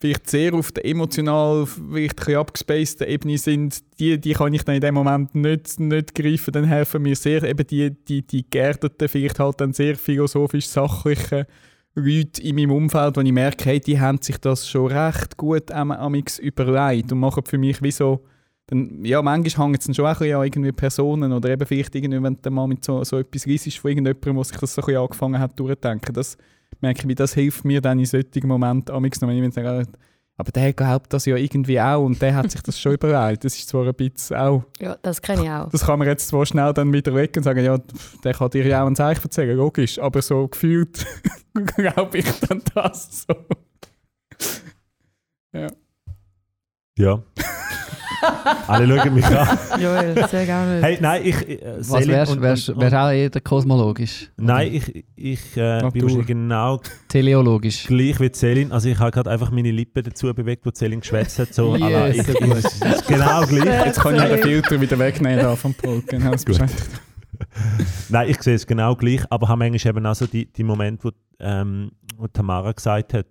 vielleicht 0.00 0.28
sehr 0.28 0.52
auf 0.52 0.70
der 0.72 0.84
emotional, 0.84 1.66
vielleicht 1.66 2.28
ein 2.28 2.36
abgespaceden 2.36 3.08
Ebene 3.08 3.38
sind, 3.38 3.82
die, 3.98 4.20
die 4.20 4.34
kann 4.34 4.52
ich 4.52 4.62
dann 4.62 4.74
in 4.74 4.80
dem 4.82 4.94
Moment 4.94 5.34
nicht, 5.34 5.80
nicht 5.80 6.14
greifen. 6.14 6.52
Dann 6.52 6.64
helfen 6.64 7.02
mir 7.02 7.16
sehr 7.16 7.42
eben 7.42 7.66
die, 7.66 7.90
die, 8.04 8.20
die 8.20 8.44
geerdeten, 8.48 9.08
vielleicht 9.08 9.38
halt 9.38 9.60
dann 9.62 9.72
sehr 9.72 9.96
philosophisch 9.96 10.66
sachlichen 10.66 11.46
Leute 11.94 12.42
in 12.42 12.56
meinem 12.56 12.72
Umfeld, 12.72 13.16
wo 13.16 13.20
ich 13.20 13.32
merke, 13.32 13.64
hey, 13.66 13.80
die 13.80 14.00
haben 14.00 14.20
sich 14.20 14.38
das 14.38 14.68
schon 14.68 14.90
recht 14.90 15.36
gut 15.36 15.70
am 15.70 15.92
amix 15.92 16.38
überlegt 16.38 17.12
und 17.12 17.20
machen 17.20 17.44
für 17.44 17.58
mich 17.58 17.80
wie 17.82 17.92
so, 17.92 18.24
dann, 18.66 19.04
ja, 19.04 19.22
manchmal 19.22 19.68
hängt 19.68 19.78
es 19.78 19.86
dann 19.86 19.94
schon 19.94 20.06
auch 20.06 20.10
ein 20.10 20.18
bisschen 20.18 20.36
an 20.36 20.44
irgendwie 20.44 20.72
Personen 20.72 21.32
oder 21.32 21.50
eben 21.50 21.66
vielleicht 21.66 21.94
irgendwie, 21.94 22.22
wenn 22.22 22.38
du 22.40 22.50
mal 22.50 22.66
mit 22.66 22.84
so, 22.84 23.04
so 23.04 23.18
etwas 23.18 23.46
liest 23.46 23.78
von 23.78 23.90
irgendjemandem, 23.90 24.34
der 24.34 24.44
sich 24.44 24.56
das 24.56 24.74
so 24.74 24.82
ein 24.82 24.86
bisschen 24.86 25.02
angefangen 25.02 25.38
hat 25.38 25.58
durchzudenken, 25.58 26.14
das 26.14 26.36
merke 26.80 27.02
ich, 27.02 27.08
wie 27.08 27.14
das 27.14 27.34
hilft 27.34 27.64
mir 27.64 27.80
dann 27.80 27.98
in 27.98 28.06
solchen 28.06 28.48
Momenten 28.48 28.94
amix 28.94 29.20
noch, 29.20 29.28
wenn 29.28 29.44
ich 29.44 29.54
sage, 29.54 29.86
aber 30.36 30.50
der 30.52 30.72
glaubt 30.72 31.12
das 31.12 31.26
ja 31.26 31.36
irgendwie 31.36 31.80
auch 31.80 32.02
und 32.04 32.20
der 32.20 32.34
hat 32.34 32.50
sich 32.50 32.62
das 32.62 32.80
schon 32.80 32.92
überlegt. 32.94 33.44
Das 33.44 33.56
ist 33.56 33.68
zwar 33.68 33.86
ein 33.86 33.94
bisschen 33.94 34.36
auch, 34.36 34.64
Ja, 34.80 34.96
das 35.02 35.22
kenne 35.22 35.44
ich 35.44 35.50
auch. 35.50 35.70
das 35.70 35.84
kann 35.86 35.98
man 35.98 36.08
jetzt 36.08 36.28
zwar 36.28 36.44
schnell 36.46 36.72
dann 36.74 36.92
wieder 36.92 37.14
weg 37.14 37.36
und 37.36 37.42
sagen, 37.44 37.64
ja, 37.64 37.78
der 38.24 38.34
kann 38.34 38.50
dir 38.50 38.66
ja 38.66 38.82
auch 38.82 38.86
ein 38.86 38.96
Zeichen 38.96 39.22
erzählen, 39.22 39.56
logisch, 39.56 39.98
aber 39.98 40.20
so 40.22 40.48
gefühlt 40.48 41.06
glaube 41.76 42.18
ich 42.18 42.30
dann 42.40 42.62
das 42.74 43.26
so. 43.26 43.34
Ja. 46.98 47.22
Alle 48.66 48.98
schauen 48.98 49.14
mich 49.14 49.24
an. 49.26 49.58
Joel, 49.80 50.10
auch 50.22 50.28
nicht. 50.28 50.82
Hey, 50.82 50.98
nein, 51.00 51.22
ich. 51.24 51.48
Äh, 51.48 51.74
Was 51.78 51.86
Selin 51.88 52.08
wärst 52.08 52.32
und- 52.32 52.42
wärst- 52.42 52.68
und- 52.70 52.80
wärst 52.80 52.94
auch 52.94 53.10
eher 53.10 53.30
kosmologisch? 53.40 54.30
Nein, 54.36 54.74
ich, 54.74 55.04
ich 55.16 55.56
äh, 55.56 55.80
bin 55.92 56.02
wahrscheinlich 56.02 56.26
genau 56.26 56.80
Teleologisch. 57.08 57.86
gleich 57.86 58.18
wie 58.20 58.30
Celine. 58.32 58.72
Also 58.72 58.88
ich 58.88 58.98
habe 58.98 59.10
gerade 59.10 59.30
einfach 59.30 59.50
meine 59.50 59.70
Lippen 59.70 60.02
dazu 60.02 60.32
bewegt, 60.34 60.64
wo 60.66 60.70
Celine 60.70 61.00
geschwätzt 61.00 61.38
hat. 61.38 61.54
So, 61.54 61.76
Yes, 61.84 62.16
ich, 62.16 62.28
ist 62.28 63.06
genau 63.06 63.44
gleich. 63.46 63.86
Jetzt 63.86 64.00
kann 64.00 64.14
ich 64.16 64.22
den 64.22 64.38
Filter 64.42 64.80
wieder 64.80 64.98
wegnehmen 64.98 65.38
da 65.40 65.56
vom 65.56 65.74
Pult. 65.74 66.06
Genau, 66.08 66.30
das. 66.32 66.44
Nein, 68.08 68.28
ich 68.30 68.40
sehe 68.42 68.54
es 68.54 68.66
genau 68.66 68.94
gleich, 68.94 69.20
aber 69.30 69.48
habe 69.48 69.58
manchmal 69.68 69.96
eben 69.96 70.06
auch 70.06 70.14
so 70.14 70.26
die, 70.26 70.46
die 70.50 70.62
Momente, 70.62 71.04
wo, 71.04 71.10
ähm, 71.40 71.90
wo 72.16 72.26
Tamara 72.28 72.72
gesagt 72.72 73.14
hat, 73.14 73.26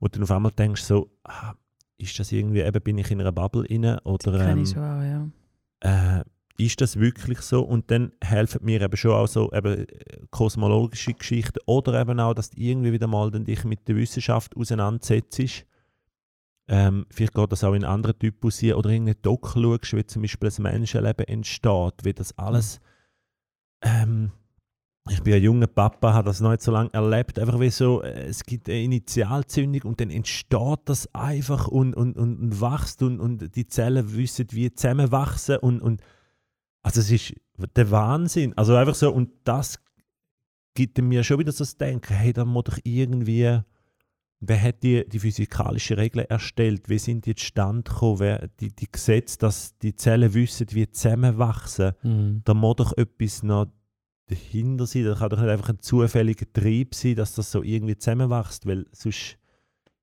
wo 0.00 0.06
du 0.06 0.12
dann 0.14 0.22
auf 0.24 0.30
einmal 0.30 0.52
denkst, 0.52 0.82
so, 0.82 1.08
ah, 1.24 1.52
ist 1.98 2.18
das 2.18 2.32
irgendwie, 2.32 2.60
eben 2.60 2.82
bin 2.82 2.98
ich 2.98 3.10
in 3.10 3.20
einer 3.20 3.32
Bubble 3.32 3.66
inne 3.66 4.00
oder 4.04 4.40
ähm, 4.40 4.62
ich 4.62 4.70
schon 4.70 4.82
auch, 4.82 5.02
ja. 5.02 6.20
äh, 6.20 6.24
ist 6.56 6.80
das 6.80 6.98
wirklich 6.98 7.40
so? 7.40 7.62
Und 7.62 7.90
dann 7.90 8.12
helfen 8.22 8.64
mir 8.64 8.80
eben 8.80 8.96
schon 8.96 9.12
auch 9.12 9.26
so 9.26 9.50
eben 9.52 9.86
äh, 9.86 9.86
kosmologische 10.30 11.14
Geschichten 11.14 11.58
oder 11.66 12.00
eben 12.00 12.20
auch, 12.20 12.34
dass 12.34 12.50
du 12.50 12.60
irgendwie 12.60 12.92
wieder 12.92 13.06
mal 13.06 13.30
dann 13.30 13.44
dich 13.44 13.64
mit 13.64 13.88
der 13.88 13.96
Wissenschaft 13.96 14.56
auseinandersetzt. 14.56 15.66
Ähm, 16.66 17.06
vielleicht 17.10 17.34
geht 17.34 17.52
das 17.52 17.64
auch 17.64 17.74
in 17.74 17.84
anderen 17.84 18.18
Typus 18.18 18.58
hier 18.58 18.78
oder 18.78 18.90
irgendeinen 18.90 19.20
Doc 19.22 19.52
schaust, 19.54 19.96
wie 19.96 20.06
zum 20.06 20.22
Beispiel 20.22 20.46
das 20.46 20.58
Menschenleben 20.58 21.26
entsteht, 21.26 22.04
wie 22.04 22.14
das 22.14 22.38
alles. 22.38 22.80
Ähm, 23.82 24.30
ich 25.10 25.22
bin 25.22 25.34
ein 25.34 25.42
junger 25.42 25.66
Papa, 25.66 26.14
habe 26.14 26.28
das 26.28 26.40
noch 26.40 26.50
nicht 26.50 26.62
so 26.62 26.72
lange 26.72 26.92
erlebt. 26.94 27.38
Einfach 27.38 27.60
wie 27.60 27.70
so, 27.70 28.02
äh, 28.02 28.26
es 28.26 28.44
gibt 28.44 28.68
eine 28.68 28.82
Initialzündung 28.82 29.82
und 29.82 30.00
dann 30.00 30.10
entsteht 30.10 30.80
das 30.86 31.14
einfach 31.14 31.68
und, 31.68 31.94
und, 31.94 32.16
und, 32.16 32.38
und 32.38 32.60
wächst 32.60 33.02
und, 33.02 33.20
und 33.20 33.54
die 33.54 33.66
Zellen 33.66 34.16
wissen, 34.16 34.46
wie 34.52 34.72
zusammenwachsen 34.72 35.58
und, 35.58 35.80
und 35.80 36.00
also 36.82 37.00
es 37.00 37.10
ist 37.10 37.34
der 37.76 37.90
Wahnsinn. 37.90 38.56
Also 38.56 38.76
einfach 38.76 38.94
so, 38.94 39.12
und 39.12 39.30
das 39.44 39.78
gibt 40.74 41.00
mir 41.00 41.22
schon 41.22 41.38
wieder 41.38 41.52
so 41.52 41.64
das 41.64 41.76
Denken, 41.76 42.14
hey, 42.14 42.32
da 42.32 42.44
muss 42.44 42.64
doch 42.64 42.78
irgendwie, 42.82 43.60
wer 44.40 44.62
hat 44.62 44.82
die, 44.82 45.06
die 45.06 45.18
physikalischen 45.18 45.98
Regeln 45.98 46.26
erstellt? 46.26 46.88
Wie 46.88 46.98
sind 46.98 47.26
die 47.26 47.34
zustande 47.34 47.82
gekommen? 47.82 48.20
Wer, 48.20 48.48
die, 48.60 48.74
die 48.74 48.90
Gesetze, 48.90 49.38
dass 49.38 49.76
die 49.78 49.94
Zellen 49.94 50.32
wissen, 50.32 50.66
wie 50.70 50.90
zusammenwachsen? 50.90 51.92
Mhm. 52.02 52.40
da 52.44 52.54
muss 52.54 52.76
doch 52.76 52.96
etwas 52.96 53.42
noch 53.42 53.66
dahinter 54.26 54.86
sein. 54.86 55.04
Das 55.04 55.18
kann 55.18 55.30
doch 55.30 55.40
nicht 55.40 55.50
einfach 55.50 55.68
ein 55.68 55.80
zufälliger 55.80 56.46
Trieb 56.52 56.94
sein, 56.94 57.14
dass 57.16 57.34
das 57.34 57.50
so 57.50 57.62
irgendwie 57.62 57.96
zusammenwächst, 57.96 58.66
weil 58.66 58.86
sonst 58.92 59.38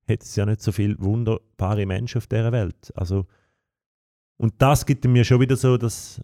hätte 0.06 0.26
es 0.26 0.36
ja 0.36 0.46
nicht 0.46 0.62
so 0.62 0.72
viele 0.72 1.00
wunderbare 1.00 1.86
Menschen 1.86 2.18
auf 2.20 2.28
dieser 2.28 2.52
Welt. 2.52 2.92
Also, 2.96 3.26
und 4.38 4.54
das 4.60 4.86
gibt 4.86 5.06
mir 5.06 5.24
schon 5.24 5.40
wieder 5.40 5.56
so 5.56 5.78
das, 5.78 6.20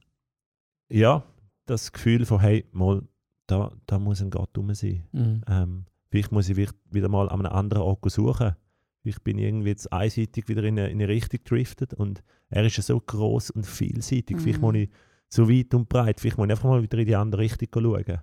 ja, 0.90 1.24
das 1.66 1.92
Gefühl 1.92 2.26
von, 2.26 2.40
hey, 2.40 2.66
mal, 2.72 3.04
da, 3.46 3.72
da 3.86 4.00
muss 4.00 4.22
ein 4.22 4.30
Gott 4.30 4.58
rum 4.58 4.74
sein. 4.74 5.04
Mhm. 5.12 5.42
Ähm, 5.48 5.86
vielleicht 6.10 6.32
muss 6.32 6.50
ich 6.50 6.58
wi- 6.58 6.70
wieder 6.92 7.10
mal 7.10 7.30
an 7.30 7.46
einem 7.46 7.54
anderen 7.54 7.84
Ort 7.84 8.10
suchen. 8.12 8.56
Ich 9.04 9.22
bin 9.22 9.38
irgendwie 9.38 9.70
jetzt 9.70 9.92
einseitig 9.94 10.50
wieder 10.50 10.64
in 10.64 10.78
eine, 10.78 10.90
in 10.90 11.02
eine 11.02 11.08
Richtung 11.08 11.40
gedriftet 11.44 11.94
und 11.94 12.24
er 12.50 12.66
ist 12.66 12.76
ja 12.78 12.84
so 12.84 13.00
groß 13.00 13.52
und 13.52 13.66
vielseitig. 13.66 14.38
Vielleicht 14.42 14.60
Mhm. 14.60 14.66
muss 14.66 14.76
ich 14.76 14.90
so 15.30 15.50
weit 15.50 15.74
und 15.74 15.90
breit, 15.90 16.20
vielleicht 16.20 16.38
muss 16.38 16.46
ich 16.46 16.52
einfach 16.52 16.70
mal 16.70 16.82
wieder 16.82 16.98
in 16.98 17.06
die 17.06 17.16
andere 17.16 17.42
Richtung 17.42 17.68
schauen 17.74 18.22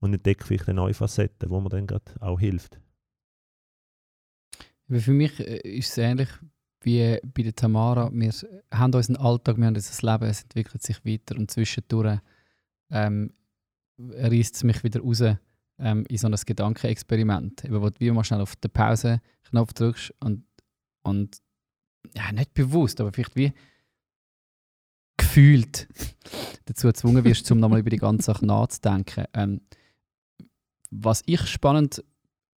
und 0.00 0.14
entdecke 0.14 0.44
vielleicht 0.44 0.68
eine 0.68 0.76
neue 0.76 0.94
Facette, 0.94 1.50
wo 1.50 1.60
mir 1.60 1.68
dann 1.68 1.86
gerade 1.86 2.12
auch 2.20 2.38
hilft. 2.38 2.80
Für 4.90 5.12
mich 5.12 5.38
äh, 5.40 5.58
ist 5.76 5.90
es 5.90 5.98
ähnlich 5.98 6.28
wie 6.82 7.18
bei 7.34 7.42
der 7.42 7.54
Tamara. 7.54 8.10
Wir 8.12 8.32
haben 8.72 8.94
unseren 8.94 9.16
Alltag, 9.16 9.58
wir 9.58 9.66
haben 9.66 9.74
unser 9.74 10.12
Leben, 10.12 10.30
es 10.30 10.42
entwickelt 10.42 10.82
sich 10.82 11.04
weiter 11.04 11.36
und 11.36 11.50
zwischendurch 11.50 12.20
ähm, 12.90 13.32
reißt 13.98 14.54
es 14.54 14.64
mich 14.64 14.82
wieder 14.84 15.00
raus 15.00 15.22
ähm, 15.78 16.06
in 16.08 16.16
so 16.16 16.28
ein 16.28 16.34
Gedankenexperiment, 16.34 17.64
eben, 17.64 17.82
wo 17.82 17.90
du 17.90 18.12
mal 18.12 18.24
schnell 18.24 18.40
auf 18.40 18.56
den 18.56 18.70
Pause-Knopf 18.70 19.72
drückst 19.72 20.14
und, 20.20 20.44
und 21.02 21.38
ja, 22.14 22.32
nicht 22.32 22.54
bewusst, 22.54 23.00
aber 23.00 23.12
vielleicht 23.12 23.36
wie 23.36 23.52
gefühlt 25.28 25.88
dazu 26.64 26.86
gezwungen 26.86 27.22
wirst, 27.24 27.50
um 27.52 27.60
nochmal 27.60 27.80
über 27.80 27.90
die 27.90 27.98
ganze 27.98 28.24
Sache 28.24 28.46
nachzudenken. 28.46 29.24
Ähm, 29.34 29.60
was 30.90 31.22
ich 31.26 31.46
spannend 31.46 32.02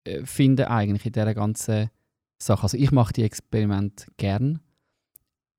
äh, 0.05 0.25
finde 0.25 0.69
eigentlich 0.69 1.05
in 1.05 1.11
dieser 1.11 1.33
ganzen 1.33 1.89
Sache, 2.37 2.63
also 2.63 2.77
ich 2.77 2.91
mache 2.91 3.13
die 3.13 3.23
Experimente 3.23 4.05
gern. 4.17 4.61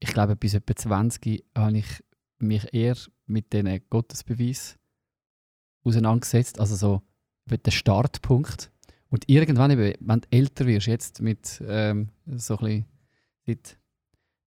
Ich 0.00 0.08
glaube, 0.08 0.36
bis 0.36 0.54
etwa 0.54 0.74
20 0.74 1.44
habe 1.56 1.78
ich 1.78 2.02
mich 2.38 2.72
eher 2.72 2.96
mit 3.26 3.52
diesen 3.52 3.80
Gottesbeweis 3.90 4.78
auseinandergesetzt, 5.84 6.58
also 6.58 6.74
so 6.74 7.02
mit 7.44 7.66
dem 7.66 7.72
Startpunkt. 7.72 8.72
Und 9.10 9.28
irgendwann, 9.28 9.76
wenn 9.76 10.20
du 10.20 10.26
älter 10.30 10.66
wirst, 10.66 10.86
jetzt 10.86 11.20
mit 11.20 11.62
ähm, 11.66 12.08
so 12.26 12.56
ein 12.56 12.86
bisschen 13.44 13.76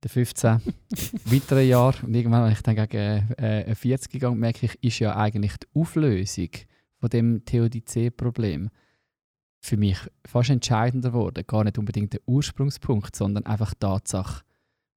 den 0.06 0.10
15 0.10 0.62
weiteren 1.26 1.68
Jahren 1.68 2.06
und 2.06 2.13
irgendwann, 2.13 2.46
wenn 2.46 2.52
ich 2.52 2.62
dann 2.62 2.76
gegen 2.76 3.32
äh, 3.38 3.74
40 3.74 4.12
gegangen 4.12 4.39
merke 4.39 4.68
ich, 4.68 4.84
ist 4.84 5.00
ja 5.00 5.15
eigentlich 5.15 5.58
die 5.58 5.68
Auflösung 5.80 6.50
von 7.00 7.10
dem 7.10 7.44
Theodizee-Problem 7.44 8.70
für 9.60 9.78
mich 9.78 9.98
fast 10.26 10.52
entscheidender 10.52 11.10
geworden. 11.10 11.44
Gar 11.48 11.63
nicht 11.63 11.80
unbedingt 11.80 12.13
der 12.13 12.22
Ursprungspunkt, 12.28 13.15
sondern 13.15 13.48
einfach 13.48 13.74
die 13.74 13.80
Tatsache, 13.80 14.44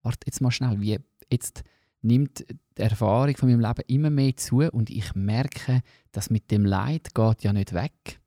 warte 0.02 0.26
jetzt 0.26 0.42
mal 0.42 0.50
schnell, 0.50 0.78
wie 0.80 0.98
jetzt 1.32 1.64
nimmt 2.02 2.44
die 2.76 2.82
Erfahrung 2.82 3.34
von 3.36 3.48
meinem 3.48 3.60
Leben 3.60 3.82
immer 3.88 4.10
mehr 4.10 4.36
zu 4.36 4.60
und 4.60 4.90
ich 4.90 5.14
merke, 5.14 5.80
dass 6.12 6.30
mit 6.30 6.50
dem 6.50 6.66
Leid 6.66 7.14
geht 7.14 7.42
ja 7.42 7.52
nicht 7.52 7.72
weg. 7.72 8.20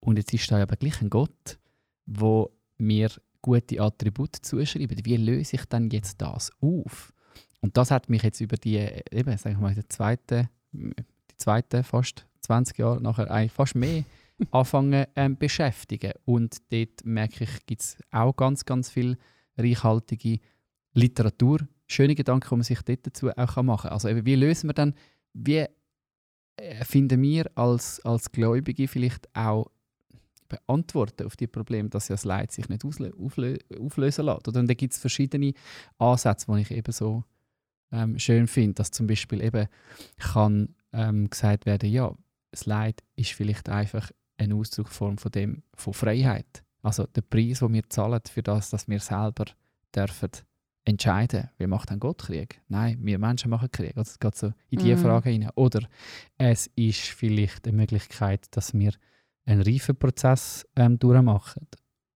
Und 0.00 0.18
jetzt 0.18 0.34
ist 0.34 0.50
da 0.50 0.60
aber 0.60 0.76
gleich 0.76 1.00
ein 1.00 1.10
Gott, 1.10 1.58
wo 2.04 2.50
mir 2.76 3.10
gute 3.42 3.80
Attribute 3.80 4.36
zuschreibt. 4.36 5.04
Wie 5.04 5.16
löse 5.16 5.56
ich 5.56 5.64
dann 5.66 5.90
jetzt 5.90 6.22
das 6.22 6.50
auf? 6.60 7.12
Und 7.60 7.76
das 7.76 7.90
hat 7.90 8.08
mich 8.08 8.22
jetzt 8.22 8.40
über 8.40 8.56
die, 8.56 8.78
eben, 9.10 9.36
sagen 9.36 9.56
wir 9.56 9.62
mal, 9.62 9.74
die 9.74 9.86
zweite, 9.88 10.48
die 10.72 11.36
zweite 11.36 11.82
fast 11.82 12.26
20 12.40 12.78
Jahre 12.78 13.00
nachher 13.02 13.30
eigentlich 13.30 13.52
fast 13.52 13.74
mehr 13.74 14.04
anfangen 14.50 15.06
ähm, 15.16 15.36
beschäftigen. 15.36 16.12
Und 16.24 16.56
dort 16.72 17.04
merke 17.04 17.44
ich, 17.44 17.66
gibt 17.66 17.82
es 17.82 17.98
auch 18.10 18.34
ganz, 18.34 18.64
ganz 18.64 18.90
viel 18.90 19.16
reichhaltige 19.56 20.40
Literatur, 20.94 21.60
schöne 21.86 22.14
Gedanken, 22.14 22.48
die 22.48 22.54
man 22.56 22.64
sich 22.64 22.82
dort 22.82 23.06
dazu 23.06 23.30
auch 23.30 23.62
machen 23.62 23.88
kann. 23.88 23.92
Also 23.92 24.08
eben, 24.08 24.26
wie 24.26 24.34
lösen 24.34 24.68
wir 24.68 24.74
dann, 24.74 24.94
wie 25.32 25.66
äh, 26.56 26.84
finden 26.84 27.22
wir 27.22 27.50
als, 27.54 28.00
als 28.04 28.32
Gläubige 28.32 28.88
vielleicht 28.88 29.34
auch 29.36 29.70
beantworten 30.58 31.26
auf 31.26 31.36
die 31.36 31.46
Probleme, 31.46 31.88
dass 31.88 32.08
ja 32.08 32.14
das 32.14 32.24
Leid 32.24 32.52
sich 32.52 32.68
nicht 32.68 32.84
auflö 32.84 33.56
auflösen 33.78 34.26
lässt. 34.26 34.48
Oder? 34.48 34.60
Und 34.60 34.68
da 34.68 34.74
gibt 34.74 34.92
es 34.92 34.98
verschiedene 34.98 35.52
Ansätze, 35.98 36.46
die 36.52 36.60
ich 36.60 36.70
eben 36.70 36.92
so 36.92 37.24
ähm, 37.90 38.18
schön 38.18 38.46
finde, 38.46 38.74
dass 38.74 38.90
zum 38.90 39.06
Beispiel 39.06 39.42
eben 39.42 39.68
kann 40.18 40.74
ähm, 40.92 41.28
gesagt 41.28 41.66
werden, 41.66 41.90
ja, 41.90 42.14
das 42.50 42.66
Leid 42.66 43.02
ist 43.16 43.32
vielleicht 43.32 43.68
einfach 43.68 44.10
eine 44.36 44.54
Ausdrucksform 44.54 45.18
von 45.18 45.32
dem 45.32 45.62
von 45.74 45.94
Freiheit. 45.94 46.62
Also 46.82 47.06
der 47.06 47.22
Preis, 47.22 47.60
den 47.60 47.72
wir 47.72 47.88
zahlen 47.88 48.20
für 48.28 48.42
das, 48.42 48.70
dass 48.70 48.88
wir 48.88 49.00
selber 49.00 49.44
dürfen 49.94 50.30
entscheiden. 50.84 51.48
Wer 51.58 51.68
macht 51.68 51.90
dann 51.90 52.00
Gott 52.00 52.22
Krieg? 52.22 52.60
Nein, 52.68 52.98
wir 53.00 53.18
Menschen 53.18 53.50
machen 53.50 53.70
Krieg. 53.70 53.96
Also 53.96 54.10
es 54.10 54.18
geht 54.18 54.34
so 54.34 54.52
in 54.68 54.78
diese 54.80 54.96
Mhm. 54.96 55.00
Frage 55.00 55.30
hinein. 55.30 55.50
Oder 55.54 55.88
es 56.38 56.68
ist 56.74 57.02
vielleicht 57.02 57.66
eine 57.68 57.76
Möglichkeit, 57.76 58.48
dass 58.50 58.74
wir 58.74 58.92
einen 59.44 59.62
Reifenprozess 59.62 60.66
ähm, 60.76 60.98
durchmachen. 60.98 61.66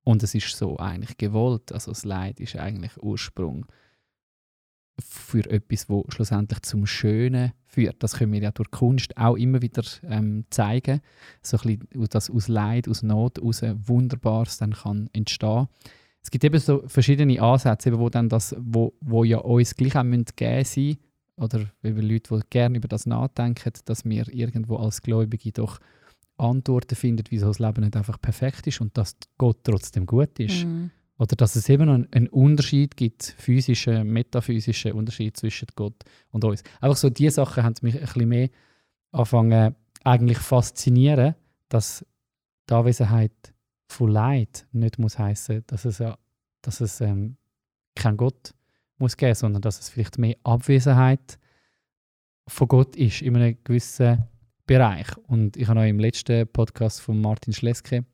Und 0.05 0.23
es 0.23 0.35
ist 0.35 0.57
so 0.57 0.79
eigentlich 0.79 1.17
gewollt. 1.17 1.73
Also 1.73 1.91
das 1.91 2.05
Leid 2.05 2.39
ist 2.41 2.57
eigentlich 2.57 2.97
Ursprung 3.03 3.67
für 4.99 5.49
etwas, 5.51 5.89
wo 5.89 6.05
schlussendlich 6.09 6.63
zum 6.63 6.87
Schönen 6.87 7.53
führt. 7.67 8.03
Das 8.03 8.15
können 8.15 8.33
wir 8.33 8.41
ja 8.41 8.51
durch 8.51 8.71
Kunst 8.71 9.17
auch 9.17 9.37
immer 9.37 9.61
wieder 9.61 9.83
ähm, 10.05 10.45
zeigen, 10.51 11.01
so 11.43 11.59
ein 11.59 11.79
bisschen, 11.79 12.09
dass 12.09 12.31
aus 12.31 12.49
Leid, 12.49 12.89
aus 12.89 13.03
Not 13.03 13.39
heraus 13.39 13.63
Wunderbares 13.63 14.59
dann 14.59 14.73
kann 14.73 15.11
entstehen. 15.13 15.69
Es 16.23 16.31
gibt 16.31 16.45
eben 16.45 16.59
so 16.59 16.83
verschiedene 16.87 17.41
Ansätze, 17.41 17.91
eben, 17.91 17.99
wo 17.99 18.09
dann 18.09 18.29
das, 18.29 18.57
wo, 18.59 18.95
wo 19.01 19.23
ja 19.23 19.39
uns 19.39 19.75
gleich 19.75 19.97
auch 19.97 20.05
geben 20.37 20.65
sein 20.65 20.97
oder 21.37 21.67
über 21.83 22.03
Leute, 22.03 22.37
die 22.37 22.49
gerne 22.49 22.79
über 22.79 22.89
das 22.89 23.07
nachdenken, 23.07 23.73
dass 23.85 24.05
wir 24.05 24.33
irgendwo 24.33 24.77
als 24.77 25.03
Gläubige 25.03 25.53
doch 25.53 25.79
Antworten 26.39 26.95
finden, 26.97 27.25
wieso 27.31 27.47
das 27.49 27.59
Leben 27.59 27.83
nicht 27.83 27.97
einfach 27.97 28.21
perfekt 28.21 28.67
ist 28.67 28.81
und 28.81 28.97
dass 28.97 29.17
Gott 29.39 29.59
trotzdem 29.65 30.07
gut 30.07 30.39
ist. 30.39 30.65
Mhm. 30.65 30.91
Oder 31.19 31.35
dass 31.37 31.57
es 31.57 31.69
eben 31.71 31.89
einen, 31.89 32.13
einen 32.13 32.29
Unterschied 32.29 32.97
gibt, 32.97 33.35
physischen, 33.39 34.07
metaphysischen 34.09 34.93
Unterschied 34.93 35.37
zwischen 35.37 35.69
Gott 35.75 35.95
und 36.31 36.45
uns. 36.45 36.63
Einfach 36.81 36.97
so 36.97 37.09
diese 37.09 37.37
Sachen 37.37 37.63
haben 37.65 37.75
mich 37.81 37.95
ein 37.95 38.01
bisschen 38.03 38.29
mehr 38.29 38.49
angefangen 39.13 39.75
eigentlich 40.05 40.39
faszinieren, 40.39 41.35
dass 41.71 42.05
die 42.69 42.75
Anwesenheit 42.75 43.33
von 43.89 44.11
Leid 44.11 44.67
nicht 44.73 44.99
muss 44.99 45.19
heißen, 45.19 45.65
dass 45.67 45.85
es, 45.87 45.99
ja- 45.99 46.19
dass 46.61 46.81
es 46.81 47.01
ähm, 47.01 47.37
kein 47.95 48.17
Gott 48.17 48.53
muss 48.99 49.17
geben, 49.17 49.35
sondern 49.35 49.63
dass 49.63 49.81
es 49.81 49.89
vielleicht 49.89 50.19
mehr 50.19 50.37
Abwesenheit 50.45 51.39
von 52.47 52.69
Gott 52.69 52.95
ist 52.97 53.23
in 53.23 53.37
einem 53.37 53.57
gewissen 53.65 54.25
Bereich. 54.67 55.17
Und 55.29 55.57
ich 55.57 55.69
habe 55.69 55.81
euch 55.81 55.91
im 55.91 56.01
letzten 56.01 56.47
Podcast 56.49 57.01
von 57.01 57.21
Martin 57.21 57.53
Schleske 57.53 58.05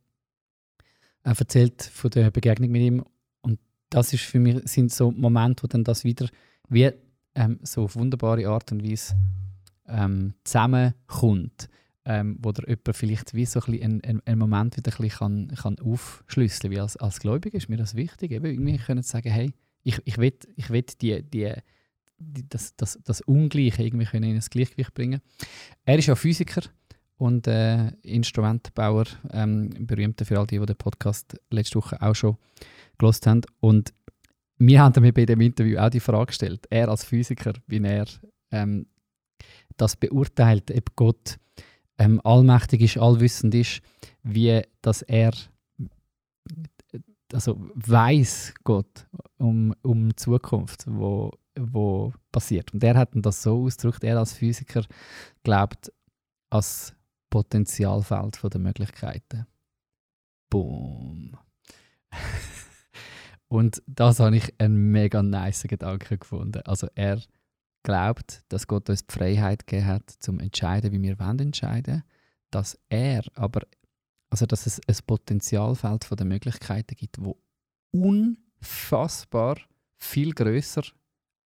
äh, 1.25 1.35
erzählt 1.37 1.83
von 1.83 2.11
der 2.11 2.31
Begegnung 2.31 2.71
mit 2.71 2.83
ihm. 2.83 3.05
Und 3.41 3.59
das 3.89 4.13
ist 4.13 4.25
für 4.25 4.39
mich 4.39 4.61
sind 4.65 4.93
so 4.93 5.11
Momente, 5.11 5.63
wo 5.63 5.67
dann 5.67 5.85
das 5.85 6.05
wieder 6.05 6.29
wie 6.69 6.91
ähm, 7.35 7.59
so 7.63 7.85
auf 7.85 7.97
wunderbare 7.97 8.47
Art 8.49 8.71
und 8.73 8.85
Weise 8.85 9.17
ähm, 9.87 10.35
zusammenkommt. 10.45 11.69
Ähm, 12.05 12.37
wo 12.43 12.51
der 12.51 12.69
jemand 12.69 12.97
vielleicht 12.97 13.33
wie 13.33 13.47
so 13.47 13.61
ein 13.61 13.81
einen, 13.81 14.23
einen, 14.27 14.39
Moment 14.39 14.77
wieder 14.77 14.93
ein 14.99 15.09
kann, 15.09 15.49
kann 15.55 15.79
aufschlüsseln. 15.79 16.73
Wie 16.73 16.81
als, 16.81 16.97
als 16.97 17.21
Gläubiger 17.21 17.57
ist 17.57 17.69
mir 17.69 17.77
das 17.77 17.95
wichtig, 17.95 18.33
eben 18.33 18.45
irgendwie 18.45 18.77
können 18.77 19.05
sagen, 19.05 19.31
hey, 19.31 19.53
ich, 19.85 20.01
ich 20.05 20.19
will, 20.19 20.35
ich 20.57 20.71
will 20.71 20.85
die, 21.01 21.23
die, 21.23 21.55
das, 22.49 22.77
das, 22.77 22.99
das 23.05 23.21
Ungleiche 23.23 23.83
irgendwie 23.83 24.07
können 24.07 24.31
in 24.31 24.37
ein 24.37 24.45
Gleichgewicht 24.51 24.95
bringen. 24.95 25.21
Er 25.85 25.99
ist 25.99 26.07
ja 26.07 26.15
Physiker 26.15 26.63
und 27.17 27.47
äh, 27.47 27.89
Instrumentenbauer, 28.03 29.05
ähm, 29.31 29.71
berühmter 29.87 30.25
für 30.25 30.39
all 30.39 30.47
die, 30.47 30.59
die 30.59 30.67
den 30.67 30.77
Podcast 30.77 31.39
letzte 31.51 31.77
Woche 31.77 32.01
auch 32.01 32.15
schon 32.15 32.37
gelost 32.99 33.27
haben. 33.27 33.43
Und 33.61 33.93
wir 34.59 34.81
haben 34.81 35.03
mir 35.03 35.13
bei 35.13 35.27
dem 35.27 35.41
Interview 35.41 35.79
auch 35.79 35.91
die 35.91 36.01
Frage 36.01 36.27
gestellt, 36.27 36.67
er 36.71 36.89
als 36.89 37.05
Physiker, 37.05 37.55
wie 37.67 37.83
er 37.83 38.07
ähm, 38.51 38.87
das 39.77 39.97
beurteilt, 39.97 40.71
ob 40.71 40.97
Gott 40.97 41.39
ähm, 41.99 42.21
allmächtig 42.25 42.83
ist, 42.83 42.99
allwissend 42.99 43.55
ist, 43.55 43.83
wie 44.23 44.63
dass 44.81 45.03
er 45.03 45.33
also 47.33 47.59
weiß 47.75 48.55
Gott 48.65 49.07
um, 49.39 49.75
um 49.83 50.17
Zukunft, 50.17 50.85
wo, 50.87 51.31
wo 51.59 52.13
passiert. 52.31 52.73
Und 52.73 52.83
er 52.83 52.97
hat 52.97 53.11
das 53.15 53.43
so 53.43 53.65
ausgedrückt, 53.65 54.05
er 54.05 54.19
als 54.19 54.33
Physiker 54.33 54.85
glaubt 55.43 55.93
als 56.51 56.95
Potenzialfeld 57.31 58.39
der 58.43 58.61
Möglichkeiten. 58.61 59.47
Boom. 60.51 61.37
Und 63.49 63.83
das 63.87 64.21
habe 64.21 64.37
ich 64.37 64.55
einen 64.59 64.93
mega 64.93 65.23
nice 65.23 65.65
Gedanken 65.65 66.19
gefunden. 66.19 66.63
Also 66.65 66.89
er 66.95 67.21
glaubt, 67.83 68.45
dass 68.49 68.67
Gott 68.67 68.89
uns 68.89 69.07
die 69.07 69.13
Freiheit 69.13 69.67
gegeben 69.67 69.87
hat, 69.87 70.09
zum 70.09 70.41
entscheiden, 70.41 70.93
wie 70.93 71.03
wir 71.03 71.19
wollen 71.19 71.39
entscheiden, 71.39 72.03
dass 72.51 72.79
er 72.89 73.25
aber, 73.35 73.63
also 74.31 74.47
dass 74.47 74.67
es 74.67 74.81
ein 74.87 74.97
Potenzialfeld 75.07 76.07
der 76.19 76.27
Möglichkeiten 76.27 76.95
gibt, 76.97 77.17
wo 77.21 77.39
unfassbar 77.91 79.59
viel 79.97 80.33
größer, 80.33 80.83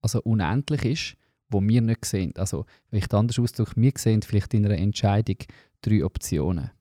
also 0.04 0.22
unendlich 0.22 0.86
ist, 0.86 1.18
wo 1.50 1.62
wir 1.62 1.82
nicht 1.82 2.06
sehen. 2.06 2.34
Also 2.36 2.66
vielleicht 2.90 3.14
anders 3.14 3.40
ausdrückt, 3.40 3.74
wir 3.76 3.94
sehen 3.98 4.22
vielleicht 4.22 4.54
in 4.54 4.66
einer 4.66 4.78
Entscheidung 4.78 5.38
drei 5.82 6.04
Optionen. 6.04 6.72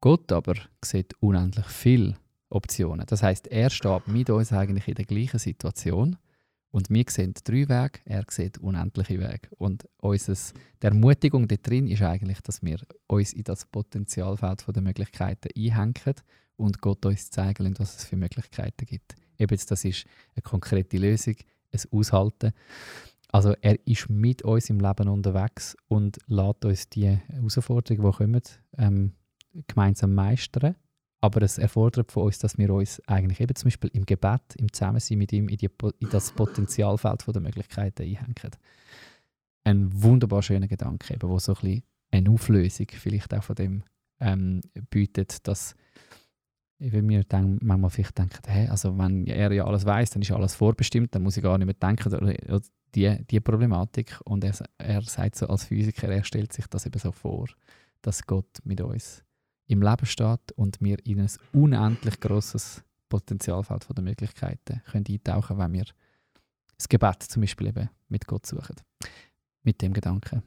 Gott 0.00 0.30
aber 0.30 0.54
sieht 0.84 1.14
unendlich 1.20 1.66
viele 1.66 2.16
Optionen. 2.50 3.06
Das 3.06 3.22
heißt, 3.22 3.48
er 3.48 3.70
steht 3.70 4.08
mit 4.08 4.30
uns 4.30 4.52
eigentlich 4.52 4.88
in 4.88 4.94
der 4.94 5.04
gleichen 5.04 5.38
Situation 5.38 6.16
und 6.70 6.90
wir 6.90 7.04
sehen 7.08 7.34
drei 7.44 7.68
Wege, 7.68 8.00
er 8.04 8.24
sieht 8.28 8.58
unendliche 8.58 9.18
Wege. 9.18 9.48
Und 9.56 9.88
unseres, 9.98 10.52
die 10.82 10.86
Ermutigung 10.86 11.48
da 11.48 11.56
drin 11.56 11.88
ist 11.88 12.02
eigentlich, 12.02 12.40
dass 12.42 12.62
wir 12.62 12.78
uns 13.06 13.32
in 13.32 13.44
das 13.44 13.64
Potenzialfeld 13.64 14.64
der 14.68 14.82
Möglichkeiten 14.82 15.48
einhängen 15.56 16.14
und 16.56 16.80
Gott 16.80 17.04
uns 17.06 17.30
zeigen 17.30 17.74
was 17.78 17.96
es 17.96 18.04
für 18.04 18.16
Möglichkeiten 18.16 18.86
gibt. 18.86 19.14
Eben 19.38 19.58
das 19.68 19.84
ist 19.84 20.04
eine 20.34 20.42
konkrete 20.42 20.98
Lösung, 20.98 21.36
ein 21.84 21.98
Aushalten. 21.98 22.52
Also 23.28 23.54
er 23.60 23.86
ist 23.86 24.08
mit 24.08 24.42
uns 24.42 24.70
im 24.70 24.80
Leben 24.80 25.08
unterwegs 25.08 25.76
und 25.88 26.18
lässt 26.26 26.64
uns 26.64 26.88
die 26.88 27.08
Herausforderungen, 27.08 28.10
die 28.10 28.16
kommen, 28.16 28.42
ähm, 28.78 29.12
gemeinsam 29.66 30.14
meistern. 30.14 30.76
Aber 31.20 31.42
es 31.42 31.58
erfordert 31.58 32.12
von 32.12 32.24
uns, 32.24 32.38
dass 32.38 32.56
wir 32.56 32.72
uns 32.72 33.02
eigentlich 33.06 33.40
eben 33.40 33.54
zum 33.54 33.66
Beispiel 33.66 33.90
im 33.94 34.06
Gebet, 34.06 34.42
im 34.56 34.72
Zusammensein 34.72 35.18
mit 35.18 35.32
ihm 35.32 35.48
in, 35.48 35.56
die, 35.56 35.70
in 35.98 36.10
das 36.10 36.30
Potenzialfeld 36.32 37.24
der 37.26 37.42
Möglichkeiten 37.42 38.02
einhängen. 38.02 38.52
Ein 39.64 40.02
wunderbar 40.02 40.42
schöner 40.42 40.68
Gedanke, 40.68 41.16
wo 41.20 41.38
so 41.38 41.54
ein 41.54 41.60
bisschen 41.60 41.82
eine 42.12 42.30
Auflösung 42.30 42.86
vielleicht 42.92 43.34
auch 43.34 43.42
von 43.42 43.56
dem 43.56 43.82
ähm, 44.20 44.60
bietet, 44.90 45.46
dass 45.48 45.74
wenn 46.78 47.08
wir 47.08 47.24
dann 47.24 47.58
manchmal 47.62 47.90
vielleicht 47.90 48.18
denken, 48.18 48.40
hey, 48.46 48.68
also 48.68 48.96
wenn 48.98 49.26
er 49.26 49.52
ja 49.52 49.64
alles 49.64 49.86
weiß, 49.86 50.10
dann 50.10 50.22
ist 50.22 50.30
alles 50.30 50.54
vorbestimmt, 50.54 51.14
dann 51.14 51.22
muss 51.22 51.36
ich 51.36 51.42
gar 51.42 51.56
nicht 51.58 51.66
mehr 51.66 51.74
denken 51.74 52.14
oder, 52.14 52.60
die, 52.94 53.24
die 53.26 53.40
Problematik. 53.40 54.18
Und 54.24 54.44
er, 54.44 54.54
er 54.78 55.02
sagt 55.02 55.36
so 55.36 55.46
als 55.46 55.64
Physiker, 55.64 56.08
er 56.08 56.24
stellt 56.24 56.52
sich 56.52 56.66
das 56.66 56.86
eben 56.86 56.98
so 56.98 57.12
vor, 57.12 57.46
dass 58.02 58.26
Gott 58.26 58.58
mit 58.64 58.80
uns 58.80 59.24
im 59.66 59.82
Leben 59.82 60.06
steht 60.06 60.52
und 60.52 60.80
wir 60.80 61.04
in 61.06 61.20
ein 61.20 61.30
unendlich 61.52 62.20
grosses 62.20 62.84
Potenzialfeld 63.08 63.84
von 63.84 63.94
der 63.94 64.04
Möglichkeiten 64.04 64.82
können 64.90 65.04
eintauchen 65.08 65.58
wenn 65.58 65.72
wir 65.72 65.84
das 66.76 66.88
Gebet 66.88 67.22
zum 67.22 67.42
Beispiel 67.42 67.68
eben 67.68 67.88
mit 68.08 68.26
Gott 68.26 68.46
suchen. 68.46 68.76
Mit 69.62 69.80
dem 69.82 69.92
Gedanken. 69.92 70.42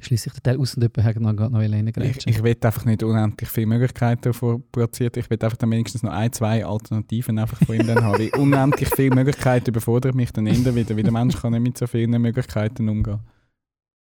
Schließe 0.00 0.28
ich 0.28 0.32
den 0.34 0.42
Teil 0.42 0.58
aus 0.58 0.74
und 0.74 0.82
jemand 0.82 1.04
hat 1.04 1.20
noch, 1.20 1.50
noch 1.50 1.60
Ich, 1.60 1.70
reingrätschen. 1.72 2.32
ich 2.32 2.42
will 2.42 2.56
einfach 2.60 2.84
nicht 2.86 3.02
unendlich 3.02 3.48
viele 3.50 3.66
Möglichkeiten 3.66 4.22
davon 4.22 4.64
produzieren. 4.72 5.12
Ich 5.16 5.28
will 5.28 5.38
einfach 5.42 5.56
dann 5.58 5.70
wenigstens 5.70 6.02
noch 6.02 6.12
ein, 6.12 6.32
zwei 6.32 6.64
Alternativen 6.64 7.38
einfach 7.38 7.58
von 7.58 7.76
ihm 7.76 7.86
dann 7.86 8.02
haben. 8.02 8.18
Weil 8.18 8.30
unendlich 8.40 8.88
viele 8.88 9.14
Möglichkeiten 9.14 9.68
überfordert 9.70 10.14
mich 10.14 10.32
dann 10.32 10.46
eher 10.46 10.74
wieder, 10.74 10.96
weil 10.96 11.02
der 11.02 11.12
Mensch 11.12 11.36
kann 11.36 11.52
nicht 11.52 11.62
mit 11.62 11.78
so 11.78 11.86
vielen 11.86 12.10
Möglichkeiten 12.22 12.88
umgehen. 12.88 13.20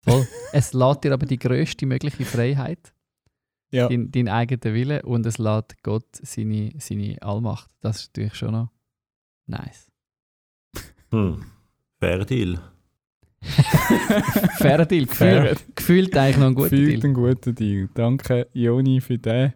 Voll. 0.03 0.27
Es 0.53 0.73
lässt 0.73 1.05
dir 1.05 1.13
aber 1.13 1.27
die 1.27 1.39
grösste 1.39 1.85
mögliche 1.87 2.25
Freiheit, 2.25 2.95
Ja. 3.71 3.89
dein, 3.89 4.11
dein 4.11 4.29
eigener 4.29 4.73
Wille 4.75 5.03
und 5.03 5.27
es 5.27 5.39
lässt 5.39 5.83
Gott 5.83 6.07
seine, 6.13 6.73
seine 6.79 7.21
Allmacht. 7.21 7.71
Das 7.81 8.01
ist 8.03 8.17
natürlich 8.17 8.35
schon 8.37 8.53
noch 8.53 8.71
nice. 9.47 9.91
Hm. 11.11 11.43
Fair 11.99 12.25
Deal. 12.25 12.59
Fairer 14.59 14.87
Deal. 14.87 15.07
Gefühlt, 15.07 15.77
gefühlt 15.77 16.17
eigentlich 16.17 16.37
noch 16.37 16.47
ein 16.49 16.55
guter 16.55 16.69
Fühlt 16.69 17.03
Deal. 17.03 17.11
ein 17.11 17.15
guter 17.15 17.53
Deal. 17.53 17.89
Danke, 17.95 18.49
Joni, 18.53 19.01
für 19.01 19.19
den 19.19 19.53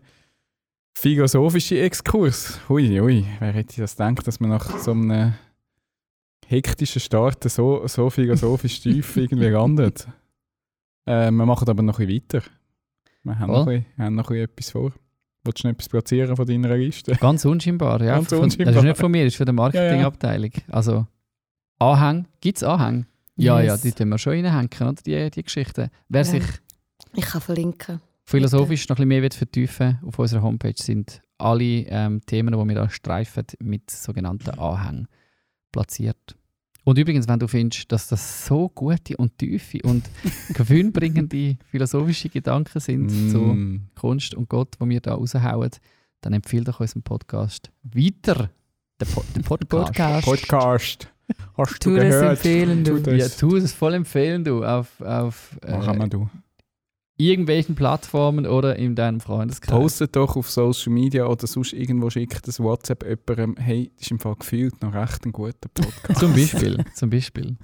philosophischen 0.97 1.78
Exkurs. 1.78 2.61
Hui, 2.68 2.99
hui, 2.99 3.24
wer 3.41 3.53
hätte 3.53 3.80
das 3.80 3.97
gedacht, 3.97 4.26
dass 4.26 4.41
man 4.41 4.51
nach 4.51 4.78
so 4.78 4.93
einem 4.93 5.35
hektischen 6.47 7.01
Start 7.01 7.45
so, 7.51 7.87
so 7.87 8.11
philosophisch 8.11 8.80
tief 8.80 9.16
irgendwie 9.16 9.49
landet? 9.49 10.07
Äh, 11.07 11.30
wir 11.30 11.47
machen 11.47 11.68
aber 11.68 11.82
noch 11.82 11.99
ein 11.99 12.07
bisschen 12.07 12.22
weiter. 12.41 12.43
Wir 13.24 13.39
haben 13.39 13.53
noch, 13.53 13.64
Voll. 13.64 13.74
ein 13.74 13.82
bisschen, 13.85 14.05
haben 14.05 14.14
noch 14.14 14.24
ein 14.30 14.35
bisschen 14.35 14.45
etwas 14.45 14.70
vor. 14.70 14.93
Willst 15.47 15.62
du 15.62 15.68
noch 15.68 15.72
etwas 15.74 15.89
platzieren 15.91 16.37
von 16.37 16.47
deiner 16.47 16.74
Liste? 16.76 17.12
Ganz 17.16 17.45
unscheinbar, 17.45 18.01
ja. 18.03 18.14
Ganz 18.14 18.30
Von- 18.30 18.39
unscheinbar. 18.41 18.72
Das 18.72 18.76
ist 18.82 18.89
nicht 18.89 18.97
von 18.97 19.11
mir, 19.11 19.24
das 19.24 19.35
ist 19.35 19.37
von 19.37 19.47
der 19.47 19.53
Marketingabteilung. 19.55 20.51
Also, 20.70 21.07
Anhang, 21.78 22.26
gibt 22.41 22.57
es 22.59 22.62
Anhang? 22.62 23.07
Ja, 23.37 23.61
ja, 23.61 23.72
Yes. 23.72 23.82
die 23.82 23.93
tun 23.93 24.09
wir 24.11 24.18
schon 24.18 24.32
reinhängen, 24.45 24.68
oder? 24.80 24.95
Die, 25.05 25.30
die 25.30 25.43
Geschichten. 25.43 25.91
Wer 26.09 26.20
Ja. 26.22 26.24
sich 26.24 26.45
Ich 27.14 27.24
kann 27.24 27.41
verlinken. 27.41 28.01
philosophisch 28.24 28.89
noch 28.89 28.97
ein 28.97 28.97
bisschen 28.97 29.09
mehr 29.09 29.22
will 29.22 29.30
vertiefen 29.30 29.99
auf 30.07 30.18
unserer 30.18 30.43
Homepage 30.43 30.74
sind 30.76 31.20
alle 31.39 31.64
ähm, 31.89 32.20
Themen, 32.26 32.57
die 32.59 32.68
wir 32.68 32.74
da 32.74 32.89
streifen, 32.89 33.45
mit 33.61 33.91
sogenannten 33.91 34.51
Anhängen 34.59 35.09
platziert. 35.72 36.37
Und 36.85 36.99
übrigens, 36.99 37.26
wenn 37.26 37.39
du 37.39 37.49
findest, 37.49 37.91
dass 37.91 38.09
das 38.09 38.47
so 38.47 38.68
gute 38.68 39.16
und 39.16 39.37
tiefe 39.39 39.78
und 39.85 40.05
gewinnbringende 40.55 41.57
philosophische 41.70 42.28
Gedanken 42.28 42.78
sind 42.78 43.09
zu 43.30 43.39
Mm. 43.39 43.89
Kunst 43.95 44.35
und 44.35 44.49
Gott, 44.49 44.76
die 44.80 44.89
wir 44.89 45.01
da 45.01 45.14
raushauen, 45.14 45.70
dann 46.20 46.32
empfehle 46.35 46.64
doch 46.64 46.80
unseren 46.80 47.03
Podcast 47.03 47.70
weiter. 47.82 48.51
Den, 49.01 49.09
po 49.09 49.24
den 49.35 49.43
Podcast. 49.45 49.93
Podcast. 49.93 50.24
Podcast. 50.26 51.13
Hast 51.57 51.81
Tu 51.83 51.91
du 51.91 51.97
das 51.97 52.05
gehört? 52.05 52.31
empfehlen, 52.33 52.85
du. 52.85 53.03
Tu 53.03 53.11
Ja, 53.11 53.16
das. 53.25 53.37
tu 53.37 53.57
es 53.57 53.72
voll 53.72 53.95
empfehlen, 53.95 54.45
du, 54.45 54.64
auf, 54.64 55.01
auf 55.01 55.57
Machen 55.68 55.95
äh, 55.97 55.99
wir 56.01 56.09
du. 56.09 56.29
irgendwelchen 57.16 57.75
Plattformen 57.75 58.47
oder 58.47 58.77
in 58.77 58.95
deinem 58.95 59.20
Freundeskreis. 59.20 59.79
Postet 59.79 60.16
doch 60.16 60.37
auf 60.37 60.51
Social 60.51 60.93
Media 60.93 61.27
oder 61.27 61.47
sonst 61.47 61.72
irgendwo 61.72 62.11
schickt 62.11 62.47
das 62.49 62.59
WhatsApp 62.61 63.05
jemandem, 63.05 63.57
hey, 63.62 63.91
das 63.97 64.07
ist 64.07 64.11
im 64.11 64.18
Fall 64.18 64.35
gefühlt 64.37 64.83
noch 64.83 64.93
recht 64.95 65.25
ein 65.25 65.33
guter 65.33 65.68
Podcast. 65.72 66.20
Zum 66.20 66.33
Beispiel, 66.33 66.85
zum 66.95 67.11
Beispiel. 67.11 67.57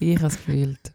Ich 0.00 0.16
habe 0.16 0.26
es 0.28 0.36
gefühlt. 0.36 0.92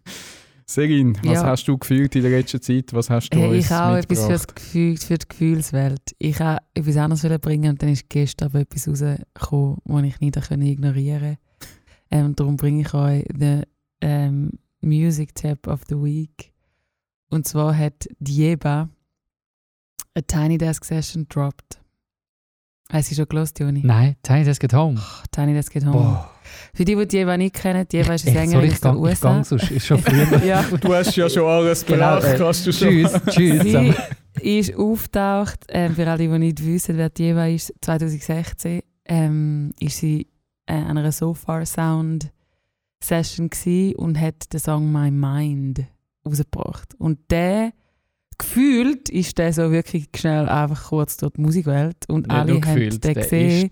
Serin, 0.68 1.16
was 1.24 1.34
Ja. 1.34 1.44
hast 1.46 1.68
du 1.68 1.78
gefühlt 1.78 2.16
in 2.16 2.24
der 2.24 2.32
letzten 2.32 2.60
Zeit? 2.60 2.92
Was 2.92 3.10
hast 3.12 3.30
du 3.30 3.38
Hey, 3.38 3.50
uns 3.58 3.66
ich 3.66 3.72
habe 3.72 3.94
auch 3.94 3.98
etwas 4.02 4.24
für, 4.26 4.32
das? 4.32 4.48
Gefühl, 4.48 4.98
für 4.98 5.18
die 5.20 5.28
Gefühlswelt. 5.28 6.02
Ich 6.18 6.40
habe 6.40 6.60
etwas 6.74 6.98
anderes 6.98 7.40
bringen 7.40 7.70
und 7.72 7.82
dann 7.84 7.90
ist 7.90 8.10
gestern 8.10 8.48
aber 8.48 8.62
etwas 8.62 8.88
rausgekommen, 8.88 9.78
das 9.86 10.04
ich 10.04 10.20
nicht 10.22 10.48
können 10.48 10.62
ignorieren 10.64 11.20
konnte. 11.22 11.38
Ähm, 12.16 12.34
darum 12.34 12.56
bringe 12.56 12.82
ich 12.82 12.94
euch 12.94 13.26
den 13.30 13.64
ähm, 14.00 14.52
Music 14.80 15.36
Tab 15.36 15.68
of 15.68 15.82
the 15.90 15.96
Week. 15.96 16.54
Und 17.30 17.46
zwar 17.46 17.78
hat 17.78 18.08
Dieba 18.20 18.88
a 20.14 20.22
Tiny 20.22 20.58
Desk 20.58 20.86
Session 20.86 21.28
dropped. 21.28 21.82
Hast 22.90 23.12
du 23.12 23.16
schon 23.16 23.28
gelost, 23.28 23.60
Joni? 23.60 23.82
Nein, 23.84 24.16
Tiny 24.24 24.46
Desk 24.46 24.64
at 24.64 24.74
Home. 24.74 24.98
Oh, 24.98 25.24
Tiny 25.32 25.54
Desk 25.54 25.76
at 25.76 25.84
Home. 25.84 25.94
Boah. 25.94 26.32
Für 26.74 26.86
die, 26.86 26.96
die 26.96 27.06
Dieba 27.06 27.36
nicht 27.36 27.56
kennen, 27.56 27.86
Dieba 27.86 28.14
ist 28.14 28.26
eine 28.28 28.38
Sängerin 28.38 28.70
aus 28.70 28.76
ich 28.76 28.80
den 28.80 28.82
gang, 28.82 28.96
ich 28.96 29.02
USA. 29.02 29.44
sonst. 29.44 29.72
Ist 29.72 29.86
schon 29.86 29.98
früher. 29.98 30.44
ja. 30.46 30.62
Du 30.62 30.94
hast 30.94 31.16
ja 31.18 31.30
schon 31.30 31.44
alles 31.50 31.86
Genau, 31.86 32.20
äh, 32.20 32.38
kannst 32.38 32.66
du 32.66 32.72
schon. 32.72 32.88
tschüss, 32.90 33.12
tschüss. 33.28 33.64
Sie 33.64 33.94
ist 34.60 34.74
auftaucht, 34.76 35.66
ähm, 35.68 35.96
für 35.96 36.10
alle, 36.10 36.20
die 36.20 36.40
nicht 36.40 36.66
wissen, 36.66 36.96
wer 36.96 37.10
die 37.10 37.24
Eva 37.24 37.48
ist, 37.48 37.74
2016 37.82 38.82
ähm, 39.06 39.74
ist 39.80 39.98
sie 39.98 40.28
äh, 40.66 40.74
einer 40.74 41.12
So 41.12 41.34
Far 41.34 41.66
Sound 41.66 42.32
Session 43.04 43.50
und 43.98 44.20
hat 44.20 44.52
den 44.52 44.60
Song 44.60 44.92
My 44.92 45.12
Mind 45.12 45.86
rausgebracht. 46.26 46.96
Und 46.96 47.20
der 47.30 47.74
gefühlt 48.38 49.10
ist 49.10 49.38
der 49.38 49.54
so 49.54 49.72
wirklich 49.72 50.10
schnell 50.16 50.50
einfach 50.50 50.90
kurz 50.90 51.18
durch 51.18 51.34
die 51.34 51.42
Musikwelt 51.42 52.10
und 52.10 52.28
Nicht 52.28 52.32
alle 52.32 52.54
haben 52.54 52.62
gefühlt, 52.62 53.04
den 53.04 53.14
gesehen 53.14 53.70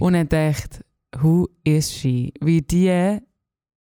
und 0.00 0.14
haben 0.14 0.28
gedacht, 0.28 0.84
who 1.18 1.48
is 1.64 1.92
she? 1.92 2.32
Wie 2.40 2.62
die, 2.62 3.18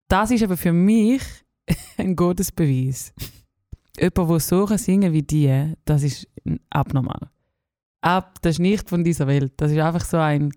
das 0.08 0.32
ist 0.32 0.44
aber 0.44 0.58
für 0.58 0.74
mich 0.74 1.22
ein 1.98 2.16
Gottesbeweis. 2.16 3.14
Jemand, 4.00 4.30
der 4.30 4.40
so 4.40 4.66
singen 4.78 5.12
wie 5.12 5.24
die, 5.24 5.74
das 5.86 6.04
ist 6.04 6.28
abnormal. 6.70 7.30
Ab, 8.02 8.40
das 8.42 8.56
ist 8.56 8.60
nicht 8.60 8.90
von 8.90 9.04
dieser 9.04 9.28
Welt. 9.28 9.54
Das 9.58 9.72
ist 9.72 9.78
einfach 9.78 10.06
so 10.06 10.18
ein. 10.18 10.54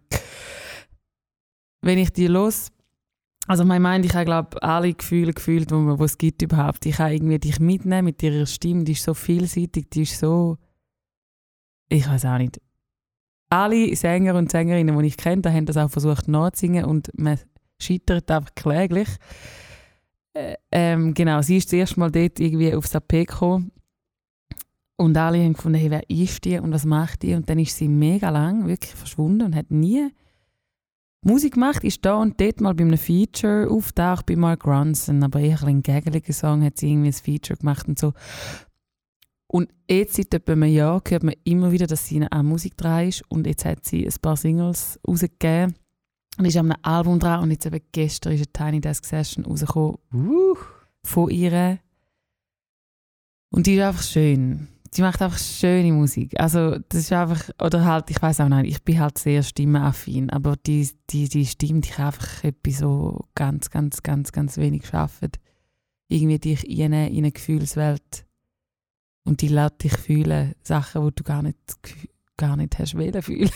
Wenn 1.83 1.99
ich 1.99 2.13
die 2.13 2.27
los. 2.29 2.69
Also, 3.49 3.65
mein 3.65 3.83
Mind, 3.83 4.05
ich 4.05 4.15
habe, 4.15 4.25
glaube 4.25 4.63
alle 4.63 4.95
Gefühle 4.95 5.33
gefühlt, 5.33 5.71
die 5.71 5.75
man- 5.75 5.97
die 5.99 6.05
es 6.05 6.17
gibt 6.17 6.43
überhaupt. 6.43 6.87
Ich 6.87 6.97
kann 6.97 7.13
irgendwie 7.13 7.39
dich 7.39 7.59
mitnehmen 7.59 8.05
mit 8.07 8.23
ihrer 8.23 8.47
Stimme. 8.47 8.85
Die 8.85 8.93
ist 8.93 9.03
so 9.03 9.15
vielseitig, 9.15 9.91
die 9.91 10.03
ist 10.03 10.19
so. 10.19 10.59
Ich 11.89 12.09
weiß 12.09 12.25
auch 12.27 12.39
nicht 12.39 12.61
alle 13.53 13.95
Sänger 13.95 14.35
und 14.37 14.51
Sängerinnen, 14.51 14.99
die 14.99 15.07
ich 15.07 15.17
kenne, 15.19 15.53
haben 15.53 15.67
das 15.67 15.77
auch 15.77 15.91
versucht 15.91 16.27
nachzusingen 16.27 16.87
und 16.87 17.11
man 17.19 17.39
scheitert 17.79 18.31
einfach 18.31 18.55
kläglich. 18.55 19.09
Äh, 20.33 20.55
ähm, 20.71 21.13
genau, 21.13 21.43
sie 21.43 21.59
ist 21.59 21.67
das 21.67 21.75
erste 21.75 22.01
Mal 22.01 22.11
dort 22.11 22.41
irgendwie 22.41 22.75
aufs 22.75 22.97
AP 22.97 23.27
gekommen 23.27 23.71
und 24.97 25.15
alle 25.19 25.45
haben 25.45 25.53
gefunden, 25.53 25.79
hey, 25.79 25.91
wer 25.91 26.09
ist 26.09 26.47
die 26.47 26.59
und 26.59 26.73
was 26.73 26.87
macht 26.87 27.23
die? 27.25 27.35
Und 27.35 27.51
dann 27.51 27.59
ist 27.59 27.77
sie 27.77 27.89
mega 27.89 28.31
lang 28.31 28.67
wirklich 28.67 28.95
verschwunden 28.95 29.43
und 29.43 29.55
hat 29.55 29.71
nie 29.71 30.09
Musik 31.25 31.55
gemacht, 31.55 31.85
ist 31.85 32.05
da 32.05 32.17
und 32.17 32.41
dort 32.41 32.61
mal 32.61 32.75
bei 32.75 32.85
einem 32.85 32.99
Feature 32.99 33.71
auftaucht 33.71 34.27
bei 34.27 34.35
Mark 34.35 34.67
Ronson, 34.67 35.23
aber 35.23 35.41
eher 35.41 35.63
ein 35.63 35.83
gägeliger 35.83 36.33
Song 36.33 36.65
hat 36.65 36.79
sie 36.79 36.91
irgendwie 36.91 37.11
ein 37.11 37.13
Feature 37.13 37.59
gemacht 37.59 37.87
und 37.87 37.99
so. 37.99 38.13
Und 39.53 39.69
jetzt 39.89 40.15
seit 40.15 40.33
etwa 40.33 40.53
einem 40.53 40.73
Jahr 40.73 41.03
hört 41.07 41.23
man 41.23 41.35
immer 41.45 41.71
wieder, 41.71 41.87
dass 41.87 42.07
sie 42.07 42.27
auch 42.29 42.43
Musik 42.43 42.75
dran 42.79 43.09
ist. 43.09 43.23
Und 43.29 43.47
jetzt 43.47 43.67
hat 43.67 43.85
sie 43.85 44.07
ein 44.07 44.15
paar 44.23 44.37
Singles 44.37 44.99
rausgegeben. 45.07 45.75
Und 46.39 46.47
ist 46.47 46.57
an 46.57 46.73
einem 46.73 46.81
Album 46.83 47.19
dran. 47.19 47.43
Und 47.43 47.51
jetzt 47.51 47.67
eben 47.67 47.81
gestern 47.93 48.33
ist 48.33 48.49
eine 48.59 48.71
Tiny 48.71 48.81
Desk 48.81 49.05
Session 49.05 49.45
rausgekommen 49.45 49.99
Uh, 50.15 50.57
von 51.05 51.29
ihr. 51.29 51.79
Und 53.51 53.67
die 53.67 53.75
ist 53.75 53.83
einfach 53.83 54.03
schön. 54.03 54.69
Sie 54.95 55.01
macht 55.01 55.23
einfach 55.23 55.39
schöne 55.39 55.91
Musik. 55.91 56.39
Also 56.39 56.79
das 56.91 57.01
ist 57.01 57.13
einfach, 57.13 57.49
oder 57.63 57.85
halt, 57.87 58.11
ich 58.11 58.21
weiß 58.21 58.41
auch 58.41 58.49
nicht, 58.49 58.71
ich 58.71 58.83
bin 58.83 59.01
halt 59.01 59.17
sehr 59.17 59.43
stimmeaffin, 59.43 60.29
aber 60.29 60.57
die, 60.57 60.87
die, 61.09 61.31
die 61.31 61.47
Stimme, 61.47 61.81
die 61.81 61.89
kann 61.89 62.07
einfach 62.07 62.45
etwas 62.45 62.79
so 62.79 63.25
ganz, 63.35 63.71
ganz, 63.71 64.03
ganz, 64.03 64.33
ganz 64.33 64.59
wenig 64.59 64.87
schaffen. 64.87 65.31
Irgendwie 66.09 66.39
dich 66.39 66.69
in 66.69 66.93
eine, 66.93 67.09
in 67.09 67.19
eine 67.19 67.33
Gefühlswelt 67.33 68.27
und 69.25 69.41
die 69.41 69.49
lässt 69.49 69.83
dich 69.83 69.97
fühlen, 69.97 70.55
Sachen, 70.63 71.07
die 71.07 71.15
du 71.15 71.25
gar 71.25 71.43
nicht, 71.43 71.57
gar 72.37 72.59
nicht 72.59 72.79
hast 72.79 72.95
wollen 72.95 73.23
fühlen. 73.23 73.51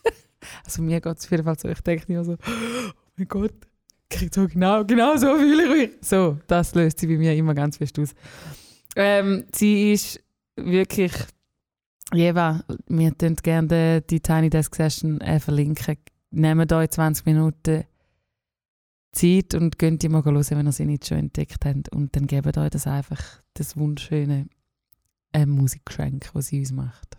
also 0.64 0.82
mir 0.82 1.00
geht 1.00 1.16
es 1.16 1.24
auf 1.24 1.30
jeden 1.30 1.44
Fall 1.44 1.58
so, 1.58 1.68
ich 1.68 1.80
denke 1.80 2.12
mir 2.12 2.22
so, 2.22 2.32
oh 2.32 2.92
mein 3.16 3.28
Gott, 3.28 3.54
kriegt 4.10 4.34
so 4.34 4.46
genau, 4.46 4.84
genau 4.84 5.16
so 5.16 5.36
fühle 5.36 5.62
ich 5.62 5.70
mich. 5.70 5.98
So, 6.02 6.36
das 6.46 6.74
löst 6.74 7.00
sie 7.00 7.06
bei 7.06 7.16
mir 7.16 7.34
immer 7.34 7.54
ganz 7.54 7.78
fest 7.78 7.98
aus. 7.98 8.14
Ähm, 8.94 9.44
sie 9.54 9.92
ist 9.92 10.22
wirklich, 10.56 11.12
Jeva, 12.12 12.64
wir 12.88 13.16
tun 13.16 13.36
gerne 13.36 14.02
die 14.02 14.20
Tiny 14.20 14.50
Desk 14.50 14.74
Session 14.74 15.20
äh, 15.20 15.40
verlinken. 15.40 15.98
Nehmt 16.30 16.72
euch 16.72 16.90
20 16.90 17.26
Minuten 17.26 17.84
Zeit 19.12 19.54
und 19.54 19.78
könnt 19.78 20.02
die 20.02 20.08
mal 20.08 20.24
hören, 20.24 20.44
wenn 20.50 20.66
ihr 20.66 20.72
sie 20.72 20.84
nicht 20.84 21.06
schon 21.06 21.18
entdeckt 21.18 21.64
habt. 21.64 21.88
Und 21.94 22.14
dann 22.14 22.26
gebt 22.26 22.56
euch 22.58 22.70
das 22.70 22.86
einfach, 22.86 23.42
das 23.54 23.76
wunderschöne 23.76 24.48
äh, 25.32 25.46
Musikgeschenk, 25.46 26.30
das 26.34 26.48
sie 26.48 26.60
uns 26.60 26.72
macht. 26.72 27.16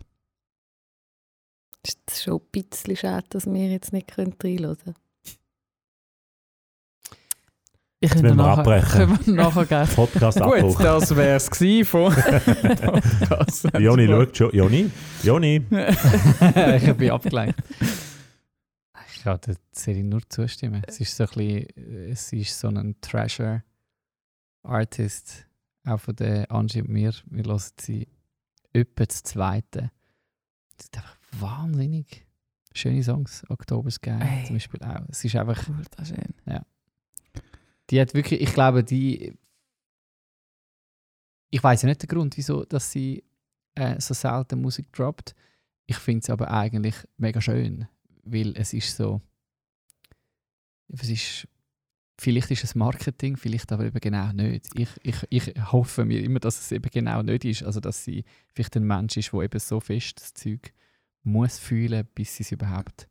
Ist 1.86 2.00
das 2.06 2.22
schon 2.22 2.40
ein 2.40 2.46
bisschen 2.52 2.96
schade, 2.96 3.26
dass 3.30 3.46
wir 3.46 3.70
jetzt 3.70 3.92
nicht 3.92 4.16
reinhören 4.16 4.38
können? 4.38 4.94
Ich 8.00 8.12
müssen 8.14 8.26
wir 8.26 8.34
nachher, 8.36 8.58
abbrechen. 8.58 8.90
können 9.16 9.26
wir 9.26 9.34
nachher 9.34 9.66
gehen. 9.66 9.88
Podcast 9.96 10.40
Gut, 10.40 10.54
abbruch. 10.54 10.80
das 10.80 11.16
wäre 11.16 11.36
es 11.36 11.88
von 11.88 12.14
Podcast. 12.14 13.68
Joni 13.76 14.06
schaut 14.06 14.36
schon. 14.36 14.50
Joni? 14.54 14.90
Joni? 15.24 15.56
ich 16.76 16.92
bin 16.94 17.10
abgelenkt. 17.10 17.58
Ich 19.12 19.22
kann 19.24 19.40
der 19.44 19.56
Serie 19.72 20.04
nur 20.04 20.20
zustimmen. 20.28 20.82
Es 20.86 21.00
ist 21.00 21.16
so 21.16 21.24
ein 21.24 21.30
bisschen, 21.34 22.08
es 22.12 22.32
ist 22.32 22.58
so 22.60 22.68
ein 22.68 22.94
Treasure 23.00 23.64
Artist, 24.62 25.46
auch 25.84 25.98
von 25.98 26.14
der 26.14 26.50
Angie 26.52 26.82
und 26.82 26.90
mir. 26.90 27.12
Wir 27.26 27.44
hören 27.44 27.60
sie 27.80 28.06
etwa 28.72 29.06
das 29.06 29.24
zweite. 29.24 29.90
Es 30.78 30.84
sind 30.86 30.98
einfach 30.98 31.18
wahnsinnig 31.32 32.24
schöne 32.74 33.02
Songs. 33.02 33.42
Oktober 33.48 33.90
Sky 33.90 34.10
Ey. 34.20 34.44
zum 34.46 34.54
Beispiel 34.54 34.80
auch. 34.84 35.00
Es 35.08 35.24
ist 35.24 35.34
einfach 35.34 35.60
Cool, 35.68 35.82
das 35.96 36.10
ist 36.12 36.16
schön. 36.16 36.60
Die 37.90 38.00
hat 38.00 38.14
wirklich, 38.14 38.40
ich 38.40 38.52
glaube, 38.52 38.84
die. 38.84 39.34
Ich 41.50 41.62
weiß 41.62 41.82
ja 41.82 41.88
nicht 41.88 42.02
den 42.02 42.08
Grund, 42.08 42.36
wieso 42.36 42.64
dass 42.64 42.92
sie 42.92 43.24
äh, 43.74 44.00
so 44.00 44.12
selten 44.12 44.60
Musik 44.60 44.92
droppt. 44.92 45.34
Ich 45.86 45.96
finde 45.96 46.20
es 46.20 46.30
aber 46.30 46.50
eigentlich 46.50 46.94
mega 47.16 47.40
schön, 47.40 47.88
weil 48.24 48.54
es 48.56 48.74
ist 48.74 48.96
so. 48.96 49.22
Es 50.88 51.08
ist, 51.08 51.48
vielleicht 52.18 52.50
ist 52.50 52.64
es 52.64 52.74
Marketing, 52.74 53.36
vielleicht 53.36 53.72
aber 53.72 53.86
eben 53.86 54.00
genau 54.00 54.32
nicht. 54.32 54.68
Ich, 54.74 54.88
ich, 55.02 55.26
ich 55.30 55.72
hoffe 55.72 56.04
mir 56.04 56.22
immer, 56.22 56.40
dass 56.40 56.60
es 56.60 56.72
eben 56.72 56.90
genau 56.90 57.22
nicht 57.22 57.44
ist. 57.44 57.62
Also, 57.62 57.80
dass 57.80 58.04
sie 58.04 58.24
vielleicht 58.52 58.76
ein 58.76 58.86
Mensch 58.86 59.16
ist, 59.16 59.32
der 59.32 59.40
eben 59.40 59.58
so 59.58 59.80
fest 59.80 60.20
das 60.20 60.34
Zeug 60.34 60.74
muss 61.22 61.58
fühlen, 61.58 62.06
bis 62.14 62.36
sie 62.36 62.42
es 62.42 62.52
überhaupt 62.52 63.08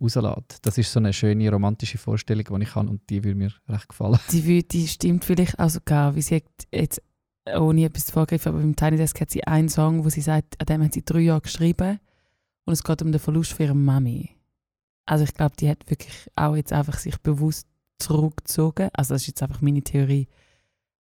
rauslässt. 0.00 0.58
Das 0.62 0.78
ist 0.78 0.92
so 0.92 1.00
eine 1.00 1.12
schöne 1.12 1.50
romantische 1.50 1.98
Vorstellung, 1.98 2.44
die 2.44 2.62
ich 2.62 2.74
habe 2.74 2.88
und 2.88 3.08
die 3.10 3.22
würde 3.24 3.38
mir 3.38 3.52
recht 3.68 3.88
gefallen. 3.88 4.18
Die, 4.30 4.66
die 4.66 4.88
stimmt 4.88 5.24
vielleicht 5.24 5.58
auch 5.58 5.70
sogar, 5.70 6.14
wie 6.14 6.22
sie 6.22 6.42
jetzt, 6.72 7.02
ohne 7.56 7.84
etwas 7.84 8.06
zu 8.06 8.12
vorgreifen, 8.12 8.50
aber 8.50 8.60
beim 8.60 8.76
Tiny 8.76 8.96
Desk 8.96 9.20
hat 9.20 9.30
sie 9.30 9.44
einen 9.44 9.68
Song, 9.68 10.04
wo 10.04 10.08
sie 10.08 10.22
sagt, 10.22 10.60
an 10.60 10.66
dem 10.66 10.84
hat 10.84 10.94
sie 10.94 11.04
drei 11.04 11.20
Jahre 11.20 11.42
geschrieben 11.42 12.00
und 12.64 12.72
es 12.72 12.82
geht 12.82 13.02
um 13.02 13.12
den 13.12 13.20
Verlust 13.20 13.52
von 13.52 13.66
ihrer 13.66 13.74
Mami. 13.74 14.30
Also 15.06 15.24
ich 15.24 15.34
glaube, 15.34 15.54
die 15.56 15.68
hat 15.68 15.88
wirklich 15.90 16.30
auch 16.34 16.56
jetzt 16.56 16.72
einfach 16.72 16.98
sich 16.98 17.18
bewusst 17.18 17.66
zurückgezogen. 17.98 18.88
Also 18.94 19.14
das 19.14 19.22
ist 19.22 19.28
jetzt 19.28 19.42
einfach 19.42 19.60
meine 19.60 19.82
Theorie, 19.82 20.28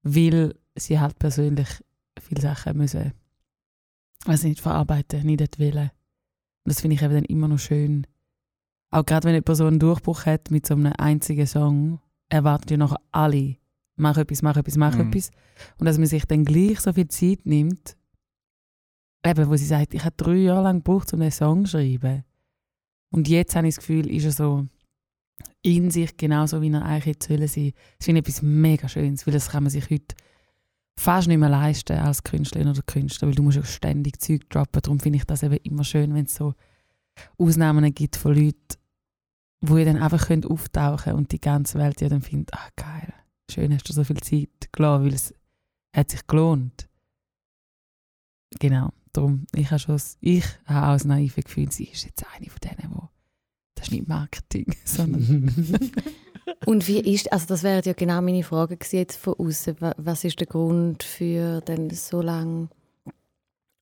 weil 0.02 0.54
sie 0.76 1.00
halt 1.00 1.18
persönlich 1.18 1.68
viele 2.20 2.42
Sachen 2.42 2.76
müssen, 2.76 3.12
weiß 4.24 4.44
nicht, 4.44 4.60
verarbeiten, 4.60 5.24
nicht 5.24 5.58
wollen. 5.58 5.90
Und 6.64 6.70
das 6.72 6.80
finde 6.80 6.96
ich 6.96 7.02
eben 7.02 7.14
dann 7.14 7.24
immer 7.24 7.48
noch 7.48 7.58
schön. 7.58 8.06
Auch 8.96 9.04
gerade 9.04 9.24
wenn 9.24 9.34
eine 9.34 9.42
Person 9.42 9.68
einen 9.68 9.78
Durchbruch 9.78 10.24
hat 10.24 10.50
mit 10.50 10.64
so 10.64 10.72
einem 10.72 10.90
einzigen 10.96 11.46
Song, 11.46 12.00
erwarten 12.30 12.70
ja 12.70 12.76
noch 12.78 12.96
alle, 13.12 13.56
mach 13.96 14.16
etwas, 14.16 14.40
mach 14.40 14.56
etwas, 14.56 14.78
mach 14.78 14.94
Mhm. 14.94 15.08
etwas. 15.08 15.30
Und 15.78 15.84
dass 15.84 15.98
man 15.98 16.06
sich 16.06 16.24
dann 16.24 16.46
gleich 16.46 16.80
so 16.80 16.94
viel 16.94 17.06
Zeit 17.08 17.44
nimmt, 17.44 17.94
eben, 19.22 19.50
wo 19.50 19.56
sie 19.56 19.66
sagt, 19.66 19.92
ich 19.92 20.02
habe 20.02 20.16
drei 20.16 20.36
Jahre 20.36 20.62
lang 20.62 20.78
gebraucht, 20.78 21.12
um 21.12 21.20
einen 21.20 21.30
Song 21.30 21.66
zu 21.66 21.72
schreiben. 21.72 22.24
Und 23.10 23.28
jetzt 23.28 23.54
habe 23.54 23.68
ich 23.68 23.74
das 23.74 23.84
Gefühl, 23.84 24.10
ist 24.10 24.24
er 24.24 24.32
so 24.32 24.64
in 25.60 25.90
sich 25.90 26.16
genauso, 26.16 26.62
wie 26.62 26.72
er 26.72 26.82
eigentlich 26.82 27.04
jetzt 27.04 27.28
sein. 27.28 27.38
Das 27.38 27.52
finde 27.52 28.20
ich 28.20 28.28
etwas 28.28 28.40
mega 28.40 28.88
Schönes, 28.88 29.26
weil 29.26 29.34
das 29.34 29.50
kann 29.50 29.64
man 29.64 29.70
sich 29.70 29.90
heute 29.90 30.16
fast 30.98 31.28
nicht 31.28 31.36
mehr 31.36 31.50
leisten 31.50 31.98
als 31.98 32.24
Künstlerin 32.24 32.68
oder 32.68 32.80
Künstler, 32.80 33.28
weil 33.28 33.34
du 33.34 33.42
musst 33.42 33.58
ja 33.58 33.64
ständig 33.64 34.22
Zeug 34.22 34.48
droppen. 34.48 34.80
Darum 34.80 35.00
finde 35.00 35.18
ich 35.18 35.24
das 35.26 35.42
eben 35.42 35.56
immer 35.64 35.84
schön, 35.84 36.14
wenn 36.14 36.24
es 36.24 36.34
so 36.34 36.54
Ausnahmen 37.36 37.94
gibt 37.94 38.16
von 38.16 38.34
Leuten, 38.34 38.78
wo 39.60 39.76
ihr 39.76 39.84
dann 39.84 40.02
einfach 40.02 40.26
könnt 40.26 40.46
auftauchen 40.46 41.14
und 41.14 41.32
die 41.32 41.40
ganze 41.40 41.78
Welt 41.78 42.00
ja 42.00 42.08
dann 42.08 42.22
findet, 42.22 42.52
ah 42.54 42.68
geil, 42.76 43.12
schön 43.50 43.72
hast 43.74 43.88
du 43.88 43.92
so 43.92 44.04
viel 44.04 44.20
Zeit 44.20 44.72
gelassen, 44.72 45.04
weil 45.04 45.14
es 45.14 45.34
hat 45.94 46.10
sich 46.10 46.26
gelohnt. 46.26 46.88
Genau, 48.60 48.90
darum, 49.12 49.46
ich 49.54 49.70
habe 49.70 49.78
schon, 49.80 50.00
ich 50.20 50.44
habe 50.66 50.86
auch 50.88 50.92
das 50.92 51.04
naive 51.04 51.42
Gefühl, 51.42 51.70
sie 51.72 51.84
ist 51.84 52.04
jetzt 52.04 52.24
eine 52.34 52.48
von 52.48 52.60
denen, 52.62 52.94
wo 52.94 53.08
das 53.74 53.86
ist 53.88 53.92
nicht 53.92 54.08
Marketing, 54.08 54.66
sondern 54.84 55.52
Und 56.64 56.86
wie 56.86 57.00
ist, 57.00 57.32
also 57.32 57.46
das 57.46 57.64
wäre 57.64 57.82
ja 57.84 57.92
genau 57.92 58.22
meine 58.22 58.44
Frage 58.44 58.78
jetzt 58.92 59.16
von 59.16 59.34
außen. 59.34 59.80
Wa- 59.80 59.94
Was 59.98 60.22
ist 60.22 60.38
der 60.38 60.46
Grund 60.46 61.02
für 61.02 61.60
dann 61.62 61.90
so 61.90 62.22
lange 62.22 62.68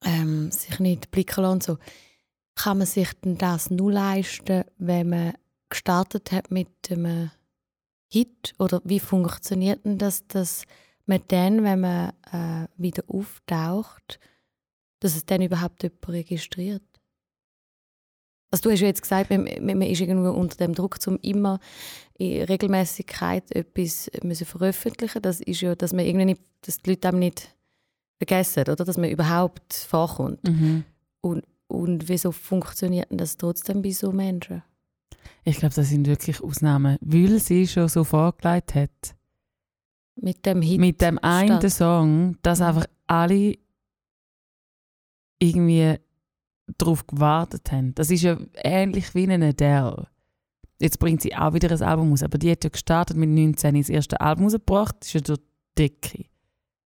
ähm, 0.02 0.50
sich 0.50 0.78
nicht 0.80 1.10
blicken 1.10 1.42
lassen 1.42 1.60
so? 1.60 1.78
Kann 2.54 2.78
man 2.78 2.86
sich 2.86 3.12
denn 3.22 3.36
das 3.36 3.70
nur 3.70 3.92
leisten, 3.92 4.64
wenn 4.78 5.08
man 5.10 5.34
gestartet 5.74 6.30
hat 6.30 6.50
mit 6.50 6.68
einem 6.88 7.30
Hit? 8.10 8.54
Oder 8.58 8.80
wie 8.84 9.00
funktioniert 9.00 9.84
denn 9.84 9.98
das, 9.98 10.26
dass 10.28 10.64
man 11.06 11.20
dann, 11.28 11.64
wenn 11.64 11.80
man 11.80 12.12
äh, 12.32 12.68
wieder 12.76 13.02
auftaucht, 13.08 14.20
dass 15.00 15.16
es 15.16 15.26
dann 15.26 15.42
überhaupt 15.42 15.82
jemand 15.82 16.08
registriert? 16.08 16.82
Also 18.52 18.62
du 18.62 18.70
hast 18.70 18.80
ja 18.80 18.86
jetzt 18.86 19.02
gesagt, 19.02 19.30
man, 19.30 19.48
man 19.60 19.82
ist 19.82 20.00
irgendwo 20.00 20.30
unter 20.30 20.56
dem 20.56 20.74
Druck, 20.74 20.96
um 21.08 21.18
immer 21.22 21.58
in 22.16 22.44
Regelmäßigkeit 22.44 23.50
etwas 23.50 24.08
müssen 24.22 24.46
veröffentlichen. 24.46 25.22
Das 25.22 25.40
ist 25.40 25.60
ja, 25.60 25.74
dass 25.74 25.92
man 25.92 26.06
irgendwie 26.06 26.26
nicht, 26.26 26.42
dass 26.60 26.78
die 26.78 26.90
Leute 26.90 27.08
einem 27.08 27.18
nicht 27.18 27.52
vergessen, 28.18 28.60
oder? 28.60 28.84
Dass 28.84 28.96
man 28.96 29.10
überhaupt 29.10 29.74
vorkommt. 29.74 30.44
mhm. 30.44 30.84
Und 31.66 32.08
wieso 32.08 32.30
funktioniert 32.30 33.10
denn 33.10 33.18
das 33.18 33.36
trotzdem 33.36 33.82
bei 33.82 33.90
so 33.90 34.12
Menschen? 34.12 34.62
Ich 35.44 35.56
glaube, 35.58 35.74
das 35.74 35.88
sind 35.88 36.06
wirklich 36.06 36.42
Ausnahmen, 36.42 36.96
weil 37.00 37.38
sie 37.38 37.66
schon 37.66 37.88
so 37.88 38.04
vorgelegt 38.04 38.74
hat. 38.74 39.14
Mit 40.16 40.46
dem 40.46 40.62
Hit. 40.62 40.80
mit 40.80 41.00
dem 41.00 41.18
einen 41.18 41.58
statt- 41.60 41.72
Song, 41.72 42.36
dass 42.42 42.60
einfach 42.60 42.86
alle 43.06 43.56
irgendwie 45.38 45.96
darauf 46.78 47.06
gewartet 47.06 47.70
haben. 47.72 47.94
Das 47.94 48.10
ist 48.10 48.22
ja 48.22 48.38
ähnlich 48.54 49.14
wie 49.14 49.28
eine 49.30 49.48
Adele. 49.48 50.08
Jetzt 50.80 50.98
bringt 50.98 51.20
sie 51.20 51.34
auch 51.34 51.52
wieder 51.54 51.70
ein 51.70 51.82
Album 51.82 52.10
raus, 52.10 52.22
aber 52.22 52.38
die 52.38 52.50
hat 52.50 52.64
ja 52.64 52.70
gestartet 52.70 53.16
mit 53.16 53.28
19 53.28 53.74
das 53.76 53.88
erste 53.88 54.20
Album 54.20 54.44
rausgebracht, 54.44 54.96
das 55.00 55.08
ist 55.08 55.14
ja 55.14 55.20
durch 55.20 55.40
Decke. 55.78 56.26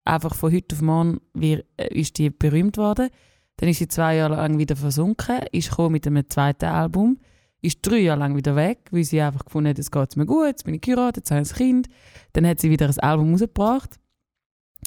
Einfach 0.04 0.34
von 0.34 0.52
heute 0.52 0.74
auf 0.74 0.82
morgen 0.82 1.20
wir, 1.34 1.64
äh, 1.76 1.88
ist 1.98 2.18
die 2.18 2.30
berühmt 2.30 2.76
worden. 2.78 3.10
Dann 3.56 3.68
ist 3.68 3.78
sie 3.78 3.88
zwei 3.88 4.16
Jahre 4.16 4.36
lang 4.36 4.58
wieder 4.58 4.74
versunken, 4.76 5.40
ist 5.52 5.76
mit 5.78 6.06
einem 6.06 6.28
zweiten 6.28 6.64
Album, 6.64 7.18
ist 7.62 7.78
drei 7.82 7.98
Jahre 7.98 8.20
lang 8.20 8.36
wieder 8.36 8.56
weg, 8.56 8.88
weil 8.90 9.04
sie 9.04 9.20
einfach 9.20 9.44
gefunden 9.44 9.70
hat, 9.70 9.78
es 9.78 9.90
geht 9.90 10.16
mir 10.16 10.26
gut, 10.26 10.46
jetzt 10.46 10.64
bin 10.64 10.74
ich 10.74 10.80
geheiratet, 10.80 11.18
jetzt 11.18 11.30
habe 11.30 11.42
ich 11.42 11.50
ein 11.50 11.56
Kind. 11.56 11.88
Dann 12.32 12.46
hat 12.46 12.60
sie 12.60 12.70
wieder 12.70 12.86
ein 12.88 12.98
Album 12.98 13.32
rausgebracht. 13.32 13.98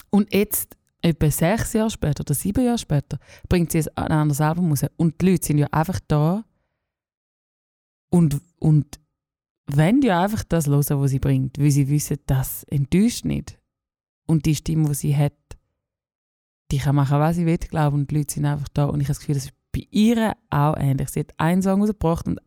Und 0.10 0.34
jetzt, 0.34 0.76
etwa 1.02 1.30
sechs 1.30 1.74
Jahre 1.74 1.90
später 1.90 2.22
oder 2.22 2.34
sieben 2.34 2.66
Jahre 2.66 2.78
später, 2.78 3.20
bringt 3.48 3.72
sie 3.72 3.84
ein 3.96 4.08
anderes 4.08 4.42
Album 4.42 4.70
raus. 4.70 4.86
Und 4.98 5.22
die 5.22 5.32
Leute 5.32 5.46
sind 5.46 5.58
ja 5.60 5.68
einfach 5.72 6.00
da 6.08 6.44
und, 8.10 8.42
und 8.60 9.00
wollen 9.68 10.02
ja 10.02 10.24
einfach 10.24 10.44
das 10.44 10.68
hören, 10.68 11.02
was 11.02 11.12
sie 11.12 11.20
bringt, 11.20 11.60
weil 11.60 11.72
sie 11.72 11.90
wissen, 11.90 12.18
das 12.26 12.64
enttäuscht 12.64 13.26
nicht. 13.26 13.60
Und 14.26 14.46
die 14.46 14.56
Stimme, 14.56 14.88
die 14.90 14.96
sie 14.96 15.16
hat, 15.16 15.34
die 16.72 16.78
kann 16.78 16.96
machen, 16.96 17.20
was 17.20 17.36
sie 17.36 17.46
will, 17.46 17.58
glaube 17.58 17.98
Und 17.98 18.10
die 18.10 18.18
Leute 18.18 18.34
sind 18.34 18.46
einfach 18.46 18.68
da. 18.70 18.86
Und 18.86 19.02
ich 19.02 19.08
habe 19.08 19.16
das 19.16 19.20
Gefühl, 19.20 19.36
das 19.36 19.46
ist 19.46 19.54
bei 19.72 19.88
ihr 19.92 20.34
auch 20.50 20.78
ähnlich. 20.78 21.10
Sie 21.10 21.20
hat 21.20 21.34
einen 21.38 21.62
Song 21.62 21.82
rausgebracht 21.82 22.28
und 22.28 22.40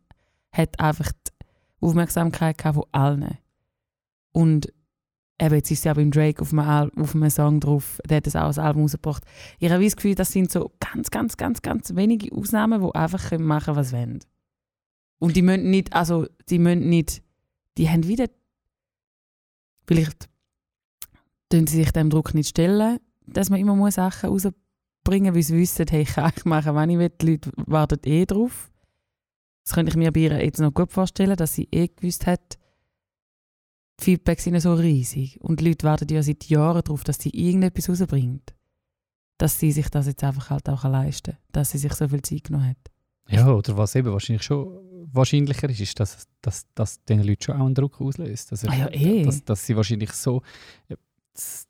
hat 0.57 0.79
einfach 0.81 1.13
die 1.13 1.33
Aufmerksamkeit 1.81 2.61
von 2.63 2.85
allen. 2.93 3.39
Und 4.33 4.73
eben, 5.41 5.55
jetzt 5.55 5.71
ist 5.71 5.83
sie 5.83 5.91
auch 5.91 5.95
beim 5.95 6.11
Drake 6.11 6.41
auf 6.43 6.53
einem, 6.53 6.61
Al 6.61 6.91
auf 6.97 7.15
einem 7.15 7.31
Song 7.31 7.61
drauf, 7.61 8.01
der 8.09 8.19
hat 8.19 8.27
das 8.27 8.37
auch 8.37 8.43
als 8.43 8.59
Album 8.59 8.83
rausgebracht. 8.83 9.25
Ich 9.59 9.71
habe 9.71 9.85
das 9.85 9.97
Gefühl, 9.97 10.15
das 10.15 10.33
sind 10.33 10.51
so 10.51 10.73
ganz, 10.81 11.11
ganz, 11.11 11.37
ganz, 11.37 11.63
ganz 11.63 11.95
wenige 11.95 12.35
Ausnahmen, 12.35 12.83
die 12.83 12.95
einfach 12.95 13.39
machen 13.39 13.65
können, 13.65 13.77
was 13.77 13.91
sie 13.91 13.97
wollen. 13.97 14.21
Und 15.19 15.37
die 15.37 15.43
müssen 15.43 15.71
nicht, 15.71 15.95
also 15.95 16.27
die 16.49 16.59
müssen 16.59 16.89
nicht, 16.89 17.23
die 17.79 17.89
haben 17.89 18.07
wieder, 18.07 18.27
vielleicht 19.87 20.29
tun 21.49 21.67
sie 21.67 21.77
sich 21.77 21.93
dem 21.93 22.11
Druck 22.11 22.35
nicht 22.35 22.51
stellen, 22.51 22.99
dass 23.27 23.51
man 23.51 23.61
immer 23.61 23.91
Sachen 23.91 24.31
rausbringen 24.31 25.33
muss, 25.33 25.35
weil 25.35 25.43
sie 25.43 25.57
wissen, 25.57 25.87
hey, 25.89 26.03
ich 26.03 26.15
kann 26.15 26.25
eigentlich 26.25 26.45
machen, 26.45 26.75
wenn 26.75 26.91
ich 26.91 26.99
will, 26.99 27.11
die 27.11 27.31
Leute 27.31 27.51
warten 27.57 28.01
eh 28.05 28.27
drauf. 28.27 28.71
Das 29.67 29.75
könnte 29.75 29.91
ich 29.91 29.97
mir 29.97 30.12
bei 30.12 30.21
ihr 30.21 30.45
jetzt 30.45 30.61
noch 30.61 30.73
gut 30.73 30.93
vorstellen, 30.93 31.37
dass 31.37 31.55
sie 31.55 31.67
eh 31.73 31.89
gewusst 31.89 32.25
hat, 32.27 32.57
die 33.99 34.05
Feedbacks 34.05 34.45
sind 34.45 34.61
so 34.61 34.75
riesig. 34.75 35.41
Und 35.41 35.59
die 35.61 35.69
Leute 35.69 35.85
warten 35.87 36.07
ja 36.09 36.23
seit 36.23 36.45
Jahren 36.45 36.83
darauf, 36.85 37.03
dass 37.03 37.19
sie 37.19 37.31
irgendetwas 37.31 37.89
rausbringt. 37.89 38.55
Dass 39.39 39.59
sie 39.59 39.73
sich 39.73 39.89
das 39.89 40.07
jetzt 40.07 40.23
einfach 40.23 40.51
halt 40.51 40.69
auch 40.69 40.85
leisten 40.85 41.33
kann. 41.33 41.41
Dass 41.51 41.73
sie 41.73 41.79
sich 41.79 41.93
so 41.95 42.07
viel 42.09 42.23
Zeit 42.23 42.45
genommen 42.45 42.69
hat. 42.71 42.77
Ja, 43.29 43.51
oder 43.53 43.77
was 43.77 43.97
eben 43.97 44.12
wahrscheinlich 44.12 44.45
schon 44.45 44.69
wahrscheinlicher 45.12 45.69
ist, 45.69 45.81
ist, 45.81 45.99
dass, 45.99 46.29
dass, 46.43 46.67
dass 46.75 47.03
den 47.05 47.25
Leuten 47.25 47.43
schon 47.43 47.57
auch 47.61 47.67
einen 47.67 47.75
Druck 47.75 48.01
auslöst. 48.01 48.53
Dass, 48.53 48.62
er- 48.62 48.71
Ah 48.71 48.77
ja, 48.77 48.89
eh. 48.93 49.25
dass, 49.25 49.43
dass 49.45 49.67
sie 49.67 49.75
wahrscheinlich 49.75 50.12
so 50.12 50.43
s- 51.35 51.67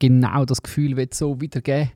genau 0.00 0.44
das 0.44 0.60
Gefühl 0.62 0.96
will 0.96 1.08
so 1.12 1.40
wiedergeben, 1.40 1.92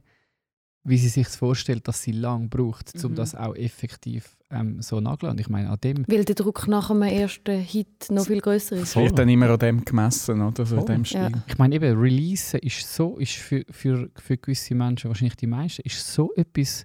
wie 0.84 0.98
sie 0.98 1.08
sich 1.08 1.28
vorstellt, 1.28 1.86
dass 1.86 2.02
sie 2.02 2.12
lang 2.12 2.48
braucht, 2.48 2.92
um 3.04 3.12
Mhm. 3.12 3.14
das 3.16 3.34
auch 3.34 3.54
effektiv 3.54 4.36
ähm, 4.50 4.82
so. 4.82 4.96
Und 4.96 5.40
ich 5.40 5.48
meine, 5.48 5.70
an 5.70 5.78
dem 5.82 6.04
Weil 6.08 6.24
der 6.24 6.34
Druck 6.34 6.66
nach 6.66 6.90
einem 6.90 7.02
ersten 7.02 7.60
Hit 7.60 8.10
noch 8.10 8.26
viel 8.26 8.40
größer 8.40 8.76
ist. 8.76 8.88
Es 8.90 8.96
wird 8.96 9.18
dann 9.18 9.28
immer 9.28 9.48
an 9.50 9.58
dem 9.58 9.84
gemessen, 9.84 10.40
oder? 10.40 10.66
So 10.66 10.82
dem 10.84 11.04
Stil. 11.04 11.20
Ja. 11.20 11.30
Ich 11.46 11.56
meine 11.58 11.76
eben, 11.76 11.98
Release 11.98 12.58
ist 12.58 12.92
so, 12.92 13.16
ist 13.18 13.32
für, 13.32 13.64
für, 13.70 14.10
für 14.16 14.36
gewisse 14.36 14.74
Menschen, 14.74 15.08
wahrscheinlich 15.08 15.36
die 15.36 15.46
meisten, 15.46 15.82
ist 15.82 16.12
so 16.12 16.32
etwas 16.34 16.84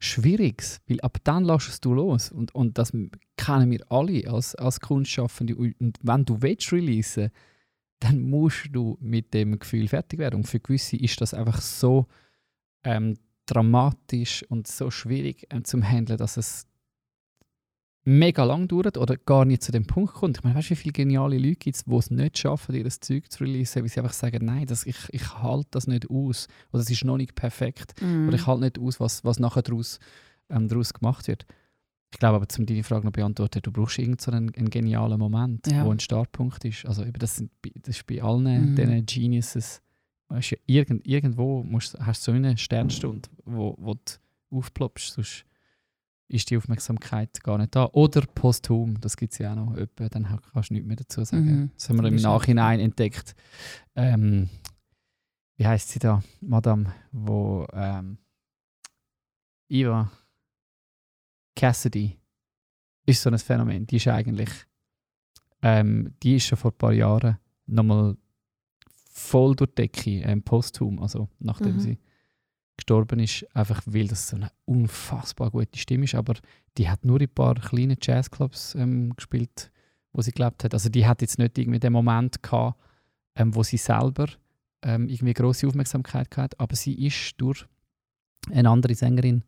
Schwieriges, 0.00 0.80
weil 0.88 1.00
ab 1.00 1.18
dann 1.22 1.44
lässt 1.44 1.68
es 1.68 1.80
du 1.80 1.94
los. 1.94 2.32
Und, 2.32 2.52
und 2.54 2.76
das 2.76 2.92
kennen 3.36 3.70
wir 3.70 3.80
alle 3.88 4.28
als, 4.28 4.54
als 4.56 4.80
Kunstschaffende. 4.80 5.54
Und 5.54 5.80
und 5.80 5.98
wenn 6.02 6.24
du 6.24 6.42
willst 6.42 6.72
releasen 6.72 7.30
dann 8.02 8.20
musst 8.20 8.68
du 8.72 8.98
mit 9.00 9.32
dem 9.32 9.58
Gefühl 9.60 9.86
fertig 9.86 10.18
werden. 10.18 10.36
Und 10.36 10.48
für 10.48 10.58
gewisse 10.58 10.96
ist 10.96 11.20
das 11.20 11.34
einfach 11.34 11.60
so 11.60 12.06
ähm, 12.84 13.16
dramatisch 13.46 14.44
und 14.48 14.66
so 14.66 14.90
schwierig 14.90 15.46
ähm, 15.50 15.64
zum 15.64 15.82
Handeln, 15.82 16.18
dass 16.18 16.36
es 16.36 16.66
mega 18.04 18.42
lang 18.42 18.66
dauert 18.66 18.98
oder 18.98 19.16
gar 19.16 19.44
nicht 19.44 19.62
zu 19.62 19.70
dem 19.70 19.86
Punkt 19.86 20.14
kommt. 20.14 20.38
Ich 20.38 20.42
meine, 20.44 20.56
weißt 20.56 20.70
du, 20.70 20.70
wie 20.72 20.76
viele 20.76 20.92
geniale 20.92 21.38
Leute 21.38 21.54
gibt 21.56 21.76
es, 21.76 21.84
die 21.84 21.94
es 21.94 22.10
nicht 22.10 22.38
schaffen, 22.38 22.74
ihr 22.74 22.88
Zeug 22.90 23.30
zu 23.30 23.44
releasen, 23.44 23.82
weil 23.82 23.88
sie 23.88 24.00
einfach 24.00 24.12
sagen, 24.12 24.44
nein, 24.44 24.66
das, 24.66 24.84
ich, 24.86 24.96
ich 25.12 25.34
halte 25.34 25.68
das 25.70 25.86
nicht 25.86 26.10
aus 26.10 26.48
oder 26.72 26.82
es 26.82 26.90
ist 26.90 27.04
noch 27.04 27.16
nicht 27.16 27.34
perfekt 27.36 28.00
Mhm. 28.02 28.26
oder 28.28 28.36
ich 28.36 28.46
halte 28.46 28.62
nicht 28.62 28.78
aus, 28.80 28.98
was, 28.98 29.24
was 29.24 29.38
nachher 29.38 29.62
daraus, 29.62 30.00
ähm, 30.50 30.66
daraus 30.66 30.92
gemacht 30.92 31.28
wird. 31.28 31.46
Ich 32.12 32.18
glaube 32.18 32.36
aber, 32.36 32.46
um 32.58 32.66
deine 32.66 32.82
Frage 32.82 33.06
noch 33.06 33.12
beantworten, 33.12 33.62
du 33.62 33.70
brauchst 33.70 33.98
irgend 33.98 34.20
so 34.20 34.32
einen, 34.32 34.52
einen 34.54 34.68
genialen 34.68 35.18
Moment, 35.18 35.66
Ja. 35.68 35.84
wo 35.86 35.92
ein 35.92 36.00
Startpunkt 36.00 36.64
ist. 36.64 36.84
Also 36.84 37.02
eben, 37.04 37.18
das, 37.18 37.36
sind, 37.36 37.50
das 37.76 37.96
ist 37.96 38.06
bei 38.06 38.20
allen 38.20 38.72
Mhm. 38.72 38.74
diesen 38.74 39.06
Geniuses, 39.06 39.80
weißt 40.32 40.52
du, 40.52 40.56
irgend, 40.66 41.06
irgendwo 41.06 41.62
musst, 41.62 41.98
hast 42.00 42.26
du 42.26 42.32
so 42.32 42.36
eine 42.36 42.56
Sternstunde, 42.56 43.28
wo, 43.44 43.74
wo 43.78 43.94
du 43.94 44.00
aufploppst, 44.50 45.14
sonst 45.14 45.44
ist 46.28 46.50
die 46.50 46.56
Aufmerksamkeit 46.56 47.42
gar 47.42 47.58
nicht 47.58 47.76
da. 47.76 47.90
Oder 47.92 48.22
posthum, 48.22 48.98
das 49.00 49.16
gibt 49.16 49.32
es 49.32 49.38
ja 49.38 49.52
auch 49.52 49.56
noch. 49.56 49.76
Etwa, 49.76 50.08
dann 50.08 50.40
kannst 50.52 50.70
du 50.70 50.74
nichts 50.74 50.88
mehr 50.88 50.96
dazu 50.96 51.24
sagen. 51.24 51.44
Mhm. 51.44 51.70
Das 51.74 51.88
haben 51.88 52.00
wir 52.00 52.08
im 52.08 52.16
Nachhinein 52.16 52.80
entdeckt. 52.80 53.34
Ähm, 53.94 54.48
wie 55.56 55.66
heißt 55.66 55.90
sie 55.90 55.98
da? 55.98 56.22
Madame, 56.40 56.94
wo 57.12 57.66
ähm, 57.74 58.16
Iva 59.68 60.10
Cassidy 61.54 62.18
ist 63.04 63.20
so 63.20 63.28
ein 63.28 63.38
Phänomen. 63.38 63.86
Die 63.86 63.96
ist 63.96 64.08
eigentlich, 64.08 64.50
ähm, 65.60 66.14
die 66.22 66.36
ist 66.36 66.46
schon 66.46 66.56
vor 66.56 66.70
ein 66.70 66.78
paar 66.78 66.92
Jahren 66.92 67.36
nochmal 67.66 68.16
voll 69.12 69.54
durch 69.54 69.70
die 69.70 69.74
Decke, 69.82 70.10
ähm, 70.22 70.42
posthum, 70.42 70.98
also 71.00 71.28
nachdem 71.38 71.74
Mhm. 71.74 71.80
sie 71.80 71.98
gestorben 72.76 73.20
ist, 73.20 73.44
einfach 73.54 73.82
weil 73.84 74.08
das 74.08 74.28
so 74.28 74.36
eine 74.36 74.50
unfassbar 74.64 75.50
gute 75.50 75.78
Stimme 75.78 76.04
ist. 76.04 76.14
Aber 76.14 76.34
die 76.78 76.88
hat 76.88 77.04
nur 77.04 77.20
in 77.20 77.28
ein 77.28 77.34
paar 77.34 77.54
kleinen 77.54 77.98
Jazzclubs 78.00 78.74
ähm, 78.74 79.14
gespielt, 79.14 79.70
wo 80.12 80.22
sie 80.22 80.32
gelebt 80.32 80.64
hat. 80.64 80.72
Also 80.72 80.88
die 80.88 81.06
hat 81.06 81.20
jetzt 81.20 81.38
nicht 81.38 81.58
irgendwie 81.58 81.78
den 81.78 81.92
Moment 81.92 82.42
gehabt, 82.42 82.80
ähm, 83.36 83.54
wo 83.54 83.62
sie 83.62 83.76
selber 83.76 84.26
ähm, 84.82 85.08
irgendwie 85.08 85.34
große 85.34 85.66
Aufmerksamkeit 85.66 86.30
gehabt, 86.30 86.58
aber 86.58 86.74
sie 86.74 86.94
ist 87.06 87.34
durch 87.36 87.66
eine 88.50 88.68
andere 88.70 88.94
Sängerin, 88.94 89.44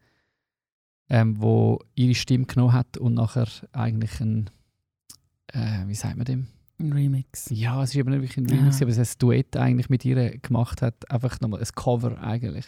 ähm, 1.09 1.41
wo 1.41 1.81
ihre 1.95 2.15
Stimme 2.15 2.45
genommen 2.45 2.73
hat 2.75 2.99
und 2.99 3.15
nachher 3.15 3.49
eigentlich 3.73 4.21
ein, 4.21 4.51
äh, 5.49 5.87
wie 5.87 5.95
sagt 5.95 6.17
man 6.17 6.25
dem? 6.27 6.47
Ein 6.79 6.93
Remix. 6.93 7.47
Ja, 7.51 7.83
es 7.83 7.91
ist 7.91 7.97
eben 7.97 8.11
nicht 8.11 8.23
wirklich 8.23 8.39
ein 8.39 8.51
Remix, 8.51 8.77
Aha. 8.77 8.85
aber 8.85 8.91
es 8.91 8.99
ist 8.99 9.17
ein 9.17 9.19
Duett 9.21 9.57
eigentlich 9.57 9.89
mit 9.89 10.05
ihr 10.05 10.39
gemacht 10.39 10.83
hat, 10.83 11.11
einfach 11.11 11.41
nochmal 11.41 11.61
ein 11.61 11.69
Cover 11.75 12.21
eigentlich. 12.21 12.67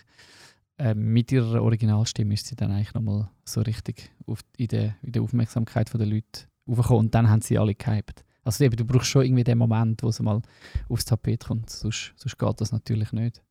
Ähm, 0.78 1.12
mit 1.12 1.32
ihrer 1.32 1.62
Originalstimme 1.62 2.34
ist 2.34 2.46
sie 2.46 2.56
dann 2.56 2.70
eigentlich 2.70 2.94
nochmal 2.94 3.30
so 3.44 3.62
richtig 3.62 4.10
auf, 4.26 4.40
in, 4.56 4.68
der, 4.68 4.96
in 5.02 5.12
der 5.12 5.22
Aufmerksamkeit 5.22 5.92
der 5.92 6.06
Leute 6.06 6.42
aufgekommen 6.66 7.06
und 7.06 7.14
dann 7.14 7.30
haben 7.30 7.40
sie 7.40 7.58
alle 7.58 7.74
gehypt. 7.74 8.24
Also 8.44 8.62
eben, 8.62 8.76
du 8.76 8.84
brauchst 8.84 9.08
schon 9.08 9.24
irgendwie 9.24 9.42
den 9.42 9.58
Moment, 9.58 10.02
wo 10.02 10.12
sie 10.12 10.22
mal 10.22 10.40
aufs 10.88 11.04
Tapet 11.04 11.46
kommt, 11.46 11.70
sonst, 11.70 12.12
sonst 12.16 12.38
geht 12.38 12.60
das 12.60 12.72
natürlich 12.72 13.12
nicht. 13.12 13.42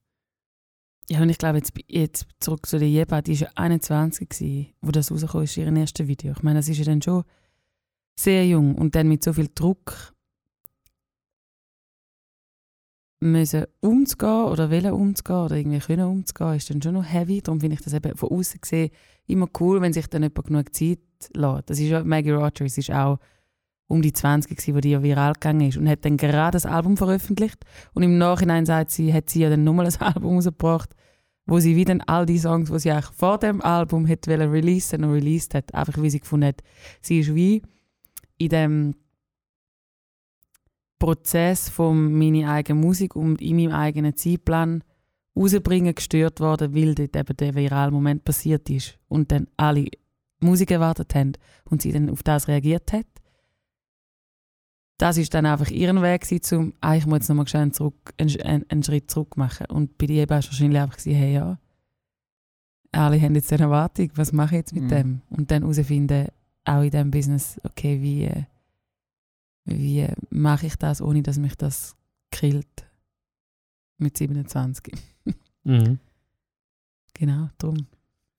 Ja, 1.10 1.22
und 1.22 1.30
ich 1.30 1.38
glaube, 1.38 1.58
jetzt, 1.58 1.74
jetzt 1.88 2.28
zurück 2.40 2.66
zu 2.66 2.80
der 2.80 2.90
Jeba, 2.90 3.22
die 3.22 3.40
war 3.40 3.48
ja 3.48 3.54
21, 3.56 4.30
gewesen, 4.30 4.68
wo 4.82 4.92
das 4.92 5.12
rausgekommen 5.12 5.44
ist, 5.44 5.58
ihr 5.58 5.76
erstes 5.76 6.08
Video. 6.08 6.32
Ich 6.32 6.44
meine, 6.44 6.60
das 6.60 6.70
ist 6.70 6.78
ja 6.78 6.86
dann 6.86 7.02
schon 7.02 7.24
sehr 8.18 8.48
jung 8.48 8.76
und 8.76 8.96
dann 8.96 9.08
mit 9.08 9.24
so 9.24 9.34
viel 9.34 9.50
Druck 9.54 10.15
müssen 13.20 13.66
umzugehen 13.82 14.46
oder 14.46 14.70
wollen 14.70 14.92
umzugehen 14.92 15.40
oder 15.40 15.56
irgendwie 15.56 15.80
können 15.80 16.08
umzugehen, 16.08 16.56
ist 16.56 16.70
dann 16.70 16.82
schon 16.82 16.94
noch 16.94 17.06
heavy. 17.06 17.42
Darum 17.42 17.60
finde 17.60 17.76
ich 17.76 17.82
das 17.82 17.94
eben 17.94 18.16
von 18.16 18.30
außen 18.30 18.62
gesehen 18.62 18.92
immer 19.28 19.48
cool, 19.60 19.82
wenn 19.82 19.94
sich 19.94 20.08
dann 20.08 20.24
jemand 20.24 20.46
genug 20.46 20.76
Zeit 20.76 21.00
lässt. 21.34 21.70
Das 21.70 21.80
ist 21.80 21.90
ja 21.90 22.04
Maggie 22.04 22.32
Rogers, 22.32 22.78
ist 22.78 22.92
auch 22.92 23.20
um 23.88 24.02
die 24.02 24.14
20 24.14 24.58
gewesen, 24.58 24.76
wo 24.76 24.80
die 24.80 24.92
ja 24.92 25.04
viral 25.04 25.34
gegangen 25.34 25.70
ist 25.70 25.78
und 25.78 25.88
hat 25.88 26.06
dann 26.06 26.18
gerade 26.18 26.56
das 26.56 26.66
Album 26.66 26.98
veröffentlicht 26.98 27.64
und 27.94 28.04
im 28.04 28.18
Nachhinein 28.18 28.66
sagt 28.66 28.92
sie, 28.92 29.14
hat 29.14 29.30
sie 29.30 29.42
ja 29.42 29.50
dann 29.50 29.64
nochmal 29.64 29.86
ein 29.86 29.96
Album 30.02 30.36
rausgebracht, 30.36 30.90
wo 31.46 31.60
sie 31.60 31.76
wieder 31.76 31.98
all 32.08 32.26
die 32.26 32.40
Songs, 32.40 32.72
die 32.72 32.80
sie 32.80 32.92
eigentlich 32.92 33.14
vor 33.14 33.38
dem 33.38 33.62
Album 33.62 34.06
hätte 34.08 34.38
releasen 34.40 35.04
und 35.04 35.12
released 35.12 35.54
hat, 35.54 35.74
einfach 35.76 36.02
wie 36.02 36.10
sie 36.10 36.20
gefunden 36.20 36.48
hat, 36.48 36.64
sie 37.02 37.20
ist 37.20 37.36
wie 37.36 37.62
in 38.38 38.50
dem 38.50 38.96
Prozess 41.06 41.70
von 41.70 42.18
meiner 42.18 42.52
eigenen 42.52 42.82
Musik 42.82 43.16
und 43.16 43.40
in 43.40 43.58
meinem 43.58 43.74
eigenen 43.74 44.16
Zeitplan 44.16 44.84
rausbringen 45.38 45.94
gestört 45.94 46.40
worden, 46.40 46.74
weil 46.74 46.96
dort 46.96 47.16
eben 47.16 47.38
der 47.38 47.54
virale 47.54 47.92
Moment 47.92 48.24
passiert 48.24 48.68
ist 48.72 48.98
und 49.08 49.32
dann 49.32 49.48
alle 49.56 49.86
Musik 50.40 50.72
erwartet 50.72 51.14
haben 51.14 51.34
und 51.70 51.84
sie 51.84 51.92
dann 51.92 52.10
auf 52.10 52.24
das 52.24 52.48
reagiert 52.48 52.92
hat. 52.92 53.06
Das 54.98 55.18
ist 55.18 55.32
dann 55.36 55.46
einfach 55.46 55.70
ihren 55.70 56.02
Weg 56.02 56.22
gewesen, 56.22 56.58
um, 56.58 56.74
ah, 56.82 56.96
ich 56.96 57.06
muss 57.06 57.20
jetzt 57.20 57.30
nochmal 57.30 57.48
schnell 57.48 57.72
zurück, 57.72 58.14
einen, 58.18 58.42
einen, 58.42 58.66
einen 58.70 58.84
Schritt 58.84 59.12
zurück 59.12 59.38
machen. 59.38 59.68
Und 59.68 60.00
bei 60.00 60.08
dir 60.08 60.28
war 60.28 60.40
es 60.40 60.48
wahrscheinlich 60.48 60.82
einfach, 60.82 60.98
gewesen, 60.98 61.18
hey 61.20 61.34
ja, 61.34 61.60
alle 62.94 63.22
haben 63.22 63.36
jetzt 63.36 63.54
eine 63.54 63.64
Erwartung, 63.64 64.10
was 64.16 64.32
mache 64.32 64.56
ich 64.56 64.60
jetzt 64.60 64.74
mit 64.74 64.86
Mhm. 64.86 64.90
dem? 64.90 65.22
Und 65.30 65.52
dann 65.52 65.62
herausfinden, 65.62 66.30
auch 66.64 66.82
in 66.82 66.90
diesem 66.90 67.12
Business, 67.12 67.62
okay, 67.64 68.02
wie, 68.02 68.24
äh, 68.24 68.44
wie 69.66 70.08
mache 70.30 70.68
ich 70.68 70.76
das, 70.76 71.02
ohne 71.02 71.24
dass 71.24 71.38
mich 71.38 71.56
das 71.56 71.96
killt? 72.32 72.88
Mit 73.98 74.18
27. 74.18 74.94
Mhm. 75.64 76.00
Genau, 77.18 77.48
darum. 77.58 77.88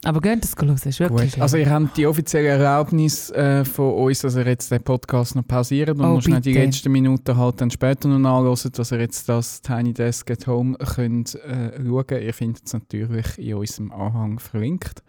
Aber 0.04 0.20
geht 0.20 0.44
das 0.44 0.54
hören, 0.54 0.74
ist 0.74 1.00
wirklich 1.00 1.32
Gut. 1.32 1.40
Also 1.40 1.56
ihr 1.56 1.70
habt 1.70 1.96
die 1.96 2.06
offizielle 2.06 2.48
Erlaubnis 2.48 3.30
äh, 3.30 3.64
von 3.64 3.94
uns, 3.94 4.20
dass 4.20 4.36
ihr 4.36 4.46
jetzt 4.46 4.70
den 4.70 4.82
Podcast 4.82 5.34
noch 5.34 5.46
pausiert 5.46 5.88
und 5.90 6.00
Oh, 6.00 6.20
noch 6.20 6.40
die 6.40 6.52
letzten 6.52 6.92
Minuten 6.92 7.36
halt 7.36 7.60
dann 7.60 7.70
später 7.70 8.06
noch 8.08 8.18
nachhört, 8.18 8.78
dass 8.78 8.92
ihr 8.92 9.00
jetzt 9.00 9.28
das 9.28 9.62
Tiny 9.62 9.94
Desk 9.94 10.30
at 10.30 10.46
Home 10.46 10.76
könnt 10.76 11.34
äh, 11.36 11.82
schauen. 11.82 12.22
Ihr 12.22 12.34
findet 12.34 12.66
es 12.66 12.72
natürlich 12.74 13.38
in 13.38 13.54
unserem 13.54 13.90
Anhang 13.92 14.38
verlinkt. 14.38 15.02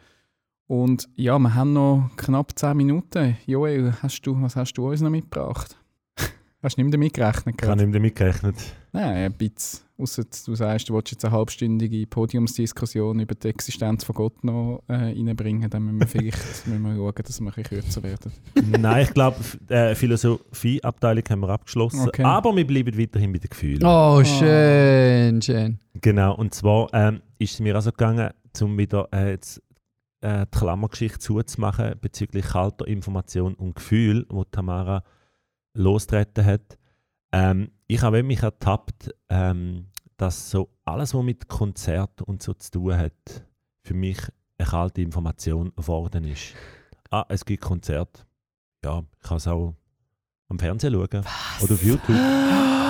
Und 0.66 1.08
ja, 1.16 1.38
wir 1.38 1.54
haben 1.54 1.74
noch 1.74 2.10
knapp 2.16 2.58
10 2.58 2.76
Minuten. 2.76 3.38
Joel, 3.46 3.94
hast 4.02 4.22
du, 4.22 4.42
was 4.42 4.56
hast 4.56 4.74
du 4.74 4.90
uns 4.90 5.02
noch 5.02 5.10
mitgebracht? 5.10 5.78
Hast 6.62 6.78
du 6.78 6.84
nicht 6.84 6.94
damit 6.94 7.14
gerechnet? 7.14 7.56
Ich 7.62 7.68
habe 7.68 7.84
nicht 7.84 7.96
damit 7.96 8.16
gerechnet. 8.16 8.56
Nein, 8.92 9.26
ein 9.26 9.34
bisschen. 9.34 9.86
Ausser 10.00 10.26
du 10.46 10.54
sagst, 10.54 10.90
du 10.90 10.94
willst 10.94 11.10
jetzt 11.10 11.26
eine 11.26 11.34
halbstündige 11.34 12.06
Podiumsdiskussion 12.06 13.20
über 13.20 13.34
die 13.34 13.48
Existenz 13.48 14.04
von 14.04 14.14
Gott 14.14 14.44
noch 14.44 14.84
äh, 14.88 14.94
reinbringen, 14.94 15.72
dann 15.72 15.86
müssen 15.86 16.00
wir 16.00 16.08
vielleicht 16.08 16.38
müssen 16.68 16.84
wir 16.84 16.96
schauen, 16.96 17.14
dass 17.16 17.42
wir 17.42 17.48
ein 17.48 17.54
bisschen 17.64 17.82
kürzer 17.82 18.04
werden. 18.04 18.32
Nein, 18.80 19.04
ich 19.04 19.14
glaube, 19.16 19.38
die 19.68 19.96
Philosophieabteilung 19.96 21.24
haben 21.28 21.40
wir 21.40 21.50
abgeschlossen. 21.50 22.08
Okay. 22.08 22.24
Aber 22.24 22.56
wir 22.56 22.68
bleiben 22.68 22.96
weiterhin 22.96 23.34
bei 23.34 23.40
den 23.40 23.50
Gefühlen. 23.50 23.84
Oh, 23.84 24.24
schön, 24.24 25.42
schön. 25.42 25.80
Genau, 26.00 26.36
und 26.36 26.54
zwar 26.54 26.94
ähm, 26.94 27.22
ist 27.40 27.54
es 27.54 27.60
mir 27.60 27.74
also 27.74 27.90
gegangen, 27.90 28.30
um 28.62 28.78
wieder 28.78 29.08
äh, 29.12 29.32
jetzt, 29.32 29.64
äh, 30.22 30.46
die 30.46 30.60
Klammergeschichte 30.60 31.18
zuzumachen 31.18 31.96
bezüglich 32.00 32.46
kalter 32.46 32.88
Information 32.88 33.56
und 33.56 33.76
Gefühl, 33.76 34.28
wo 34.30 34.44
Tamara 34.44 35.04
losgetreten 35.78 36.46
hat. 36.46 36.78
Ähm, 37.32 37.72
ich 37.88 38.02
habe 38.02 38.24
mich 38.24 38.42
ertappt, 38.44 39.14
ähm, 39.30 39.88
dass 40.18 40.50
so 40.50 40.70
alles, 40.86 41.14
was 41.14 41.24
mit 41.24 41.48
Konzert 41.48 42.22
und 42.24 42.42
so 42.42 42.54
zu 42.54 42.72
tun 42.72 42.98
hat, 42.98 43.46
für 43.84 43.94
mich 43.94 44.18
eine 44.58 44.68
kalte 44.68 45.02
Information 45.02 45.72
geworden 45.76 46.24
ist. 46.26 46.54
Ah, 47.12 47.26
es 47.30 47.46
gibt 47.46 47.62
Konzert. 47.64 48.26
Ja, 48.84 49.04
ich 49.22 49.28
kann 49.28 49.38
es 49.38 49.48
auch 49.48 49.76
am 50.50 50.60
Fernsehen 50.60 50.94
schauen 50.94 51.08
oder 51.62 51.74
auf 51.74 51.84
YouTube. 51.84 52.10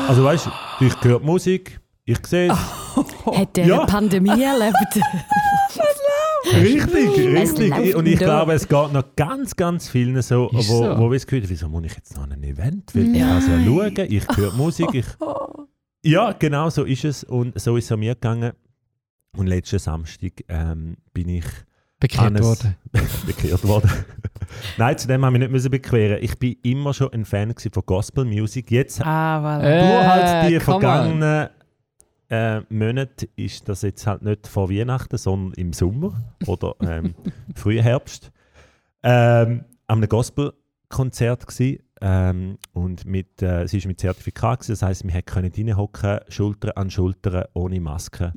Also 0.07 0.23
weißt 0.23 0.45
du, 0.79 0.85
ich 0.85 1.03
höre 1.03 1.19
Musik, 1.19 1.79
ich 2.05 2.25
sehe 2.25 2.51
es. 2.51 2.57
Hat 3.25 3.57
der 3.57 3.65
Ja. 3.67 3.77
eine 3.79 3.85
Pandemie 3.87 4.41
erlebt? 4.41 4.75
Richtig, 6.55 7.17
richtig. 7.19 7.95
Und 7.95 8.05
ich 8.05 8.19
glaube, 8.19 8.53
es 8.53 8.67
geht 8.67 8.93
noch 8.93 9.03
ganz, 9.15 9.55
ganz 9.55 9.89
vielen 9.89 10.21
so, 10.21 10.49
wo, 10.51 10.61
so. 10.61 10.97
wo 10.97 11.09
wir 11.09 11.15
das 11.15 11.25
Gefühl 11.25 11.43
haben, 11.43 11.49
wieso 11.49 11.69
muss 11.69 11.85
ich 11.85 11.95
jetzt 11.95 12.15
noch 12.15 12.29
ein 12.29 12.43
Event? 12.43 12.93
Weil 12.95 13.15
ich 13.15 13.19
kann 13.19 13.37
es 13.37 13.47
ja 13.47 13.63
schauen, 13.63 14.11
ich 14.11 14.37
höre 14.37 14.53
Musik. 14.53 14.93
Ich, 14.93 15.05
ja, 16.03 16.33
genau 16.33 16.69
so 16.69 16.83
ist 16.83 17.05
es. 17.05 17.23
Und 17.23 17.59
so 17.59 17.77
ist 17.77 17.85
es 17.85 17.91
an 17.91 17.99
mir 17.99 18.15
gegangen. 18.15 18.53
Und 19.35 19.47
letzten 19.47 19.79
Samstag 19.79 20.43
ähm, 20.47 20.97
bin 21.13 21.29
ich 21.29 21.45
Bekehrt 21.99 22.39
worden. 22.43 22.75
bekehrt 23.25 23.67
worden. 23.67 23.89
Nein, 24.77 24.97
zu 24.97 25.07
dem 25.07 25.25
haben 25.25 25.33
wir 25.33 25.39
nicht 25.39 25.51
müssen 25.51 25.71
bequeren. 25.71 26.19
Ich 26.21 26.37
bin 26.37 26.55
immer 26.61 26.93
schon 26.93 27.11
ein 27.11 27.25
Fan 27.25 27.53
von 27.57 27.83
Gospel 27.85 28.23
Music. 28.23 28.69
Jetzt 28.69 29.01
Ah, 29.03 29.39
voilà. 29.39 29.63
Äh, 29.63 29.87
Nur 29.87 30.07
halt 30.07 30.49
die 30.49 30.55
on. 30.55 30.61
vergangenen 30.61 31.49
äh, 32.29 32.61
Monate 32.69 33.29
ist 33.35 33.69
das 33.69 33.81
jetzt 33.81 34.05
halt 34.07 34.21
nicht 34.21 34.47
vor 34.47 34.69
Weihnachten, 34.69 35.17
sondern 35.17 35.53
im 35.53 35.73
Sommer 35.73 36.35
oder 36.45 36.75
ähm, 36.81 37.15
frühen 37.55 37.83
Herbst. 37.83 38.31
Ähm, 39.03 39.63
an 39.87 39.99
einem 39.99 40.09
Gospelkonzert 40.09 41.47
gsi 41.47 41.81
ähm, 42.01 42.57
und 42.73 43.05
mit, 43.05 43.41
äh, 43.41 43.63
es 43.63 43.73
ist 43.73 43.85
mit 43.85 43.99
Zertifikat 43.99 44.59
gewesen, 44.59 44.73
das 44.73 44.81
heißt, 44.81 45.03
wir 45.07 45.21
können 45.21 45.51
reinhocken, 45.55 46.19
Schulter 46.27 46.77
an 46.77 46.89
Schulter, 46.89 47.49
ohne 47.53 47.79
Maske. 47.79 48.33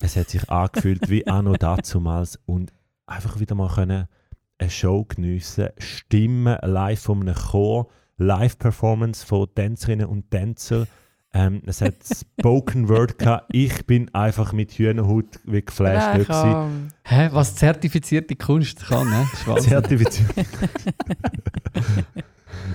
Es 0.00 0.16
hat 0.16 0.30
sich 0.30 0.50
angefühlt 0.50 1.08
wie 1.08 1.26
anno 1.26 1.52
dazumals 1.58 2.40
und 2.46 2.72
einfach 3.06 3.38
wieder 3.38 3.54
mal 3.54 3.72
können 3.72 4.08
eine 4.58 4.70
Show 4.70 5.04
geniessen, 5.04 5.68
Stimmen 5.78 6.56
live 6.62 7.00
von 7.00 7.20
einem 7.22 7.34
Chor, 7.34 7.88
Live-Performance 8.18 9.26
von 9.26 9.52
Tänzerinnen 9.54 10.06
und 10.06 10.30
Tänzern. 10.30 10.86
Ähm, 11.34 11.62
es 11.64 11.80
hat 11.80 11.94
Spoken 12.38 12.88
Word 12.88 13.18
gehabt. 13.18 13.46
Ich 13.52 13.86
bin 13.86 14.12
einfach 14.14 14.52
mit 14.52 14.72
Hühnerhut 14.72 15.40
wie 15.44 15.62
geflasht 15.62 16.26
komm. 16.26 16.88
Hä, 17.04 17.30
was 17.32 17.56
zertifizierte 17.56 18.36
Kunst 18.36 18.84
kann, 18.86 19.08
ne? 19.08 19.26
Das 19.30 19.40
ist 19.40 19.48
Wahnsinn. 19.48 19.70
Zertifiziert. 19.70 20.46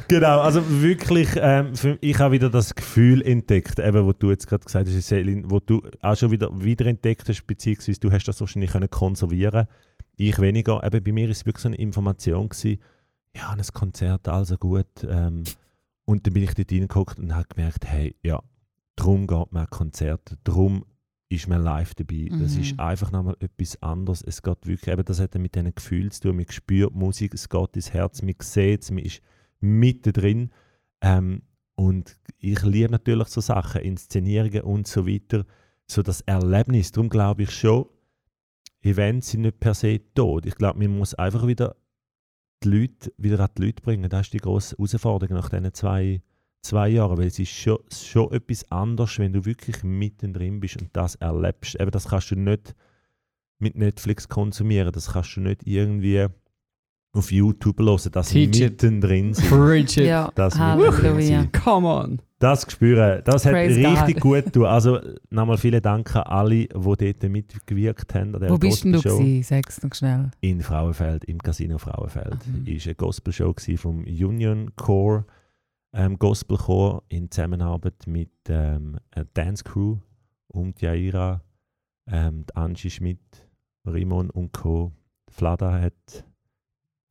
genau, 0.07 0.39
also 0.41 0.61
wirklich, 0.81 1.29
ähm, 1.35 1.75
für, 1.75 1.99
ich 2.01 2.17
habe 2.17 2.33
wieder 2.33 2.49
das 2.49 2.73
Gefühl 2.73 3.21
entdeckt, 3.21 3.77
eben, 3.77 4.05
wo 4.05 4.13
du 4.13 4.31
jetzt 4.31 4.47
gerade 4.47 4.65
gesagt 4.65 4.87
hast, 4.87 5.07
Selin, 5.07 5.51
wo 5.51 5.59
du 5.59 5.83
auch 6.01 6.17
schon 6.17 6.31
wieder 6.31 6.49
wiederentdeckt 6.53 7.29
hast, 7.29 7.45
beziehungsweise 7.45 7.99
du 7.99 8.11
hast 8.11 8.25
das 8.25 8.41
wahrscheinlich 8.41 8.71
können 8.71 8.89
konservieren 8.89 9.67
ich 10.17 10.39
weniger. 10.39 10.83
Eben 10.83 11.03
bei 11.03 11.11
mir 11.11 11.29
ist 11.29 11.37
es 11.37 11.45
wirklich 11.45 11.61
so 11.61 11.69
eine 11.69 11.77
Information 11.77 12.49
gewesen, 12.49 12.79
ja, 13.35 13.49
ein 13.49 13.61
Konzert, 13.73 14.27
also 14.27 14.57
gut. 14.57 14.87
Ähm, 15.07 15.43
und 16.07 16.25
dann 16.25 16.33
bin 16.33 16.43
ich 16.43 16.53
dort 16.53 16.71
reingeguckt 16.71 17.19
und 17.19 17.35
habe 17.35 17.47
gemerkt, 17.53 17.85
hey, 17.85 18.15
ja, 18.23 18.41
darum 18.95 19.27
geht 19.27 19.51
man 19.51 19.63
an 19.65 19.69
Konzerte, 19.69 20.37
darum 20.45 20.85
ist 21.29 21.49
man 21.49 21.61
live 21.61 21.93
dabei. 21.95 22.29
Das 22.39 22.55
Mhm. 22.55 22.61
ist 22.61 22.79
einfach 22.79 23.11
nochmal 23.11 23.35
etwas 23.41 23.81
anderes. 23.83 24.21
Es 24.21 24.41
geht 24.41 24.65
wirklich, 24.65 24.87
eben, 24.93 25.03
das 25.03 25.19
hat 25.19 25.35
mit 25.35 25.53
diesen 25.55 25.75
Gefühlen 25.75 26.09
zu 26.09 26.21
tun. 26.21 26.37
Man 26.37 26.45
spürt 26.49 26.95
Musik, 26.95 27.33
es 27.33 27.49
geht 27.49 27.75
ins 27.75 27.91
Herz, 27.91 28.21
man 28.21 28.33
sieht 28.41 28.83
es, 28.83 28.91
man 28.91 29.03
ist 29.03 29.21
mittendrin. 29.59 30.51
Ähm, 31.01 31.41
und 31.75 32.17
ich 32.39 32.61
liebe 32.63 32.89
natürlich 32.89 33.27
so 33.27 33.41
Sachen, 33.41 33.81
Inszenierungen 33.81 34.61
und 34.61 34.87
so 34.87 35.05
weiter. 35.05 35.45
So 35.85 36.01
das 36.01 36.21
Erlebnis. 36.21 36.93
Darum 36.93 37.09
glaube 37.09 37.43
ich 37.43 37.51
schon, 37.51 37.85
Events 38.81 39.31
sind 39.31 39.41
nicht 39.41 39.59
per 39.59 39.73
se 39.73 39.99
tot. 40.13 40.45
Ich 40.45 40.55
glaube, 40.55 40.79
man 40.79 40.97
muss 40.97 41.13
einfach 41.15 41.45
wieder 41.45 41.75
die 42.63 42.69
Leute 42.69 43.13
wieder 43.17 43.39
an 43.39 43.49
die 43.57 43.65
Leute 43.65 43.81
bringen. 43.81 44.09
Das 44.09 44.27
ist 44.27 44.33
die 44.33 44.39
grosse 44.39 44.75
Herausforderung 44.75 45.35
nach 45.35 45.49
diesen 45.49 45.73
zwei, 45.73 46.21
zwei 46.61 46.89
Jahren. 46.89 47.17
Weil 47.17 47.27
es 47.27 47.39
ist 47.39 47.51
schon, 47.51 47.79
schon 47.91 48.31
etwas 48.31 48.69
anderes, 48.71 49.19
wenn 49.19 49.33
du 49.33 49.45
wirklich 49.45 49.83
mittendrin 49.83 50.59
bist 50.59 50.81
und 50.81 50.89
das 50.93 51.15
erlebst. 51.15 51.79
Eben, 51.79 51.91
das 51.91 52.07
kannst 52.07 52.31
du 52.31 52.35
nicht 52.35 52.75
mit 53.59 53.75
Netflix 53.75 54.27
konsumieren. 54.27 54.91
Das 54.91 55.13
kannst 55.13 55.35
du 55.35 55.41
nicht 55.41 55.65
irgendwie 55.65 56.27
auf 57.17 57.31
YouTube 57.31 57.79
hören, 57.79 58.11
dass 58.11 58.29
sie 58.29 58.49
Teach 58.49 58.61
it. 58.61 58.71
mittendrin 58.71 59.33
sind. 59.33 59.49
Preach 59.49 59.97
it. 59.97 60.05
Ja, 60.05 60.31
Das 60.35 60.57
Halleluja. 60.57 61.47
Come 61.63 61.87
on. 61.87 62.21
Das 62.39 62.71
spüren, 62.71 63.21
das 63.25 63.45
hat 63.45 63.53
Praise 63.53 63.79
richtig 63.79 64.19
God. 64.19 64.43
gut 64.43 64.53
getan. 64.53 64.65
Also 64.65 64.99
nochmal 65.31 65.57
vielen 65.57 65.81
Dank 65.81 66.15
an 66.15 66.23
alle, 66.23 66.67
die 66.67 66.67
dort 66.67 67.23
mitgewirkt 67.23 68.13
haben. 68.13 68.35
An 68.35 68.49
Wo 68.49 68.57
bist 68.59 68.83
denn 68.83 68.93
du 68.93 69.01
gewesen? 69.01 69.41
Sag's 69.43 69.81
noch 69.81 69.93
schnell. 69.95 70.29
In 70.41 70.61
Frauenfeld, 70.61 71.25
im 71.25 71.39
Casino 71.39 71.79
Frauenfeld. 71.79 72.37
Mhm. 72.45 72.67
Ist 72.67 72.85
eine 72.85 72.93
Gospelshow 72.95 73.55
vom 73.77 74.03
Union 74.03 74.71
Core 74.75 75.25
ähm, 75.93 76.19
Gospelchor 76.19 77.03
in 77.09 77.31
Zusammenarbeit 77.31 78.05
mit 78.05 78.29
ähm, 78.49 78.97
Dance 79.33 79.63
Crew 79.63 79.97
um 80.49 80.73
die 80.75 80.85
Jaira, 80.85 81.41
ähm, 82.09 82.45
Angie 82.53 82.89
Schmidt, 82.89 83.19
Rimon 83.85 84.29
und 84.29 84.53
Co. 84.53 84.91
Flada 85.29 85.79
hat 85.79 86.23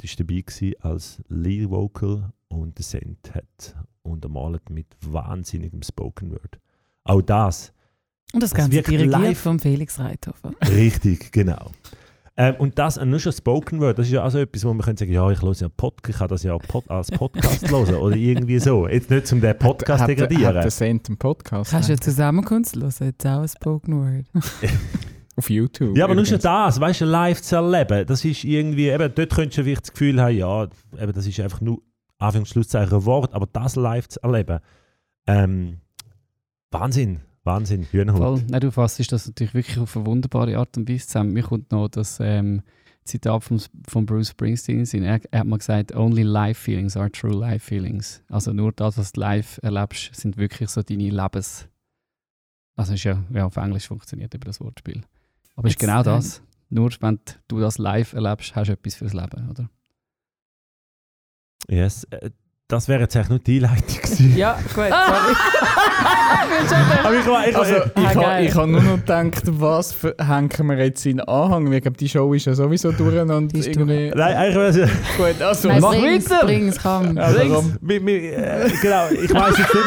die 0.01 0.07
ist 0.07 0.19
dabei 0.21 0.41
gewesen 0.47 0.75
als 0.81 1.23
Lead 1.29 1.71
Vocal 1.71 2.31
und 2.49 2.77
der 2.79 2.85
Sent 2.85 3.35
hat 3.35 3.75
untermalt 4.03 4.71
mit 4.71 4.87
wahnsinnigem 5.05 5.83
Spoken 5.83 6.31
Word. 6.31 6.59
Auch 7.05 7.23
das 7.23 7.73
Und 8.33 8.43
das 8.43 8.51
Das 8.51 8.57
Ganze 8.59 8.73
wirkt 8.73 8.89
dirigiert 8.89 9.13
live. 9.13 9.39
von 9.39 9.59
Felix 9.59 9.99
Reithofer. 9.99 10.53
Richtig, 10.69 11.33
genau. 11.33 11.71
Ähm, 12.39 12.55
und 12.59 12.79
das 12.79 12.99
äh, 12.99 13.07
nur 13.07 13.19
schon 13.19 13.33
Spoken 13.33 13.81
Word, 13.81 13.99
das 13.99 14.07
ist 14.09 14.13
ja 14.13 14.23
auch 14.25 14.31
so 14.31 14.39
etwas, 14.39 14.63
wo 14.67 14.75
man 14.75 14.85
könnte 14.85 15.01
sagen, 15.01 15.13
ja, 15.13 15.31
ich 15.31 15.41
höre 15.41 15.55
ja 15.55 15.69
Podcast, 15.71 16.11
ich 16.11 16.19
kann 16.19 16.29
das 16.29 16.43
ja 16.43 16.53
auch 16.53 16.63
pod 16.63 16.89
als 16.91 17.11
Podcast 17.11 17.69
hören 17.71 17.95
oder 17.95 18.15
irgendwie 18.15 18.59
so. 18.59 18.87
Jetzt 18.87 19.09
nicht 19.11 19.27
zum 19.27 19.41
den 19.41 19.57
Podcast 19.59 19.89
Hat- 19.89 20.01
Hat 20.03 20.09
degradieren. 20.11 20.55
der 20.55 20.69
Cent 20.69 21.09
einen 21.09 21.17
Podcast? 21.17 21.71
Kannst 21.71 21.89
du 21.89 21.93
ja 21.95 21.97
ne? 21.97 22.01
Zusammenkunft 22.01 22.77
hören, 22.77 23.01
jetzt 23.01 23.27
auch 23.27 23.41
ein 23.41 23.49
Spoken 23.49 23.95
Word. 23.99 24.27
Auf 25.37 25.51
YouTube. 25.51 25.97
Ja, 25.97 26.05
aber 26.05 26.15
nur 26.15 26.25
schon 26.25 26.39
übrigens. 26.39 26.75
das, 26.75 26.81
weißt 26.81 27.01
du, 27.03 27.05
live 27.05 27.43
zu 27.43 27.57
erleben, 27.57 28.07
das 28.07 28.25
ist 28.25 28.45
irgendwie, 28.45 28.89
eben, 28.89 29.13
dort 29.15 29.31
könntest 29.31 29.59
du 29.59 29.65
vielleicht 29.65 29.83
das 29.83 29.93
Gefühl 29.93 30.21
haben, 30.21 30.35
ja, 30.35 30.65
eben, 30.99 31.13
das 31.13 31.27
ist 31.27 31.39
einfach 31.41 31.61
nur 31.61 31.83
Anführungs- 32.19 32.39
und 32.39 32.49
Schlusszeichen 32.49 32.95
ein 32.95 33.05
Wort, 33.05 33.35
aber 33.35 33.47
das 33.53 33.77
live 33.77 34.09
zu 34.09 34.23
erleben, 34.23 34.61
ähm, 35.27 35.81
Wahnsinn, 36.71 37.21
Wahnsinn, 37.45 37.85
Hühnerhut. 37.91 38.21
Voll. 38.21 38.43
Nein, 38.49 38.61
du 38.61 38.71
fassest 38.73 39.13
das 39.13 39.27
natürlich 39.27 39.55
wirklich 39.55 39.79
auf 39.79 39.97
eine 39.97 40.07
wunderbare 40.07 40.59
Art 40.59 40.77
und 40.77 40.89
Weise 40.89 41.07
zusammen. 41.07 41.33
Mir 41.33 41.45
kommt 41.45 41.71
noch 41.71 41.89
das 41.89 42.19
ähm, 42.21 42.63
Zitat 43.05 43.45
von, 43.45 43.61
von 43.87 44.05
Bruce 44.05 44.31
Springsteen 44.31 44.85
in. 44.85 45.03
Er, 45.05 45.21
er 45.31 45.41
hat 45.41 45.47
mal 45.47 45.59
gesagt, 45.59 45.95
only 45.95 46.23
live 46.23 46.59
feelings 46.59 46.97
are 46.97 47.11
true 47.11 47.35
live 47.35 47.63
feelings. 47.63 48.23
Also 48.29 48.53
nur 48.53 48.73
das, 48.73 48.99
was 48.99 49.13
du 49.13 49.21
live 49.21 49.61
erlebst, 49.63 50.15
sind 50.15 50.37
wirklich 50.37 50.71
so 50.71 50.83
deine 50.83 51.11
Lebens... 51.11 51.69
Also 52.75 52.95
ist 52.95 53.05
ja, 53.05 53.23
ja 53.33 53.47
auf 53.47 53.57
Englisch 53.57 53.87
funktioniert 53.87 54.35
über 54.35 54.47
das 54.47 54.61
Wortspiel. 54.61 55.03
Aber 55.57 55.69
es 55.69 55.75
ist 55.75 55.81
genau 55.81 55.99
ähm, 55.99 56.05
das. 56.05 56.43
Nur 56.69 56.91
wenn 57.01 57.21
du 57.49 57.61
das 57.61 57.79
live 57.79 58.13
erlebst, 58.13 58.55
hast 58.55 58.69
du 58.69 58.73
etwas 58.73 58.95
fürs 58.95 59.13
Leben, 59.13 59.51
oder? 59.51 59.71
Yes, 61.69 62.05
äh, 62.05 62.31
das 62.69 62.89
wäre 62.89 63.03
jetzt 63.03 63.15
eigentlich 63.17 63.29
nur 63.29 63.39
die 63.39 63.57
Einleitung 63.65 64.03
gewesen. 64.03 64.37
Ja, 64.37 64.55
gut, 64.55 64.73
sorry. 64.75 64.91
Aber 67.05 67.15
ich, 67.15 67.27
war- 67.27 67.49
ich, 67.49 67.57
Also, 67.57 67.75
ich 67.77 67.83
Ah, 67.95 68.15
habe 68.15 68.45
ich 68.45 68.55
ha 68.55 68.67
nur 68.67 68.83
noch 68.83 68.97
gedacht, 68.97 69.43
was 69.47 69.93
für, 69.93 70.15
hängen 70.19 70.51
wir 70.69 70.79
jetzt 70.85 71.07
in 71.07 71.21
Anhang? 71.21 71.73
Ich 71.73 71.83
glaube, 71.83 71.97
die 71.97 72.09
Show 72.09 72.35
ist 72.35 72.47
ja 72.47 72.55
sowieso 72.55 72.91
durch 72.93 73.19
und 73.21 73.53
ist 73.57 73.69
irgendwie... 73.69 74.11
Nein, 74.15 74.37
eigentlich 74.37 74.57
wäre 74.57 74.69
es- 74.69 74.91
Gut, 75.17 75.41
also... 75.43 75.69
Nein, 75.69 75.81
Mach 75.81 75.93
weiter! 75.93 76.41
bring's, 76.45 76.79
komm. 76.83 77.17
Also, 77.19 77.39
komm. 77.49 77.79
äh, 77.89 78.71
genau, 78.83 79.09
ich 79.11 79.33
weiß 79.33 79.59
jetzt 79.59 79.75
nicht, 79.75 79.87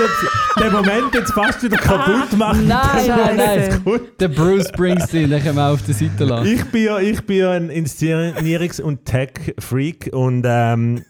ob 0.55 0.63
den 0.63 0.71
Moment 0.73 1.13
jetzt 1.13 1.33
fast 1.33 1.61
wieder 1.63 1.77
kaputt 1.77 2.37
macht. 2.37 2.61
Nein, 2.65 3.07
nein, 3.07 3.35
nein. 3.37 3.81
Gut. 3.83 4.19
Der 4.21 4.29
Bruce 4.29 4.69
Springsteen, 4.69 5.29
den 5.29 5.43
können 5.43 5.57
wir 5.57 5.67
auf 5.69 5.81
der 5.83 5.95
Seite 5.95 6.23
lassen. 6.23 6.47
Ich 6.47 6.63
bin 6.65 6.83
ja, 6.85 6.99
ich 6.99 7.21
bin 7.25 7.37
ja 7.37 7.51
ein 7.51 7.69
Inszenierungs- 7.69 8.81
und 8.81 9.05
Tech-Freak 9.05 10.09
und 10.13 10.43
ähm, 10.47 11.03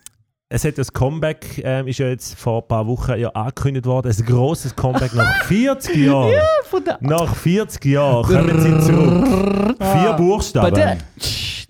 es 0.51 0.65
hat 0.65 0.77
das 0.79 0.91
Comeback, 0.91 1.61
ähm, 1.63 1.87
ist 1.87 1.99
ja 1.99 2.07
jetzt 2.07 2.37
vor 2.39 2.63
ein 2.63 2.67
paar 2.67 2.87
Wochen 2.87 3.13
ja 3.19 3.29
angekündigt 3.29 3.85
worden, 3.85 4.11
ein 4.17 4.25
grosses 4.25 4.75
Comeback 4.75 5.13
nach 5.13 5.43
40 5.43 5.95
Jahren. 6.07 6.33
nach 7.01 7.35
40 7.35 7.85
Jahren 7.85 8.23
kommen 8.23 8.59
sie 8.59 8.79
zurück. 8.87 9.75
Vier 9.79 10.13
Buchstaben. 10.13 10.73
Der- 10.73 10.97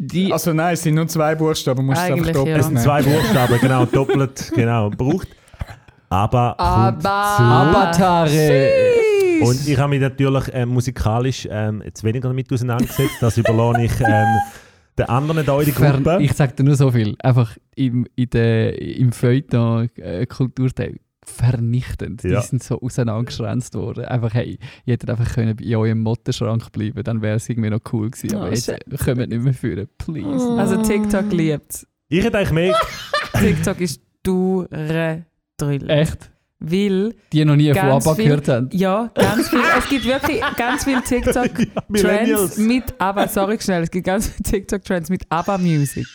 Die, 0.01 0.31
Also 0.31 0.53
nein, 0.53 0.75
es 0.75 0.81
sind 0.83 0.95
nur 0.95 1.07
zwei 1.09 1.35
Buchstaben, 1.35 1.85
musst 1.85 1.99
du 1.99 2.05
es 2.05 2.11
einfach 2.11 2.31
doppelt 2.31 2.47
ja. 2.55 2.57
Es 2.61 2.65
sind 2.67 2.79
zwei 2.79 3.01
Buchstaben, 3.01 3.59
genau, 3.59 3.85
doppelt, 3.85 4.51
genau, 4.55 4.89
braucht. 4.91 5.27
Aber, 6.09 6.57
Aber-. 6.57 7.39
Avatare. 7.39 8.81
Und 9.41 9.67
ich 9.67 9.77
habe 9.77 9.89
mich 9.89 9.99
natürlich 10.01 10.45
ähm, 10.53 10.69
musikalisch 10.69 11.47
ähm, 11.51 11.81
jetzt 11.85 12.01
weniger 12.03 12.29
damit 12.29 12.51
auseinandergesetzt. 12.51 13.15
Das 13.19 13.37
überlasse 13.37 13.81
ich 13.83 13.91
ähm, 14.01 14.25
den 14.99 15.09
anderen 15.09 15.45
da 15.45 15.59
in 15.59 15.65
die 15.65 15.71
Fern, 15.71 16.03
Gruppe. 16.03 16.23
ich 16.23 16.33
sage 16.33 16.53
dir 16.53 16.63
nur 16.63 16.75
so 16.75 16.91
viel. 16.91 17.15
Einfach 17.19 17.57
im, 17.75 18.05
in 18.15 18.29
der, 18.29 18.81
im 18.81 19.11
Feuilleton 19.11 19.89
äh, 19.95 20.25
Kulturteil 20.25 20.99
vernichtend. 21.25 22.23
Ja. 22.23 22.41
Die 22.41 22.47
sind 22.47 22.63
so 22.63 22.81
auseinandergeschränzt 22.81 23.75
worden. 23.75 24.05
Einfach, 24.05 24.33
hey, 24.33 24.57
ihr 24.85 24.93
hättet 24.93 25.09
einfach 25.09 25.33
können 25.33 25.57
in 25.57 25.75
eurem 25.75 25.99
Mottenschrank 26.01 26.71
bleiben 26.71 27.03
dann 27.03 27.21
wäre 27.21 27.35
es 27.37 27.47
irgendwie 27.49 27.69
noch 27.69 27.81
cool 27.93 28.09
gewesen. 28.09 28.35
Aber 28.35 28.47
Oh, 28.47 28.51
jetzt 28.51 28.69
äh, 28.69 28.79
wir 28.87 29.27
nicht 29.27 29.43
mehr 29.43 29.53
führen. 29.53 29.87
Please. 29.97 30.49
Also 30.57 30.81
TikTok 30.81 31.31
liebt 31.31 31.87
Ich 32.09 32.23
hätte 32.23 32.37
eigentlich 32.37 32.51
mehr. 32.51 32.75
TikTok 33.39 33.79
ist 33.79 34.01
dure 34.23 35.25
Drill. 35.57 35.89
Echt? 35.89 36.31
Weil, 36.61 37.15
Die 37.31 37.45
noch 37.45 37.55
nie 37.55 37.73
von 37.73 37.81
ABBA 37.83 38.15
viel- 38.15 38.25
gehört 38.25 38.47
haben. 38.49 38.69
ja, 38.73 39.09
ganz 39.15 39.49
viel, 39.49 39.61
es 39.77 39.87
gibt 39.87 40.05
wirklich 40.05 40.41
ganz 40.57 40.83
viele 40.83 41.01
TikTok-Trends 41.01 41.71
Millennials. 41.87 42.57
mit 42.57 42.83
ABBA, 42.97 43.27
sorry 43.29 43.57
schnell, 43.61 43.83
es 43.83 43.91
gibt 43.91 44.05
ganz 44.05 44.27
viele 44.27 44.43
TikTok-Trends 44.43 45.09
mit 45.09 45.23
ABBA-Musik. 45.29 46.07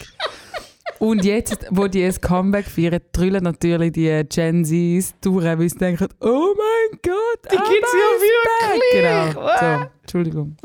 Und 0.98 1.24
jetzt, 1.24 1.66
wo 1.70 1.86
die 1.88 2.04
ein 2.04 2.14
Comeback 2.20 2.66
feiern, 2.66 3.00
drüllen 3.12 3.42
natürlich 3.42 3.92
die 3.92 4.22
Gen 4.28 4.64
Zs 4.64 5.14
durch, 5.20 5.44
weil 5.44 5.68
sie 5.68 5.78
denken, 5.78 6.08
oh 6.20 6.54
mein 6.56 6.98
Gott, 7.02 7.50
Die 7.52 7.56
gibt's 7.56 7.92
ja 7.92 8.68
ja 8.68 8.74
wirklich. 8.74 9.34
Genau, 9.34 9.48
so, 9.80 9.86
Entschuldigung. 10.02 10.56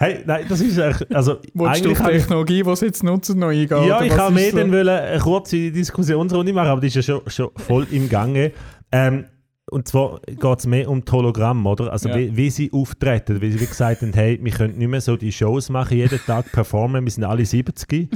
Hey, 0.00 0.22
nein, 0.26 0.44
das 0.48 0.60
ist 0.60 0.78
echt. 0.78 1.12
Also, 1.12 1.38
Willst 1.54 1.54
du 1.56 1.64
eigentlich 1.66 1.98
die 1.98 2.04
Technologie, 2.04 2.62
die 2.62 2.76
sie 2.76 2.86
jetzt 2.86 3.02
nutzen, 3.02 3.38
noch 3.40 3.48
eingehen? 3.48 3.84
ja, 3.84 4.00
ich 4.00 4.12
ist 4.12 4.30
mehr 4.30 4.50
so? 4.52 4.56
dann 4.58 4.70
wollen 4.70 4.88
eine 4.88 5.18
kurze 5.18 5.72
Diskussionsrunde 5.72 6.52
machen, 6.52 6.68
aber 6.68 6.80
die 6.80 6.86
ist 6.86 6.94
ja 6.96 7.02
schon, 7.02 7.22
schon 7.26 7.50
voll 7.56 7.84
im 7.90 8.08
Gange. 8.08 8.52
Ähm, 8.92 9.24
und 9.70 9.86
zwar 9.86 10.20
geht 10.26 10.58
es 10.58 10.66
mehr 10.66 10.88
um 10.88 11.04
das 11.04 11.12
Hologramm, 11.12 11.66
oder? 11.66 11.92
Also 11.92 12.08
Ja. 12.08 12.16
wie, 12.16 12.34
wie 12.36 12.48
sie 12.48 12.72
auftreten, 12.72 13.40
wie 13.42 13.50
sie 13.52 13.60
wie 13.60 13.66
gesagt 13.66 14.00
haben, 14.00 14.14
hey, 14.14 14.38
wir 14.42 14.50
können 14.52 14.78
nicht 14.78 14.88
mehr 14.88 15.00
so 15.02 15.16
die 15.16 15.30
Shows 15.30 15.68
machen, 15.68 15.96
jeden 15.98 16.18
Tag 16.20 16.50
performen, 16.52 17.04
wir 17.04 17.10
sind 17.10 17.24
alle 17.24 17.44
70. 17.44 18.08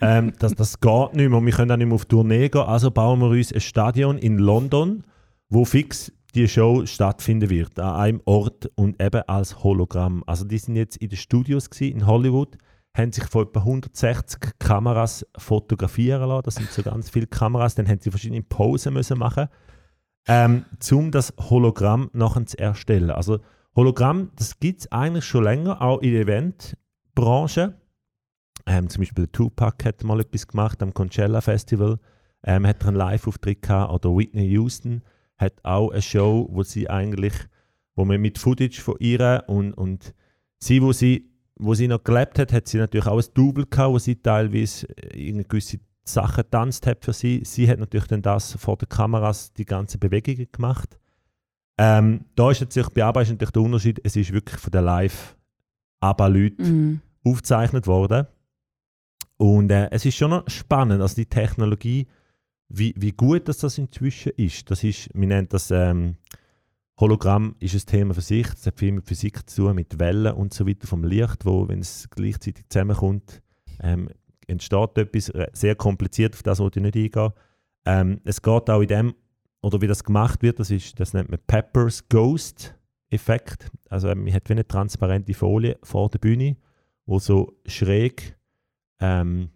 ähm, 0.00 0.32
das, 0.38 0.54
das 0.54 0.80
geht 0.80 1.14
nicht 1.14 1.28
mehr 1.28 1.38
und 1.38 1.44
wir 1.44 1.52
können 1.52 1.70
auch 1.72 1.76
nicht 1.76 1.86
mehr 1.86 1.94
auf 1.94 2.06
Tournee 2.06 2.48
gehen, 2.48 2.62
also 2.62 2.90
bauen 2.90 3.20
wir 3.20 3.28
uns 3.28 3.52
ein 3.52 3.60
Stadion 3.60 4.16
in 4.16 4.38
London, 4.38 5.04
wo 5.50 5.66
fix 5.66 6.10
die 6.34 6.48
Show 6.48 6.86
stattfinden 6.86 7.50
wird, 7.50 7.78
an 7.78 7.94
einem 7.96 8.20
Ort 8.24 8.70
und 8.74 9.00
eben 9.00 9.20
als 9.28 9.62
Hologramm. 9.62 10.24
Also 10.26 10.44
die 10.46 10.58
sind 10.58 10.74
jetzt 10.76 10.96
in 10.96 11.10
den 11.10 11.18
Studios 11.18 11.68
gewesen, 11.68 11.98
in 11.98 12.06
Hollywood, 12.06 12.56
haben 12.96 13.12
sich 13.12 13.24
von 13.24 13.46
etwa 13.46 13.60
160 13.60 14.40
Kameras 14.58 15.26
fotografieren 15.36 16.28
lassen. 16.28 16.42
Das 16.44 16.54
sind 16.56 16.70
so 16.70 16.82
ganz 16.82 17.10
viele 17.10 17.26
Kameras. 17.26 17.74
Dann 17.74 17.88
haben 17.88 17.98
sie 18.00 18.10
verschiedene 18.10 18.42
Posen 18.42 18.94
müssen 18.94 19.18
machen, 19.18 19.48
ähm, 20.26 20.64
um 20.92 21.10
das 21.10 21.34
Hologramm 21.38 22.10
nachher 22.12 22.46
zu 22.46 22.58
erstellen. 22.58 23.10
Also 23.10 23.40
Hologramm, 23.76 24.30
das 24.36 24.60
gibt 24.60 24.80
es 24.80 24.92
eigentlich 24.92 25.24
schon 25.24 25.44
länger, 25.44 25.82
auch 25.82 26.00
in 26.00 26.12
der 26.12 26.22
Eventbranche. 26.22 27.74
Ähm, 28.66 28.88
zum 28.88 29.00
Beispiel 29.00 29.26
Tupac 29.28 29.84
hat 29.84 30.04
mal 30.04 30.20
etwas 30.20 30.46
gemacht 30.46 30.82
am 30.82 30.94
Coachella 30.94 31.40
Festival. 31.40 31.98
Ähm, 32.44 32.66
hat 32.66 32.84
einen 32.84 32.96
Live-Auftritt 32.96 33.62
gehabt. 33.62 33.92
Oder 33.92 34.16
Whitney 34.16 34.46
Houston 34.50 35.02
hat 35.36 35.64
auch 35.64 35.90
eine 35.90 36.02
Show, 36.02 36.48
wo 36.50 36.62
sie 36.62 36.88
eigentlich, 36.88 37.34
wo 37.94 38.04
man 38.04 38.20
mit 38.20 38.38
Footage 38.38 38.80
von 38.80 38.96
ihr 39.00 39.44
und, 39.46 39.72
und 39.72 40.14
sie, 40.58 40.80
wo 40.82 40.92
sie, 40.92 41.30
wo 41.56 41.74
sie 41.74 41.88
noch 41.88 42.04
gelebt 42.04 42.38
hat, 42.38 42.52
hat 42.52 42.68
sie 42.68 42.78
natürlich 42.78 43.06
auch 43.06 43.18
ein 43.18 43.34
Double 43.34 43.66
gehabt, 43.66 43.92
wo 43.92 43.98
sie 43.98 44.16
teilweise 44.16 44.88
äh, 44.96 45.18
irgendeine 45.18 45.44
gewisse 45.44 45.78
Sachen 46.04 46.42
getanzt 46.42 46.86
hat 46.86 47.04
für 47.04 47.12
sie. 47.12 47.42
Sie 47.44 47.68
hat 47.68 47.78
natürlich 47.78 48.06
dann 48.06 48.22
das 48.22 48.52
vor 48.52 48.76
den 48.76 48.88
Kameras 48.88 49.52
die 49.54 49.64
ganze 49.64 49.98
Bewegungen 49.98 50.48
gemacht. 50.52 50.98
Ähm, 51.78 52.26
da 52.36 52.50
ist 52.50 52.60
natürlich, 52.60 52.90
bei 52.90 53.04
ABBA 53.04 53.22
ist 53.22 53.30
natürlich 53.30 53.50
der 53.52 53.62
Unterschied, 53.62 54.00
es 54.04 54.14
ist 54.14 54.32
wirklich 54.32 54.60
von 54.60 54.70
den 54.70 54.84
Live-ABBA-Leuten 54.84 56.62
Mhm. 56.62 57.00
aufgezeichnet 57.24 57.86
worden. 57.86 58.26
Und 59.36 59.70
äh, 59.70 59.90
es 59.90 60.04
ist 60.04 60.16
schon 60.16 60.30
noch 60.30 60.48
spannend, 60.48 61.02
also 61.02 61.16
die 61.16 61.26
Technologie, 61.26 62.06
wie, 62.68 62.94
wie 62.96 63.12
gut 63.12 63.48
das, 63.48 63.58
das 63.58 63.78
inzwischen 63.78 64.32
ist. 64.36 64.70
Das 64.70 64.84
ist, 64.84 65.10
wir 65.14 65.26
nennen 65.26 65.48
das 65.48 65.70
ähm, 65.70 66.16
Hologramm 66.98 67.56
ist 67.58 67.74
ein 67.74 67.86
Thema 67.86 68.14
für 68.14 68.20
sich. 68.20 68.46
Das 68.48 68.66
hat 68.66 68.78
viel 68.78 68.92
mit 68.92 69.06
Physik 69.06 69.48
zu 69.50 69.62
tun, 69.62 69.74
mit 69.74 69.98
Wellen 69.98 70.32
und 70.34 70.54
so 70.54 70.66
weiter 70.66 70.86
vom 70.86 71.02
Licht, 71.02 71.44
wo, 71.44 71.66
wenn 71.68 71.80
es 71.80 72.08
gleichzeitig 72.10 72.64
zusammenkommt, 72.68 73.42
ähm, 73.80 74.08
entsteht 74.46 74.98
etwas 74.98 75.28
äh, 75.30 75.48
sehr 75.52 75.74
kompliziert, 75.74 76.34
auf 76.34 76.42
das 76.42 76.58
wollte 76.58 76.80
ich 76.80 76.84
nicht 76.84 76.96
eingehen. 76.96 77.32
Ähm, 77.86 78.20
es 78.24 78.42
geht 78.42 78.70
auch 78.70 78.80
in 78.80 78.88
dem, 78.88 79.14
oder 79.62 79.80
wie 79.80 79.86
das 79.86 80.04
gemacht 80.04 80.42
wird, 80.42 80.58
das, 80.58 80.70
ist, 80.70 80.98
das 81.00 81.12
nennt 81.12 81.30
man 81.30 81.40
Peppers 81.46 82.08
Ghost 82.08 82.74
Effekt. 83.10 83.70
Also 83.88 84.08
ähm, 84.08 84.24
man 84.24 84.34
hat 84.34 84.48
wie 84.48 84.54
eine 84.54 84.66
transparente 84.66 85.34
Folie 85.34 85.78
vor 85.82 86.10
der 86.10 86.18
Bühne, 86.18 86.56
wo 87.06 87.18
so 87.18 87.58
schräg, 87.66 88.36
ähm, 89.00 89.50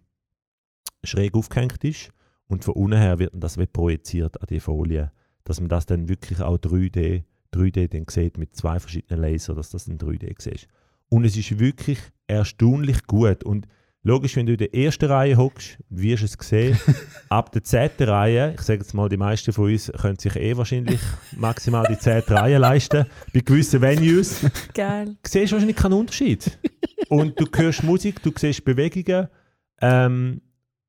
schräg 1.03 1.35
aufgehängt 1.35 1.83
ist 1.83 2.11
und 2.47 2.63
von 2.63 2.73
unten 2.75 2.97
her 2.97 3.19
wird 3.19 3.33
das 3.35 3.57
wie 3.57 3.67
projiziert 3.67 4.41
an 4.41 4.47
die 4.49 4.59
Folie, 4.59 5.11
dass 5.43 5.59
man 5.59 5.69
das 5.69 5.85
dann 5.85 6.09
wirklich 6.09 6.41
auch 6.41 6.57
3D, 6.57 7.23
3D 7.53 7.87
dann 7.87 8.05
sieht 8.09 8.37
mit 8.37 8.55
zwei 8.55 8.79
verschiedenen 8.79 9.21
Lasern, 9.21 9.55
dass 9.55 9.69
das 9.69 9.87
in 9.87 9.97
3D 9.97 10.33
siehst. 10.39 10.67
Und 11.09 11.25
es 11.25 11.35
ist 11.35 11.59
wirklich 11.59 11.99
erstaunlich 12.27 13.05
gut 13.07 13.43
und 13.43 13.67
Logisch, 14.03 14.37
wenn 14.37 14.45
du 14.45 14.53
in 14.53 14.57
der 14.59 14.73
ersten 14.73 15.05
Reihe 15.05 15.35
hockst, 15.35 15.77
wirst 15.89 16.23
du 16.23 16.25
es 16.25 16.47
sehen. 16.47 16.79
Ab 17.29 17.51
der 17.51 17.63
zehnten 17.63 18.07
Reihe, 18.07 18.53
ich 18.53 18.61
sage 18.61 18.79
jetzt 18.79 18.93
mal, 18.93 19.09
die 19.09 19.17
meisten 19.17 19.51
von 19.51 19.65
uns 19.65 19.91
können 19.91 20.17
sich 20.17 20.35
eh 20.37 20.55
wahrscheinlich 20.55 21.01
maximal 21.35 21.85
die 21.89 21.99
zehnte 21.99 22.33
Reihe 22.33 22.57
leisten. 22.59 23.05
Bei 23.33 23.41
gewissen 23.41 23.81
Venues 23.81 24.45
Geil. 24.73 25.17
siehst 25.25 25.51
du 25.51 25.55
wahrscheinlich 25.55 25.75
keinen 25.75 25.93
Unterschied. 25.93 26.57
Und 27.09 27.37
du 27.39 27.45
hörst 27.53 27.83
Musik, 27.83 28.23
du 28.23 28.31
siehst 28.37 28.63
Bewegungen 28.63 29.27
ähm, 29.81 30.41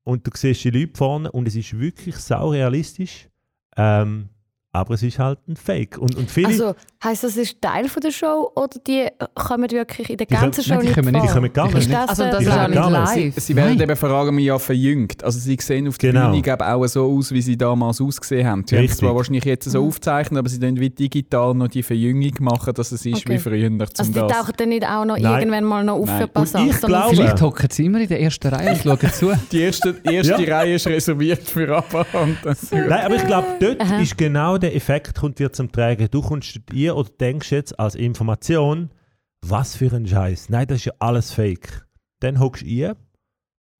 und 0.03 0.25
du 0.25 0.31
siehst 0.33 0.63
die 0.63 0.69
Leute 0.69 0.95
vorne 0.95 1.31
und 1.31 1.47
es 1.49 1.55
ist 1.55 1.77
wirklich 1.77 2.15
sau 2.15 2.49
realistisch. 2.49 3.27
Ähm, 3.75 4.29
aber 4.73 4.93
es 4.93 5.03
ist 5.03 5.19
halt 5.19 5.37
ein 5.49 5.57
Fake. 5.57 5.97
Und, 5.97 6.15
und 6.15 6.31
viele, 6.31 6.47
Also, 6.47 6.75
heisst 7.03 7.23
das, 7.25 7.31
es 7.31 7.37
ist 7.37 7.61
Teil 7.61 7.89
von 7.89 8.01
der 8.01 8.11
Show 8.11 8.51
oder 8.55 8.79
die 8.87 9.07
kommen 9.35 9.69
wirklich 9.69 10.09
in 10.09 10.17
der 10.17 10.27
ganzen 10.27 10.63
kommen- 10.63 10.63
Show 10.63 10.73
nein, 10.75 10.81
die 10.81 10.87
nicht 10.87 10.95
nicht, 11.11 11.15
die 11.23 11.27
vor? 11.27 11.33
kommen 11.35 11.53
gar 11.53 11.67
Ist 11.67 11.73
nicht. 11.75 11.91
das, 11.93 12.09
Also 12.09 12.23
das 12.23 12.37
Die 12.39 12.43
ist 12.45 12.51
auch 12.51 12.55
kommen 12.55 12.69
nicht 12.71 12.81
gar 12.81 13.15
nicht. 13.15 13.35
live. 13.35 13.43
Sie 13.43 13.55
werden 13.57 13.77
Nein. 13.77 13.81
eben 13.89 13.95
vor 13.97 14.09
allem 14.11 14.39
ja 14.39 14.57
verjüngt. 14.59 15.23
Also 15.25 15.39
sie 15.39 15.57
sehen 15.59 15.87
auf 15.89 15.97
der 15.97 16.13
Genau. 16.13 16.29
Bühne 16.31 16.41
glaub, 16.41 16.61
auch 16.61 16.87
so 16.87 17.05
aus, 17.11 17.31
wie 17.33 17.41
sie 17.41 17.57
damals 17.57 17.99
ausgesehen 17.99 18.47
haben. 18.47 18.63
Sie 18.65 18.75
haben 18.77 18.85
es 18.85 18.91
Richtig. 18.91 18.99
zwar 19.05 19.15
wahrscheinlich 19.15 19.43
jetzt 19.43 19.69
so 19.69 19.81
Mhm. 19.81 19.87
aufzeichnen, 19.89 20.37
aber 20.37 20.47
sie 20.47 20.59
dann 20.59 20.79
wie 20.79 20.89
digital 20.89 21.53
noch 21.53 21.67
die 21.67 21.83
Verjüngung 21.83 22.31
machen, 22.39 22.73
dass 22.73 22.91
es 22.93 23.05
ist 23.05 23.17
Okay. 23.25 23.33
wie 23.33 23.37
früher. 23.39 23.67
Zum 23.69 23.81
Also 23.81 24.11
die 24.13 24.19
das. 24.19 24.31
tauchen 24.31 24.53
dann 24.55 24.69
nicht 24.69 24.85
auch 24.87 25.03
noch 25.05 25.17
Nein. 25.17 25.39
irgendwann 25.39 25.63
mal 25.65 25.83
noch 25.83 25.95
auf 25.95 26.07
Nein. 26.07 26.45
Sachen, 26.45 26.69
ich 26.69 26.79
glaube- 26.79 27.09
Vielleicht 27.15 27.41
hocken 27.41 27.67
sie 27.71 27.85
immer 27.87 27.99
in 27.99 28.07
der 28.07 28.21
ersten 28.21 28.47
Reihe 28.47 28.71
und 28.71 28.77
schauen 28.83 29.11
zu. 29.11 29.31
Die 29.51 29.59
erste, 29.61 29.95
erste 30.03 30.43
Ja. 30.43 30.57
Reihe 30.57 30.75
ist 30.75 30.87
reserviert 30.87 31.41
für 31.47 31.67
das 31.67 31.81
Nein, 32.71 32.91
aber 33.05 33.15
ich 33.15 33.25
glaube, 33.25 33.47
dort 33.59 33.81
Aha. 33.81 33.99
ist 33.99 34.17
genau 34.17 34.57
der 34.61 34.75
Effekt 34.75 35.15
kommt 35.15 35.39
wieder 35.39 35.51
zum 35.53 35.71
Tragen. 35.71 36.07
Du 36.11 36.21
kommst 36.21 36.59
ihr 36.73 36.95
oder 36.95 37.09
denkst 37.19 37.51
jetzt 37.51 37.79
als 37.79 37.95
Information, 37.95 38.89
was 39.41 39.75
für 39.75 39.91
ein 39.93 40.07
Scheiß. 40.07 40.49
Nein, 40.49 40.67
das 40.67 40.77
ist 40.79 40.85
ja 40.85 40.93
alles 40.99 41.31
Fake. 41.31 41.85
Dann 42.19 42.39
hockst 42.39 42.61
du 42.63 42.67
ihr, 42.67 42.95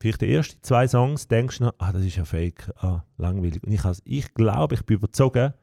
vielleicht 0.01 0.21
die 0.21 0.33
ersten 0.33 0.61
zwei 0.63 0.87
Songs, 0.87 1.27
denkst 1.27 1.59
du 1.59 1.65
noch, 1.65 1.75
ah, 1.77 1.91
das 1.91 2.03
ist 2.03 2.15
ja 2.15 2.25
Fake, 2.25 2.69
ah, 2.77 3.03
langweilig. 3.17 3.63
Und 3.63 3.71
ich, 3.71 3.83
has- 3.83 4.01
ich 4.05 4.33
glaube, 4.33 4.75
ich 4.75 4.85
bin 4.85 4.97
überzogen, 4.97 5.53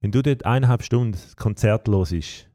wenn 0.00 0.10
du 0.12 0.22
dort 0.22 0.44
eineinhalb 0.44 0.82
Stunden 0.82 1.18
konzertlos 1.36 2.12
ist, 2.12 2.48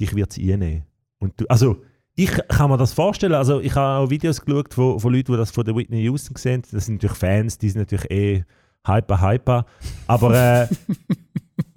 dich 0.00 0.14
wird 0.14 0.30
es 0.32 0.38
einnehmen. 0.38 0.84
Und 1.18 1.40
du, 1.40 1.46
also, 1.48 1.82
ich 2.14 2.30
kann 2.48 2.70
mir 2.70 2.76
das 2.76 2.92
vorstellen. 2.92 3.34
Also, 3.34 3.60
ich 3.60 3.74
habe 3.74 4.04
auch 4.04 4.10
Videos 4.10 4.44
geschaut 4.44 4.74
von, 4.74 4.98
von 4.98 5.12
Leuten, 5.12 5.32
die 5.32 5.38
das 5.38 5.50
von 5.52 5.64
der 5.64 5.76
Whitney 5.76 6.02
Houston 6.02 6.34
haben. 6.36 6.62
Das 6.70 6.86
sind 6.86 6.96
natürlich 6.96 7.16
Fans, 7.16 7.58
die 7.58 7.70
sind 7.70 7.80
natürlich 7.80 8.10
eh 8.10 8.44
hyper, 8.86 9.20
hyper. 9.20 9.66
Aber 10.08 10.34
äh, 10.34 10.68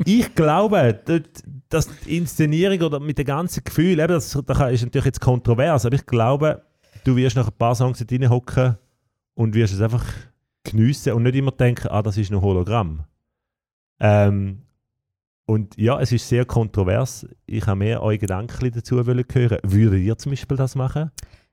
ich 0.05 0.33
glaube, 0.35 0.99
dass 1.69 1.89
die 2.05 2.17
Inszenierung 2.17 2.81
oder 2.81 2.99
mit 2.99 3.17
dem 3.17 3.25
ganzen 3.25 3.63
Gefühl, 3.63 3.99
eben, 3.99 4.07
das, 4.07 4.31
das 4.31 4.71
ist 4.71 4.83
natürlich 4.83 5.05
jetzt 5.05 5.21
kontrovers, 5.21 5.85
aber 5.85 5.95
ich 5.95 6.05
glaube, 6.05 6.63
du 7.03 7.15
wirst 7.15 7.35
nach 7.35 7.47
ein 7.47 7.57
paar 7.57 7.75
Songs 7.75 7.99
dort 7.99 8.11
reinhocken 8.11 8.77
und 9.35 9.55
wirst 9.55 9.73
es 9.73 9.81
einfach 9.81 10.05
geniessen 10.63 11.13
und 11.13 11.23
nicht 11.23 11.35
immer 11.35 11.51
denken, 11.51 11.87
ah, 11.89 12.01
das 12.01 12.17
ist 12.17 12.31
ein 12.31 12.41
Hologramm. 12.41 13.05
Ähm, 13.99 14.63
und 15.45 15.75
ja, 15.77 15.99
es 15.99 16.11
ist 16.11 16.27
sehr 16.27 16.45
kontrovers. 16.45 17.27
Ich 17.45 17.65
habe 17.67 17.79
mehr 17.79 18.01
eure 18.01 18.17
Gedanken 18.17 18.71
dazu 18.71 18.95
hören. 18.95 19.25
Würdet 19.63 19.99
ihr 19.99 20.17
zum 20.17 20.31
Beispiel 20.31 20.57
das 20.57 20.75
machen? 20.75 21.11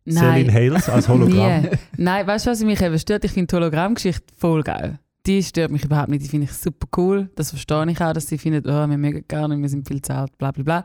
Celine 0.09 0.45
Nein. 0.45 0.55
Hales 0.55 0.89
als 0.89 1.09
Hologramm? 1.09 1.69
Nein, 1.97 2.27
weißt 2.27 2.47
du, 2.47 2.51
was 2.51 2.63
mich 2.63 2.81
eben 2.81 2.99
stört? 2.99 3.25
Ich 3.25 3.33
finde 3.33 3.49
die 3.49 3.57
Hologrammgeschichte 3.57 4.33
voll 4.37 4.63
geil. 4.63 4.99
Die 5.29 5.43
stört 5.43 5.71
mich 5.71 5.85
überhaupt 5.85 6.09
nicht. 6.09 6.25
Die 6.25 6.29
finde 6.29 6.47
ich 6.47 6.53
super 6.53 6.89
cool. 6.97 7.31
Das 7.37 7.51
verstehe 7.51 7.89
ich 7.91 8.01
auch, 8.01 8.13
dass 8.15 8.27
sie 8.27 8.39
finden, 8.39 8.69
oh, 8.69 8.87
wir 8.89 8.97
mögen 8.99 9.25
gar 9.29 9.47
nicht, 9.47 9.61
wir 9.61 9.69
sind 9.69 9.87
viel 9.87 10.01
zu 10.03 10.15
alt, 10.15 10.37
bla 10.39 10.51
bla 10.53 10.65
bla. 10.65 10.85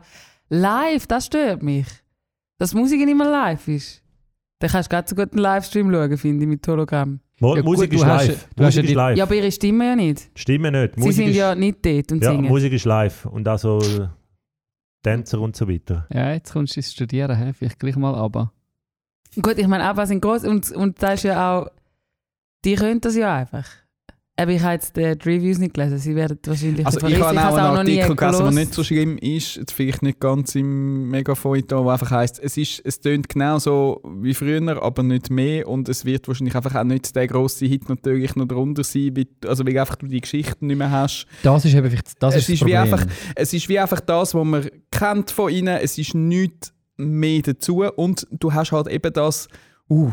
Live, 0.50 1.06
das 1.06 1.26
stört 1.26 1.62
mich. 1.62 1.86
Dass 2.58 2.74
Musik 2.74 3.04
nicht 3.04 3.16
mehr 3.16 3.28
live 3.30 3.66
ist. 3.68 4.02
Dann 4.60 4.70
kannst 4.70 4.88
du 4.90 4.94
gerade 4.94 5.08
so 5.08 5.16
gut 5.16 5.32
einen 5.32 5.40
Livestream 5.42 5.90
schauen, 5.90 6.16
finde 6.18 6.44
ich, 6.44 6.48
mit 6.48 6.68
Hologramm. 6.68 7.20
Mo 7.40 7.56
Ja, 7.56 7.62
gut, 7.62 7.72
Musik 7.72 7.90
du 7.90 7.96
ist 7.96 8.02
live. 8.02 8.28
ja- 8.28 8.34
du 8.34 8.36
hast 8.36 8.40
ja 8.58 8.64
Musik 8.66 8.84
ist 8.84 8.88
die- 8.90 8.94
live. 8.94 9.16
Ja, 9.18 9.24
aber 9.24 9.34
ihre 9.34 9.50
Stimme 9.52 9.84
ja 9.86 9.96
nicht. 9.96 10.30
Stimme 10.36 10.70
nicht. 10.70 10.94
Sie 10.94 11.00
Musik 11.00 11.14
sind 11.16 11.28
ist, 11.30 11.36
ja 11.36 11.54
nicht 11.54 11.84
dort 11.84 12.12
und 12.12 12.22
ja, 12.22 12.30
singen. 12.30 12.44
Musik 12.48 12.72
ist 12.72 12.84
live. 12.84 13.24
Und 13.26 13.48
auch 13.48 13.58
so 13.58 13.80
äh, 13.80 14.08
Tänzer 15.02 15.40
und 15.40 15.56
so 15.56 15.68
weiter. 15.68 16.06
Ja, 16.12 16.32
jetzt 16.32 16.52
kommst 16.52 16.76
du 16.76 16.80
ins 16.80 16.92
Studieren, 16.92 17.36
he? 17.36 17.52
vielleicht 17.52 17.78
gleich 17.80 17.96
mal 17.96 18.14
aber. 18.14 18.52
Gut, 19.42 19.58
ich 19.58 19.66
meine, 19.66 19.84
ABBA 19.84 20.06
sind 20.06 20.20
groß 20.20 20.44
und, 20.44 20.70
und 20.72 21.02
da 21.02 21.12
ist 21.14 21.24
ja 21.24 21.58
auch, 21.58 21.68
die 22.64 22.74
können 22.76 23.00
das 23.00 23.16
ja 23.16 23.34
einfach. 23.34 23.66
Aber 24.36 24.50
ich 24.50 24.60
habe 24.62 24.72
jetzt 24.74 24.96
die 24.96 25.02
Reviews 25.02 25.58
nicht 25.58 25.74
gelesen, 25.74 25.96
sie 25.98 26.16
werden 26.16 26.36
wahrscheinlich 26.44 26.84
Also 26.84 26.98
ich 27.06 27.20
habe 27.20 27.38
auch 27.40 27.54
einen 27.56 27.76
Artikel 27.76 28.16
gelesen, 28.16 28.42
der 28.42 28.50
nicht 28.50 28.74
so 28.74 28.82
schlimm 28.82 29.16
ist, 29.18 29.54
jetzt 29.56 29.72
vielleicht 29.72 30.02
nicht 30.02 30.18
ganz 30.18 30.56
im 30.56 31.08
Megafeuilleton, 31.10 31.84
wo 31.84 31.90
einfach 31.90 32.10
heisst, 32.10 32.40
es, 32.42 32.56
ist, 32.56 32.82
es 32.84 32.98
tönt 32.98 33.28
genau 33.28 33.60
so 33.60 34.02
wie 34.20 34.34
früher, 34.34 34.82
aber 34.82 35.04
nicht 35.04 35.30
mehr. 35.30 35.68
Und 35.68 35.88
es 35.88 36.04
wird 36.04 36.26
wahrscheinlich 36.26 36.56
einfach 36.56 36.74
auch 36.74 36.82
nicht 36.82 37.14
der 37.14 37.28
grosse 37.28 37.66
Hit 37.66 37.88
natürlich 37.88 38.34
noch 38.34 38.46
drunter 38.48 38.82
sein, 38.82 39.14
wie, 39.14 39.28
also 39.46 39.64
weil 39.64 39.78
einfach 39.78 39.94
du 39.96 40.08
die 40.08 40.20
Geschichten 40.20 40.66
nicht 40.66 40.78
mehr 40.78 40.90
hast. 40.90 41.26
Das 41.44 41.64
ist 41.64 41.72
eben 41.74 41.88
vielleicht 41.88 42.20
das, 42.20 42.34
Es 42.34 42.40
ist 42.40 42.48
das 42.48 42.54
ist 42.54 42.66
wie 42.66 42.72
Problem. 42.74 42.92
einfach- 42.94 43.06
Es 43.36 43.52
ist 43.52 43.68
wie 43.68 43.78
einfach 43.78 44.00
das, 44.00 44.34
was 44.34 44.44
man 44.44 44.68
kennt 44.90 45.30
von 45.30 45.52
ihnen, 45.52 45.78
es 45.80 45.96
ist 45.96 46.12
nichts 46.16 46.72
mehr 46.96 47.40
dazu. 47.42 47.84
Und 47.84 48.26
du 48.32 48.52
hast 48.52 48.72
halt 48.72 48.88
eben 48.88 49.12
das, 49.12 49.46
uh, 49.88 50.10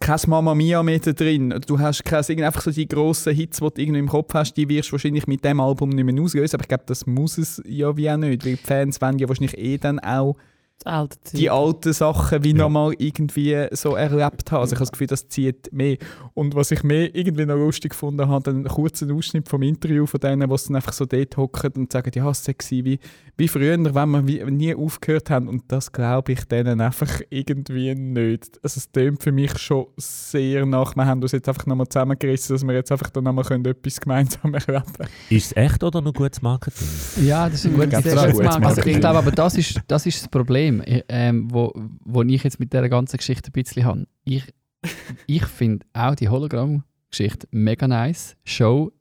kein 0.00 0.18
Mamma 0.26 0.54
Mia 0.54 0.82
mehr 0.82 0.98
drin. 0.98 1.54
Du 1.66 1.78
hast 1.78 2.04
kein, 2.04 2.24
einfach 2.42 2.62
so 2.62 2.70
die 2.70 2.88
grossen 2.88 3.34
Hits, 3.34 3.58
die 3.58 3.64
du 3.64 3.82
irgendwie 3.82 3.98
im 3.98 4.08
Kopf 4.08 4.32
hast, 4.34 4.54
die 4.54 4.68
wirst 4.68 4.88
du 4.88 4.92
wahrscheinlich 4.92 5.26
mit 5.26 5.44
dem 5.44 5.60
Album 5.60 5.90
nicht 5.90 6.04
mehr 6.04 6.22
auslösen. 6.22 6.56
Aber 6.56 6.64
ich 6.64 6.68
glaube, 6.68 6.84
das 6.86 7.06
muss 7.06 7.38
es 7.38 7.62
ja 7.66 7.96
wie 7.96 8.10
auch 8.10 8.16
nicht, 8.16 8.30
weil 8.44 8.54
die 8.54 8.56
Fans 8.56 9.00
wollen 9.00 9.18
ja 9.18 9.28
wahrscheinlich 9.28 9.58
eh 9.58 9.78
dann 9.78 9.98
auch 9.98 10.36
alte 10.84 11.16
die 11.36 11.50
alten 11.50 11.92
Sachen 11.92 12.44
wie 12.44 12.50
Ja. 12.50 12.58
nochmal 12.58 12.92
irgendwie 12.98 13.66
so 13.72 13.96
erlebt 13.96 14.52
haben. 14.52 14.60
Also 14.60 14.74
ich 14.74 14.76
habe 14.78 14.82
das 14.86 14.92
Gefühl, 14.92 15.06
das 15.08 15.28
zieht 15.28 15.72
mehr. 15.72 15.96
Und 16.34 16.54
was 16.54 16.70
ich 16.70 16.82
mehr 16.84 17.14
irgendwie 17.14 17.46
noch 17.46 17.56
lustig 17.56 17.90
gefunden 17.90 18.28
habe, 18.28 18.50
einen 18.50 18.64
kurzen 18.64 19.10
Ausschnitt 19.10 19.48
vom 19.48 19.62
Interview 19.62 20.06
von 20.06 20.20
denen, 20.20 20.48
die 20.48 20.56
dann 20.66 20.76
einfach 20.76 20.92
so 20.92 21.04
dort 21.06 21.36
hocken 21.36 21.72
und 21.76 21.92
sagen, 21.92 22.10
ja, 22.14 22.28
es 22.30 22.44
gewesen 22.44 22.84
wie, 22.84 22.98
wie 23.36 23.48
früher, 23.48 23.76
wenn 23.94 24.10
wir 24.10 24.26
wie, 24.26 24.44
nie 24.50 24.74
aufgehört 24.74 25.30
haben. 25.30 25.48
Und 25.48 25.64
das 25.68 25.90
glaube 25.92 26.32
ich 26.32 26.44
denen 26.44 26.80
einfach 26.80 27.20
irgendwie 27.30 27.94
nicht. 27.94 28.58
Also 28.62 28.78
es 28.78 28.90
tönt 28.92 29.22
für 29.22 29.32
mich 29.32 29.58
schon 29.58 29.86
sehr 29.96 30.66
nach, 30.66 30.94
wir 30.94 31.06
haben 31.06 31.22
uns 31.22 31.32
jetzt 31.32 31.48
einfach 31.48 31.66
nochmal 31.66 31.88
zusammengerissen, 31.88 32.54
dass 32.54 32.64
wir 32.64 32.74
jetzt 32.74 32.92
einfach 32.92 33.10
dann 33.10 33.24
nochmal 33.24 33.44
können 33.44 33.64
etwas 33.64 34.00
gemeinsam 34.00 34.54
erleben 34.54 34.84
können. 34.96 35.08
Ist 35.30 35.46
es 35.46 35.56
echt 35.56 35.82
oder 35.82 36.00
nur 36.00 36.12
gutes 36.12 36.42
Marketing? 36.42 36.86
Ja, 37.24 37.48
das 37.48 37.64
ist 37.64 37.66
ein 37.66 37.74
gutes 37.74 37.90
gutes 38.02 38.12
gutes 38.14 38.40
Also 38.48 38.60
Marketing. 38.60 38.94
ich 38.94 39.00
glaube 39.00 39.18
aber, 39.18 39.30
das 39.30 39.56
ist, 39.56 39.80
das 39.88 40.06
ist 40.06 40.22
das 40.22 40.28
Problem, 40.28 40.65
ich- 40.86 41.04
ähm, 41.08 41.52
wo, 41.52 41.72
wo 42.04 42.22
ich 42.22 42.42
jetzt 42.44 42.60
mit 42.60 42.72
dieser 42.72 42.88
ganzen 42.88 43.16
Geschichte 43.16 43.50
ein 43.50 43.52
bisschen 43.52 43.84
habe. 43.84 44.06
Ich, 44.24 44.44
ich 45.26 45.44
finde 45.46 45.86
auch 45.92 46.14
die 46.14 46.28
Hologramm-Geschichte 46.28 47.48
mega 47.50 47.88
nice. 47.88 48.36
Show, 48.44 48.92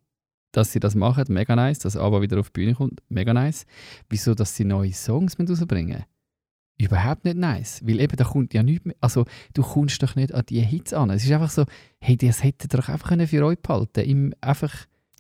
dass 0.51 0.72
sie 0.72 0.80
das 0.80 0.95
machen, 0.95 1.26
mega 1.30 1.55
nice. 1.55 1.80
Dass 1.80 1.97
aber 1.97 2.22
wieder 2.22 2.39
auf 2.39 2.49
die 2.49 2.61
Bühne 2.61 2.76
kommt, 2.76 3.01
mega 3.09 3.34
nice. 3.34 3.66
Wieso, 4.09 4.34
dass 4.34 4.55
sie 4.55 4.66
neue 4.66 4.93
Songs 4.93 5.38
mit 5.38 5.49
rausbringen? 5.49 6.03
Überhaupt 6.78 7.24
nicht 7.24 7.38
nice. 7.38 7.82
Weil 7.86 8.01
eben, 8.01 8.18
da 8.18 8.26
kommt 8.26 8.53
ja 8.53 8.61
nichts 8.61 8.86
mehr. 8.86 8.95
Also, 8.99 9.26
du 9.53 9.61
kommst 9.61 10.01
doch 10.03 10.16
nicht 10.16 10.34
an 10.34 10.43
die 10.49 10.59
Hits 10.59 10.93
an. 10.93 11.09
Es 11.09 11.24
ist 11.24 11.32
einfach 11.32 11.49
so, 11.49 11.63
hey, 11.99 12.18
das 12.18 12.43
hättet 12.43 12.74
ihr 12.74 12.78
doch 12.80 12.89
einfach 12.89 13.07
können 13.09 13.28
für 13.28 13.45
euch 13.45 13.59
behalten 13.59 14.01
Im 14.01 14.34
einfach, 14.41 14.74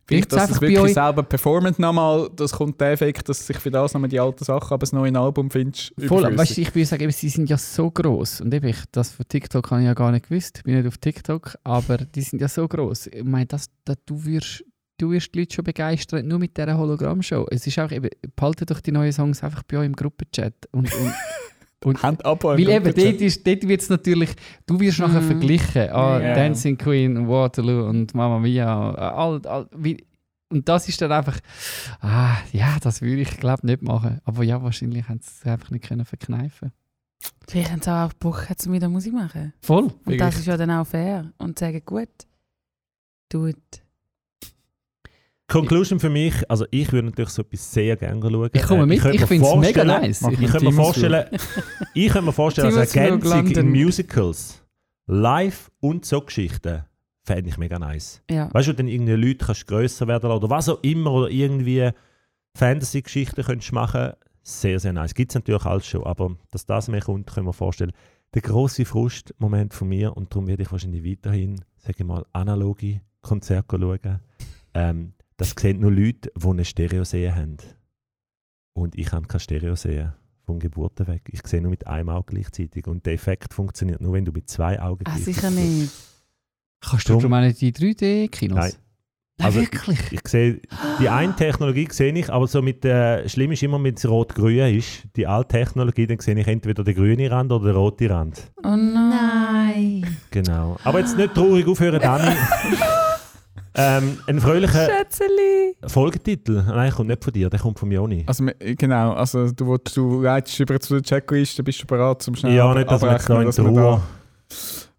Vielleicht, 0.07 0.31
dass 0.31 0.51
es 0.51 0.61
wirklich 0.61 0.93
selber 0.93 1.23
performt 1.23 1.79
nochmal, 1.79 2.29
das 2.35 2.51
kommt 2.51 2.79
der 2.79 2.91
Effekt, 2.91 3.27
dass 3.27 3.45
sich 3.45 3.57
für 3.57 3.71
das 3.71 3.93
nochmal 3.93 4.09
die 4.09 4.19
alten 4.19 4.43
Sachen, 4.43 4.71
aber 4.71 4.79
das 4.79 4.93
neue 4.93 5.17
Album 5.17 5.49
findest 5.49 5.93
Voll, 6.05 6.37
weißt 6.37 6.57
du, 6.57 6.61
ich 6.61 6.75
würde 6.75 6.85
sagen, 6.85 7.03
eben, 7.03 7.11
sie 7.11 7.29
sind 7.29 7.49
ja 7.49 7.57
so 7.57 7.89
groß 7.89 8.41
und 8.41 8.53
eben, 8.53 8.67
ich, 8.67 8.77
das 8.91 9.11
von 9.11 9.27
TikTok 9.27 9.71
habe 9.71 9.81
ich 9.81 9.87
ja 9.87 9.93
gar 9.93 10.11
nicht 10.11 10.29
gewusst. 10.29 10.57
Ich 10.59 10.63
bin 10.63 10.75
nicht 10.75 10.87
auf 10.87 10.97
TikTok, 10.99 11.57
aber 11.63 11.97
die 11.97 12.21
sind 12.21 12.39
ja 12.39 12.47
so 12.47 12.67
groß. 12.67 13.07
Ich 13.07 13.23
meine, 13.23 13.47
das, 13.47 13.69
das, 13.83 13.97
du 14.05 14.23
würdest 14.25 14.63
du 14.97 15.11
wirst 15.11 15.33
die 15.33 15.39
Leute 15.39 15.55
schon 15.55 15.65
begeistern, 15.65 16.27
nur 16.27 16.39
mit 16.39 16.57
dieser 16.57 16.77
Hologrammshow. 16.77 17.45
Es 17.49 17.67
ist 17.67 17.79
auch 17.79 17.91
eben, 17.91 18.09
behaltet 18.35 18.71
doch 18.71 18.79
die 18.79 18.91
neuen 18.91 19.11
Songs 19.11 19.43
einfach 19.43 19.63
bei 19.63 19.77
euch 19.77 19.85
im 19.85 19.95
Gruppenchat. 19.95 20.53
Und, 20.71 20.93
und, 20.93 21.13
und 21.85 22.01
Hand 22.03 22.25
ab 22.25 22.43
weil 22.43 22.59
eben, 22.59 22.83
dort, 22.85 22.97
ist- 23.21 23.45
dort 23.45 23.67
wird 23.67 23.81
es 23.81 23.89
natürlich, 23.89 24.31
du 24.65 24.79
wirst 24.79 24.99
nachher 24.99 25.21
Mhm. 25.21 25.27
verglichen. 25.27 25.89
Ah, 25.91 26.19
Ja. 26.19 26.33
Dancing 26.35 26.77
Queen, 26.77 27.27
Waterloo 27.27 27.87
und 27.87 28.13
Mamma 28.13 28.39
Mia. 28.39 28.91
All, 28.91 29.41
all, 29.45 29.67
wie, 29.75 30.03
und 30.49 30.67
das 30.69 30.87
ist 30.89 31.01
dann 31.01 31.11
einfach, 31.11 31.39
ah, 32.01 32.37
ja, 32.51 32.77
das 32.81 33.01
würde 33.01 33.21
ich 33.21 33.37
glaube 33.37 33.65
nicht 33.65 33.81
machen. 33.81 34.19
Aber 34.25 34.43
ja, 34.43 34.61
wahrscheinlich 34.61 35.07
haben 35.07 35.19
sie 35.21 35.29
es 35.41 35.45
einfach 35.45 35.71
nicht 35.71 35.85
können 35.85 36.05
verkneifen 36.05 36.71
Vielleicht 37.47 37.71
haben 37.71 37.81
sie 37.81 37.91
auch 37.91 38.13
Bock, 38.13 38.47
zum 38.57 38.73
wieder 38.73 38.87
Musik 38.89 39.13
machen. 39.13 39.53
Voll. 39.61 39.83
Und 39.85 39.95
das 39.95 40.13
Vielleicht. 40.13 40.37
ist 40.39 40.45
ja 40.47 40.57
dann 40.57 40.71
auch 40.71 40.85
fair. 40.85 41.31
Und 41.37 41.57
sagen, 41.57 41.81
gut, 41.85 42.09
tut. 43.29 43.55
Conclusion 45.47 45.99
für 45.99 46.09
mich, 46.09 46.33
also 46.49 46.65
ich 46.71 46.91
würde 46.91 47.07
natürlich 47.07 47.29
so 47.29 47.43
etwas 47.43 47.71
sehr 47.71 47.95
gerne 47.97 48.19
schauen. 48.21 48.49
Ich 48.53 48.63
komme 48.63 48.83
Äh, 48.83 48.85
mit, 48.87 48.97
ich 48.97 49.03
mir 49.21 49.27
finde 49.27 49.45
es 49.47 49.55
mega 49.55 49.83
vorstellen- 49.85 49.87
nice. 49.87 50.21
Ich 50.21 50.39
Mit 50.39 50.49
könnte 50.51 50.65
mir 50.65 50.71
vorstellen, 50.73 51.25
ich 51.93 52.07
könnte 52.11 52.25
mir 52.25 52.31
vorstellen, 52.33 52.75
als 52.77 52.95
Ergänzung 52.95 53.47
in. 53.47 53.69
Musicals, 53.71 54.63
live 55.07 55.69
und 55.81 56.03
so 56.05 56.21
Geschichten, 56.21 56.83
fände 57.23 57.49
ich 57.49 57.57
mega 57.57 57.77
nice. 57.77 58.21
Ja. 58.29 58.51
Weißt 58.53 58.69
du, 58.69 58.73
dann 58.73 58.87
irgendwie 58.87 59.13
Leute 59.13 59.45
kannst 59.45 59.67
grösser 59.67 60.07
werden 60.07 60.29
lassen 60.29 60.37
oder 60.43 60.49
was 60.49 60.67
auch 60.69 60.79
immer 60.81 61.11
oder 61.11 61.29
irgendwie 61.29 61.89
Fantasy-Geschichten 62.57 63.43
könntest 63.43 63.71
machen, 63.73 64.13
sehr, 64.43 64.79
sehr 64.79 64.93
nice. 64.93 65.13
Gibt 65.13 65.31
es 65.31 65.35
natürlich 65.35 65.65
alles 65.65 65.87
schon, 65.87 66.03
aber 66.03 66.35
dass 66.51 66.65
das 66.65 66.87
mehr 66.87 67.01
kommt, 67.01 67.27
können 67.31 67.47
wir 67.47 67.53
vorstellen. 67.53 67.91
Der 68.33 68.41
grosse 68.41 68.85
Frustmoment 68.85 69.73
von 69.73 69.87
mir 69.89 70.15
und 70.15 70.31
darum 70.33 70.47
werde 70.47 70.63
ich 70.63 70.71
wahrscheinlich 70.71 71.03
weiterhin, 71.03 71.61
sage 71.77 71.95
ich 71.99 72.05
mal, 72.05 72.25
analoge 72.33 73.01
Konzerte 73.21 73.77
schauen. 73.79 74.19
Ähm, 74.73 75.13
das 75.37 75.53
sehen 75.57 75.79
nur 75.79 75.91
Leute, 75.91 76.31
die 76.35 76.47
eine 76.47 76.65
Stereo-Sehe 76.65 77.35
haben. 77.35 77.57
Und 78.73 78.95
ich 78.97 79.11
habe 79.11 79.27
keine 79.27 79.39
Stereo-Sehe 79.39 80.15
von 80.45 80.59
Geburt 80.59 81.05
weg. 81.07 81.23
Ich 81.31 81.45
sehe 81.47 81.61
nur 81.61 81.71
mit 81.71 81.87
einem 81.87 82.09
Auge 82.09 82.33
gleichzeitig. 82.35 82.87
Und 82.87 83.05
der 83.05 83.13
Effekt 83.13 83.53
funktioniert 83.53 84.01
nur, 84.01 84.13
wenn 84.13 84.25
du 84.25 84.31
mit 84.31 84.49
zwei 84.49 84.79
Augen 84.81 85.03
Ah, 85.07 85.11
gleichzeitig 85.11 85.35
sicher 85.35 85.49
nicht. 85.51 85.91
Kannst 86.81 87.09
du 87.09 87.17
auch 87.17 87.23
nicht 87.41 87.61
die 87.61 87.71
3D-Kinos? 87.73 88.57
Nein. 88.57 88.71
Nein, 89.37 89.47
Also, 89.47 89.59
wirklich? 89.61 89.99
Ich 90.11 90.27
sehe, 90.27 90.61
die 90.99 91.09
eine 91.09 91.35
Technologie 91.35 91.87
sehe 91.91 92.13
ich, 92.13 92.29
aber 92.31 92.47
so 92.47 92.61
mit 92.61 92.85
der, 92.85 93.27
schlimm 93.27 93.51
ist 93.51 93.63
immer, 93.63 93.83
wenn 93.83 93.95
es 93.95 94.07
rot-grün 94.07 94.73
ist, 94.77 95.03
die 95.17 95.27
alte 95.27 95.57
Technologie, 95.57 96.07
dann 96.07 96.19
sehe 96.19 96.39
ich 96.39 96.47
entweder 96.47 96.85
den 96.85 96.95
grünen 96.95 97.27
Rand 97.27 97.51
oder 97.51 97.65
den 97.65 97.75
roten 97.75 98.07
Rand. 98.11 98.51
Oh 98.63 98.75
nein. 98.77 100.05
Genau. 100.31 100.77
Aber 100.85 100.99
jetzt 100.99 101.17
nicht 101.17 101.33
traurig 101.33 101.67
aufhören, 101.67 101.99
Dani. 101.99 102.33
ähm, 103.75 104.17
ein 104.27 104.39
fröhlicher 104.39 104.85
Schätzeli. 104.85 105.75
Folgetitel. 105.85 106.63
Nein, 106.67 106.91
kommt 106.91 107.09
nicht 107.09 107.23
von 107.23 107.33
dir, 107.33 107.49
der 107.49 107.59
kommt 107.59 107.79
von 107.79 107.91
Joni. 107.91 108.23
Also, 108.27 108.45
genau, 108.59 109.13
also 109.13 109.51
du, 109.51 109.77
du 109.77 110.21
leitest 110.21 110.59
über 110.59 110.79
zu 110.79 110.95
der 110.95 111.03
Checkliste, 111.03 111.63
bist 111.63 111.81
du 111.81 111.85
bereit 111.85 112.21
zum 112.21 112.35
schnell 112.35 112.53
ja, 112.53 112.73
nicht, 112.73 112.89
dass 112.89 113.01
wir 113.01 113.11
jetzt 113.11 113.29
da 113.29 113.41
in 113.41 113.47
wir 113.51 113.63
Ruhe... 113.65 114.01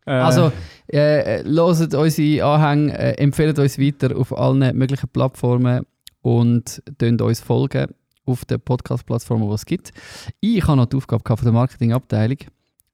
äh, 0.07 0.11
Also, 0.11 0.53
äh, 0.93 1.43
loset 1.43 1.95
unsere 1.95 2.45
Anhänge, 2.45 2.99
äh, 2.99 3.13
empfehlt 3.23 3.59
uns 3.59 3.79
weiter 3.79 4.17
auf 4.17 4.37
allen 4.37 4.77
möglichen 4.77 5.09
Plattformen 5.09 5.87
und 6.23 6.83
könnt 6.99 7.23
uns 7.23 7.41
folgen 7.41 7.87
auf 8.25 8.45
den 8.45 8.61
Podcast-Plattformen, 8.61 9.49
die 9.49 9.55
es 9.55 9.65
gibt. 9.65 9.93
Ich 10.41 10.67
habe 10.67 10.77
noch 10.77 10.87
die 10.87 10.97
Aufgabe 10.97 11.23
von 11.25 11.45
der 11.45 11.53
Marketingabteilung, 11.53 12.39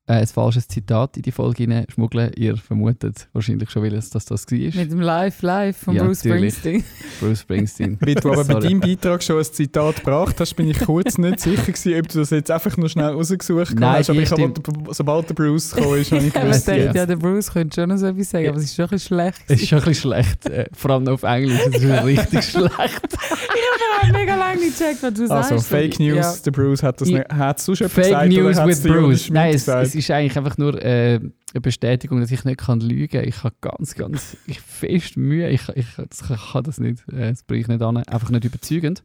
äh, 0.08 0.14
ein 0.14 0.26
falsches 0.26 0.66
Zitat 0.66 1.16
in 1.16 1.22
die 1.22 1.30
Folge 1.32 1.62
hinein 1.62 1.86
schmuggeln. 1.92 2.32
Ihr 2.36 2.56
vermutet 2.56 3.28
wahrscheinlich 3.32 3.70
schon, 3.70 3.82
welches 3.82 4.10
das, 4.10 4.24
das 4.24 4.46
war. 4.50 4.58
Mit 4.58 4.90
dem 4.90 5.00
Live 5.00 5.42
Live 5.42 5.76
von 5.76 5.94
Ja, 5.94 6.02
Bruce 6.04 6.24
natürlich. 6.24 6.54
Springsteen. 6.54 6.84
Bruce 7.20 7.40
Springsteen. 7.40 7.98
Weil 8.00 8.14
du 8.16 8.32
aber 8.32 8.44
bei 8.44 8.54
deinem 8.60 8.80
Beitrag 8.80 9.22
schon 9.22 9.38
ein 9.38 9.44
Zitat 9.44 9.96
gebracht 9.96 10.40
hast, 10.40 10.54
bin 10.54 10.68
ich 10.68 10.80
kurz 10.80 11.18
nicht 11.18 11.40
sicher 11.40 11.62
gewesen, 11.62 12.00
ob 12.00 12.08
du 12.08 12.18
das 12.18 12.30
jetzt 12.30 12.50
einfach 12.50 12.76
nur 12.76 12.88
schnell 12.88 13.10
rausgesucht 13.12 13.78
Nein, 13.78 13.98
hast. 13.98 14.10
Aber 14.10 14.18
ich 14.20 14.30
habe, 14.30 14.42
stimmt. 14.42 14.60
sobald 14.90 15.28
der 15.28 15.34
Bruce 15.34 15.70
gekommen 15.72 15.98
ist, 16.00 16.10
habe 16.12 16.24
ich 16.24 16.34
Aber 16.36 16.44
ich 16.46 16.50
gewusst, 16.50 16.68
dachte, 16.68 16.92
ja, 16.98 17.06
der 17.06 17.16
Bruce 17.16 17.52
könnte 17.52 17.80
schon 17.80 17.88
noch 17.88 17.96
so 17.96 18.06
etwas 18.06 18.30
sagen, 18.30 18.48
aber 18.48 18.56
es 18.58 18.64
ist 18.64 18.74
schon 18.74 18.84
ein 18.86 18.90
bisschen 18.90 19.06
schlecht. 19.16 19.42
Es 19.46 19.62
ist 19.62 19.68
schon 19.68 19.78
ein 19.78 19.84
bisschen 19.84 20.10
schlecht, 20.12 20.46
äh, 20.46 20.66
vor 20.72 20.90
allem 20.90 21.06
auf 21.08 21.22
Englisch. 21.22 21.60
Es 21.70 21.82
ist 21.82 22.04
richtig 22.04 22.44
schlecht. 22.44 22.72
Ich 23.54 24.08
habe 24.08 24.18
mega 24.18 24.34
lange 24.34 24.58
nicht 24.58 24.76
gecheckt, 24.76 25.02
was 25.02 25.14
du 25.14 25.22
Also, 25.32 25.50
sagst. 25.50 25.66
Fake 25.68 26.00
News, 26.00 26.16
Ja. 26.16 26.34
der 26.44 26.50
Bruce 26.50 26.82
hat 26.82 27.00
das 27.00 27.08
nicht. 27.08 27.28
Hat 27.32 27.58
es 27.58 27.64
sonst 27.66 27.78
Fake 27.84 28.04
gesagt? 28.06 28.28
News 28.32 28.56
with 28.64 28.82
Bruce. 28.82 29.30
Nein, 29.30 29.54
es, 29.54 29.68
es 29.92 30.04
ist 30.04 30.10
eigentlich 30.10 30.36
einfach 30.38 30.56
nur 30.56 30.82
äh, 30.82 31.20
eine 31.52 31.60
Bestätigung, 31.60 32.20
dass 32.20 32.30
ich 32.30 32.44
nicht 32.44 32.58
kann 32.58 32.80
lügen 32.80 33.08
kann. 33.20 33.28
Ich 33.28 33.44
habe 33.44 33.54
ganz, 33.60 33.94
ganz 33.94 34.36
ich 34.46 34.60
fest 34.60 35.16
Mühe. 35.16 35.50
Ich, 35.50 35.68
ich, 35.74 35.86
das, 35.96 36.30
ich 36.30 36.52
kann 36.52 36.64
das 36.64 36.78
nicht. 36.78 37.06
Äh, 37.08 37.30
Das 37.30 37.42
bringe 37.42 37.60
ich 37.60 37.68
nicht 37.68 37.82
an. 37.82 37.98
Einfach 37.98 38.30
nicht 38.30 38.44
überzeugend. 38.44 39.02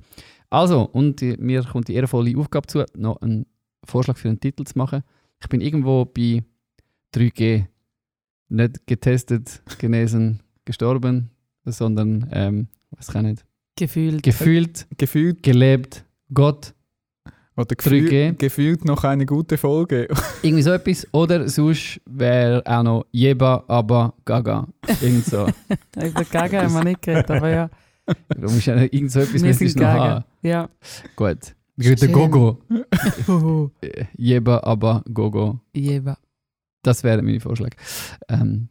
Also, 0.50 0.84
und 0.84 1.20
die, 1.22 1.36
mir 1.38 1.64
kommt 1.64 1.90
die 1.90 1.94
ehrenvolle 1.96 2.38
Aufgabe 2.38 2.68
zu, 2.68 2.86
noch 2.96 3.22
einen 3.22 3.46
Vorschlag 3.84 4.18
für 4.18 4.30
einen 4.30 4.40
Titel 4.40 4.64
zu 4.64 4.78
machen. 4.78 5.04
Ich 5.42 5.50
bin 5.50 5.60
irgendwo 5.62 6.06
bei 6.06 6.44
3G. 7.14 7.66
Nicht 8.50 8.88
getestet, 8.88 9.62
genesen, 9.78 10.42
gestorben, 10.64 11.32
sondern, 11.66 12.30
ähm, 12.32 12.68
was 12.92 13.08
kann 13.08 13.26
ich 13.26 13.32
nicht, 13.32 13.46
Gefühlt. 13.76 14.24
gefühlt, 14.24 14.88
Gefühlt, 14.98 15.44
gelebt, 15.44 16.06
Gott, 16.34 16.74
oder 17.58 17.76
3G. 17.76 18.34
gefühlt, 18.38 18.86
noch 18.86 19.04
eine 19.04 19.26
gute 19.26 19.58
Folge. 19.58 20.08
Irgendwie 20.44 20.62
so 20.62 20.72
etwas. 20.72 21.08
Oder 21.12 21.50
sonst 21.50 22.00
wäre 22.06 22.62
auch 22.66 22.84
noch 22.84 23.06
Jeba, 23.12 23.64
aber 23.68 24.14
Gaga. 24.26 24.68
Irgend 25.02 25.26
so. 25.26 25.48
Über 25.96 26.24
Gaga 26.24 26.64
haben 26.64 26.74
wir 26.74 26.84
nicht 26.84 27.02
geredet, 27.02 27.32
aber 27.32 27.50
ja. 27.50 27.70
Du 28.30 28.42
musst 28.42 28.68
ja 28.68 28.76
irgend 28.78 29.12
so 29.12 29.20
etwas 29.20 29.34
Wir 29.34 29.42
müsstest 29.42 29.76
du 29.76 29.80
noch 29.84 29.88
Gaga. 29.88 30.10
haben. 30.10 30.26
Ja. 30.44 30.70
Gut. 31.16 31.56
Der. 31.78 32.08
Gogo. 32.08 32.60
Äh, 33.82 34.06
Jeba, 34.16 34.60
aber 34.64 35.04
Gogo. 35.14 35.60
Jeba. 35.74 36.18
Das 36.84 37.04
wären 37.04 37.26
meine 37.26 37.40
Vorschläge. 37.40 37.76
Ähm, 38.30 38.70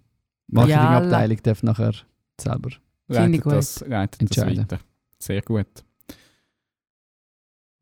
Marketingabteilung 0.48 1.38
darf 1.42 1.62
nachher 1.62 1.92
selber. 2.40 2.70
Finde 3.10 3.38
gut. 3.38 3.52
das, 3.52 3.80
leitet 3.86 4.22
das 4.22 4.38
Entscheiden. 4.38 4.58
weiter. 4.62 4.78
Sehr 5.18 5.42
gut. 5.42 5.66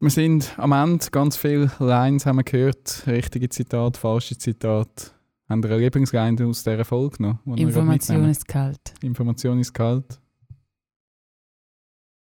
Wir 0.05 0.11
sind 0.11 0.52
am 0.59 0.72
Ende, 0.72 1.07
ganz 1.11 1.38
viele 1.38 1.70
Lines 1.78 2.26
haben 2.26 2.36
wir 2.36 2.44
gehört. 2.44 3.05
Richtige 3.07 3.48
Zitat, 3.48 3.96
falsche 3.96 4.36
Zitat. 4.36 5.14
Haben 5.48 5.62
wir 5.62 5.70
eine 5.70 5.80
Lieblingsline 5.80 6.46
aus 6.46 6.62
dieser 6.62 6.84
Folge 6.84 7.22
noch? 7.22 7.38
die 7.46 7.62
Information 7.62 8.28
ist 8.28 8.46
kalt. 8.46 8.92
Information 9.00 9.59
ist 9.61 9.72
kalt. 9.72 10.20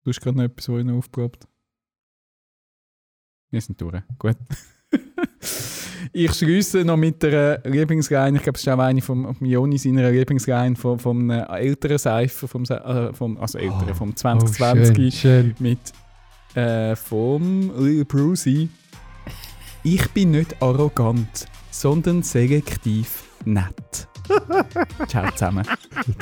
Du 0.04 0.10
hast 0.10 0.20
gerade 0.20 0.36
noch 0.36 0.44
etwas, 0.44 0.68
was 0.68 0.78
ich 0.78 0.84
noch 0.84 0.98
aufgeprobt 0.98 1.48
Wir 3.50 3.60
sind 3.60 3.80
durch. 3.80 4.00
Gut. 4.16 4.36
ich 6.12 6.32
schließe 6.34 6.84
noch 6.84 6.96
mit 6.96 7.20
der 7.24 7.62
Lieblingsline. 7.64 8.36
Ich 8.36 8.44
glaube, 8.44 8.58
es 8.58 8.62
ist 8.62 8.68
auch 8.68 8.78
eine 8.78 9.02
von 9.02 9.34
Joni 9.40 9.76
seiner 9.76 10.08
Lieblingsline 10.12 10.76
von, 10.76 11.00
von 11.00 11.28
einem 11.32 11.46
älteren 11.48 11.98
Seifer, 11.98 12.46
vom, 12.46 12.62
äh, 12.62 13.12
vom, 13.12 13.36
also 13.38 13.58
älteren, 13.58 13.92
vom 13.96 14.14
2020 14.14 14.90
Oh, 14.96 15.10
schön, 15.10 15.10
schön. 15.10 15.54
mit 15.58 15.80
äh, 16.56 16.96
vom 16.96 17.70
Lil 17.78 18.04
Brucey. 18.04 18.68
Ich 19.82 20.10
bin 20.10 20.32
nicht 20.32 20.60
arrogant, 20.60 21.46
sondern 21.70 22.22
selektiv 22.22 23.24
nett. 23.44 24.08
Ciao 25.08 25.30
zusammen. 25.32 25.66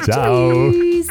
Ciao! 0.03 0.71
Tschüss. 0.71 1.09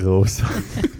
Grossartig. 0.00 0.64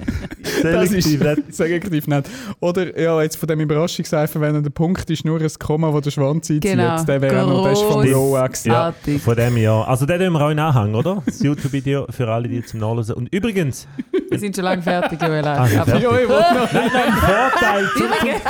Das 0.63 0.93
ist 0.93 1.05
Selektiv 1.09 1.21
nicht. 1.37 1.55
selektiv 1.55 2.07
nett. 2.07 2.27
Oder 2.61 2.99
ja, 2.99 3.21
jetzt 3.23 3.37
von 3.37 3.47
dem 3.49 3.61
Überraschungseifer, 3.61 4.41
wenn 4.41 4.63
der 4.63 4.71
Punkt 4.71 5.09
ist 5.11 5.25
nur 5.25 5.41
ein 5.41 5.51
Komma, 5.59 5.93
wo 5.93 6.01
der 6.01 6.11
Schwanz 6.11 6.49
einzieht, 6.51 6.63
Genau. 6.63 7.03
der 7.03 7.21
wäre 7.23 7.47
noch 7.47 7.65
das 7.65 7.79
ist 7.81 7.85
vom. 7.87 8.03
Roax. 8.03 8.65
Ja. 8.65 8.95
Von 9.23 9.37
dem 9.37 9.57
Jahr. 9.57 9.89
Also 9.89 10.07
den 10.07 10.21
tun 10.21 10.33
wir 10.35 10.41
auch 10.43 10.51
in 10.51 10.59
Anhang, 10.59 10.95
oder? 10.95 11.23
Das 11.27 11.41
YouTube-Video 11.43 12.07
für 12.11 12.29
alle, 12.31 12.49
die 12.49 12.63
zum 12.65 12.81
Nachlesen. 12.81 13.15
Und 13.15 13.33
übrigens, 13.35 13.87
Wir 14.31 14.39
sind 14.39 14.55
schon 14.55 14.65
lange 14.65 14.83
fertig, 14.83 15.21
Joel. 15.21 15.47
Ah, 15.47 15.65
fertig. 15.67 16.03
Ja, 16.03 16.19
ich 16.19 16.29
wollte 16.29 16.55
noch. 16.55 16.73
nein, 16.73 16.91
nein, 16.93 17.13
Vorteil 17.13 17.85
Übrigens, 17.97 18.45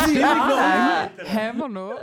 haben 1.34 1.58
wir 1.58 1.68
noch. 1.68 1.94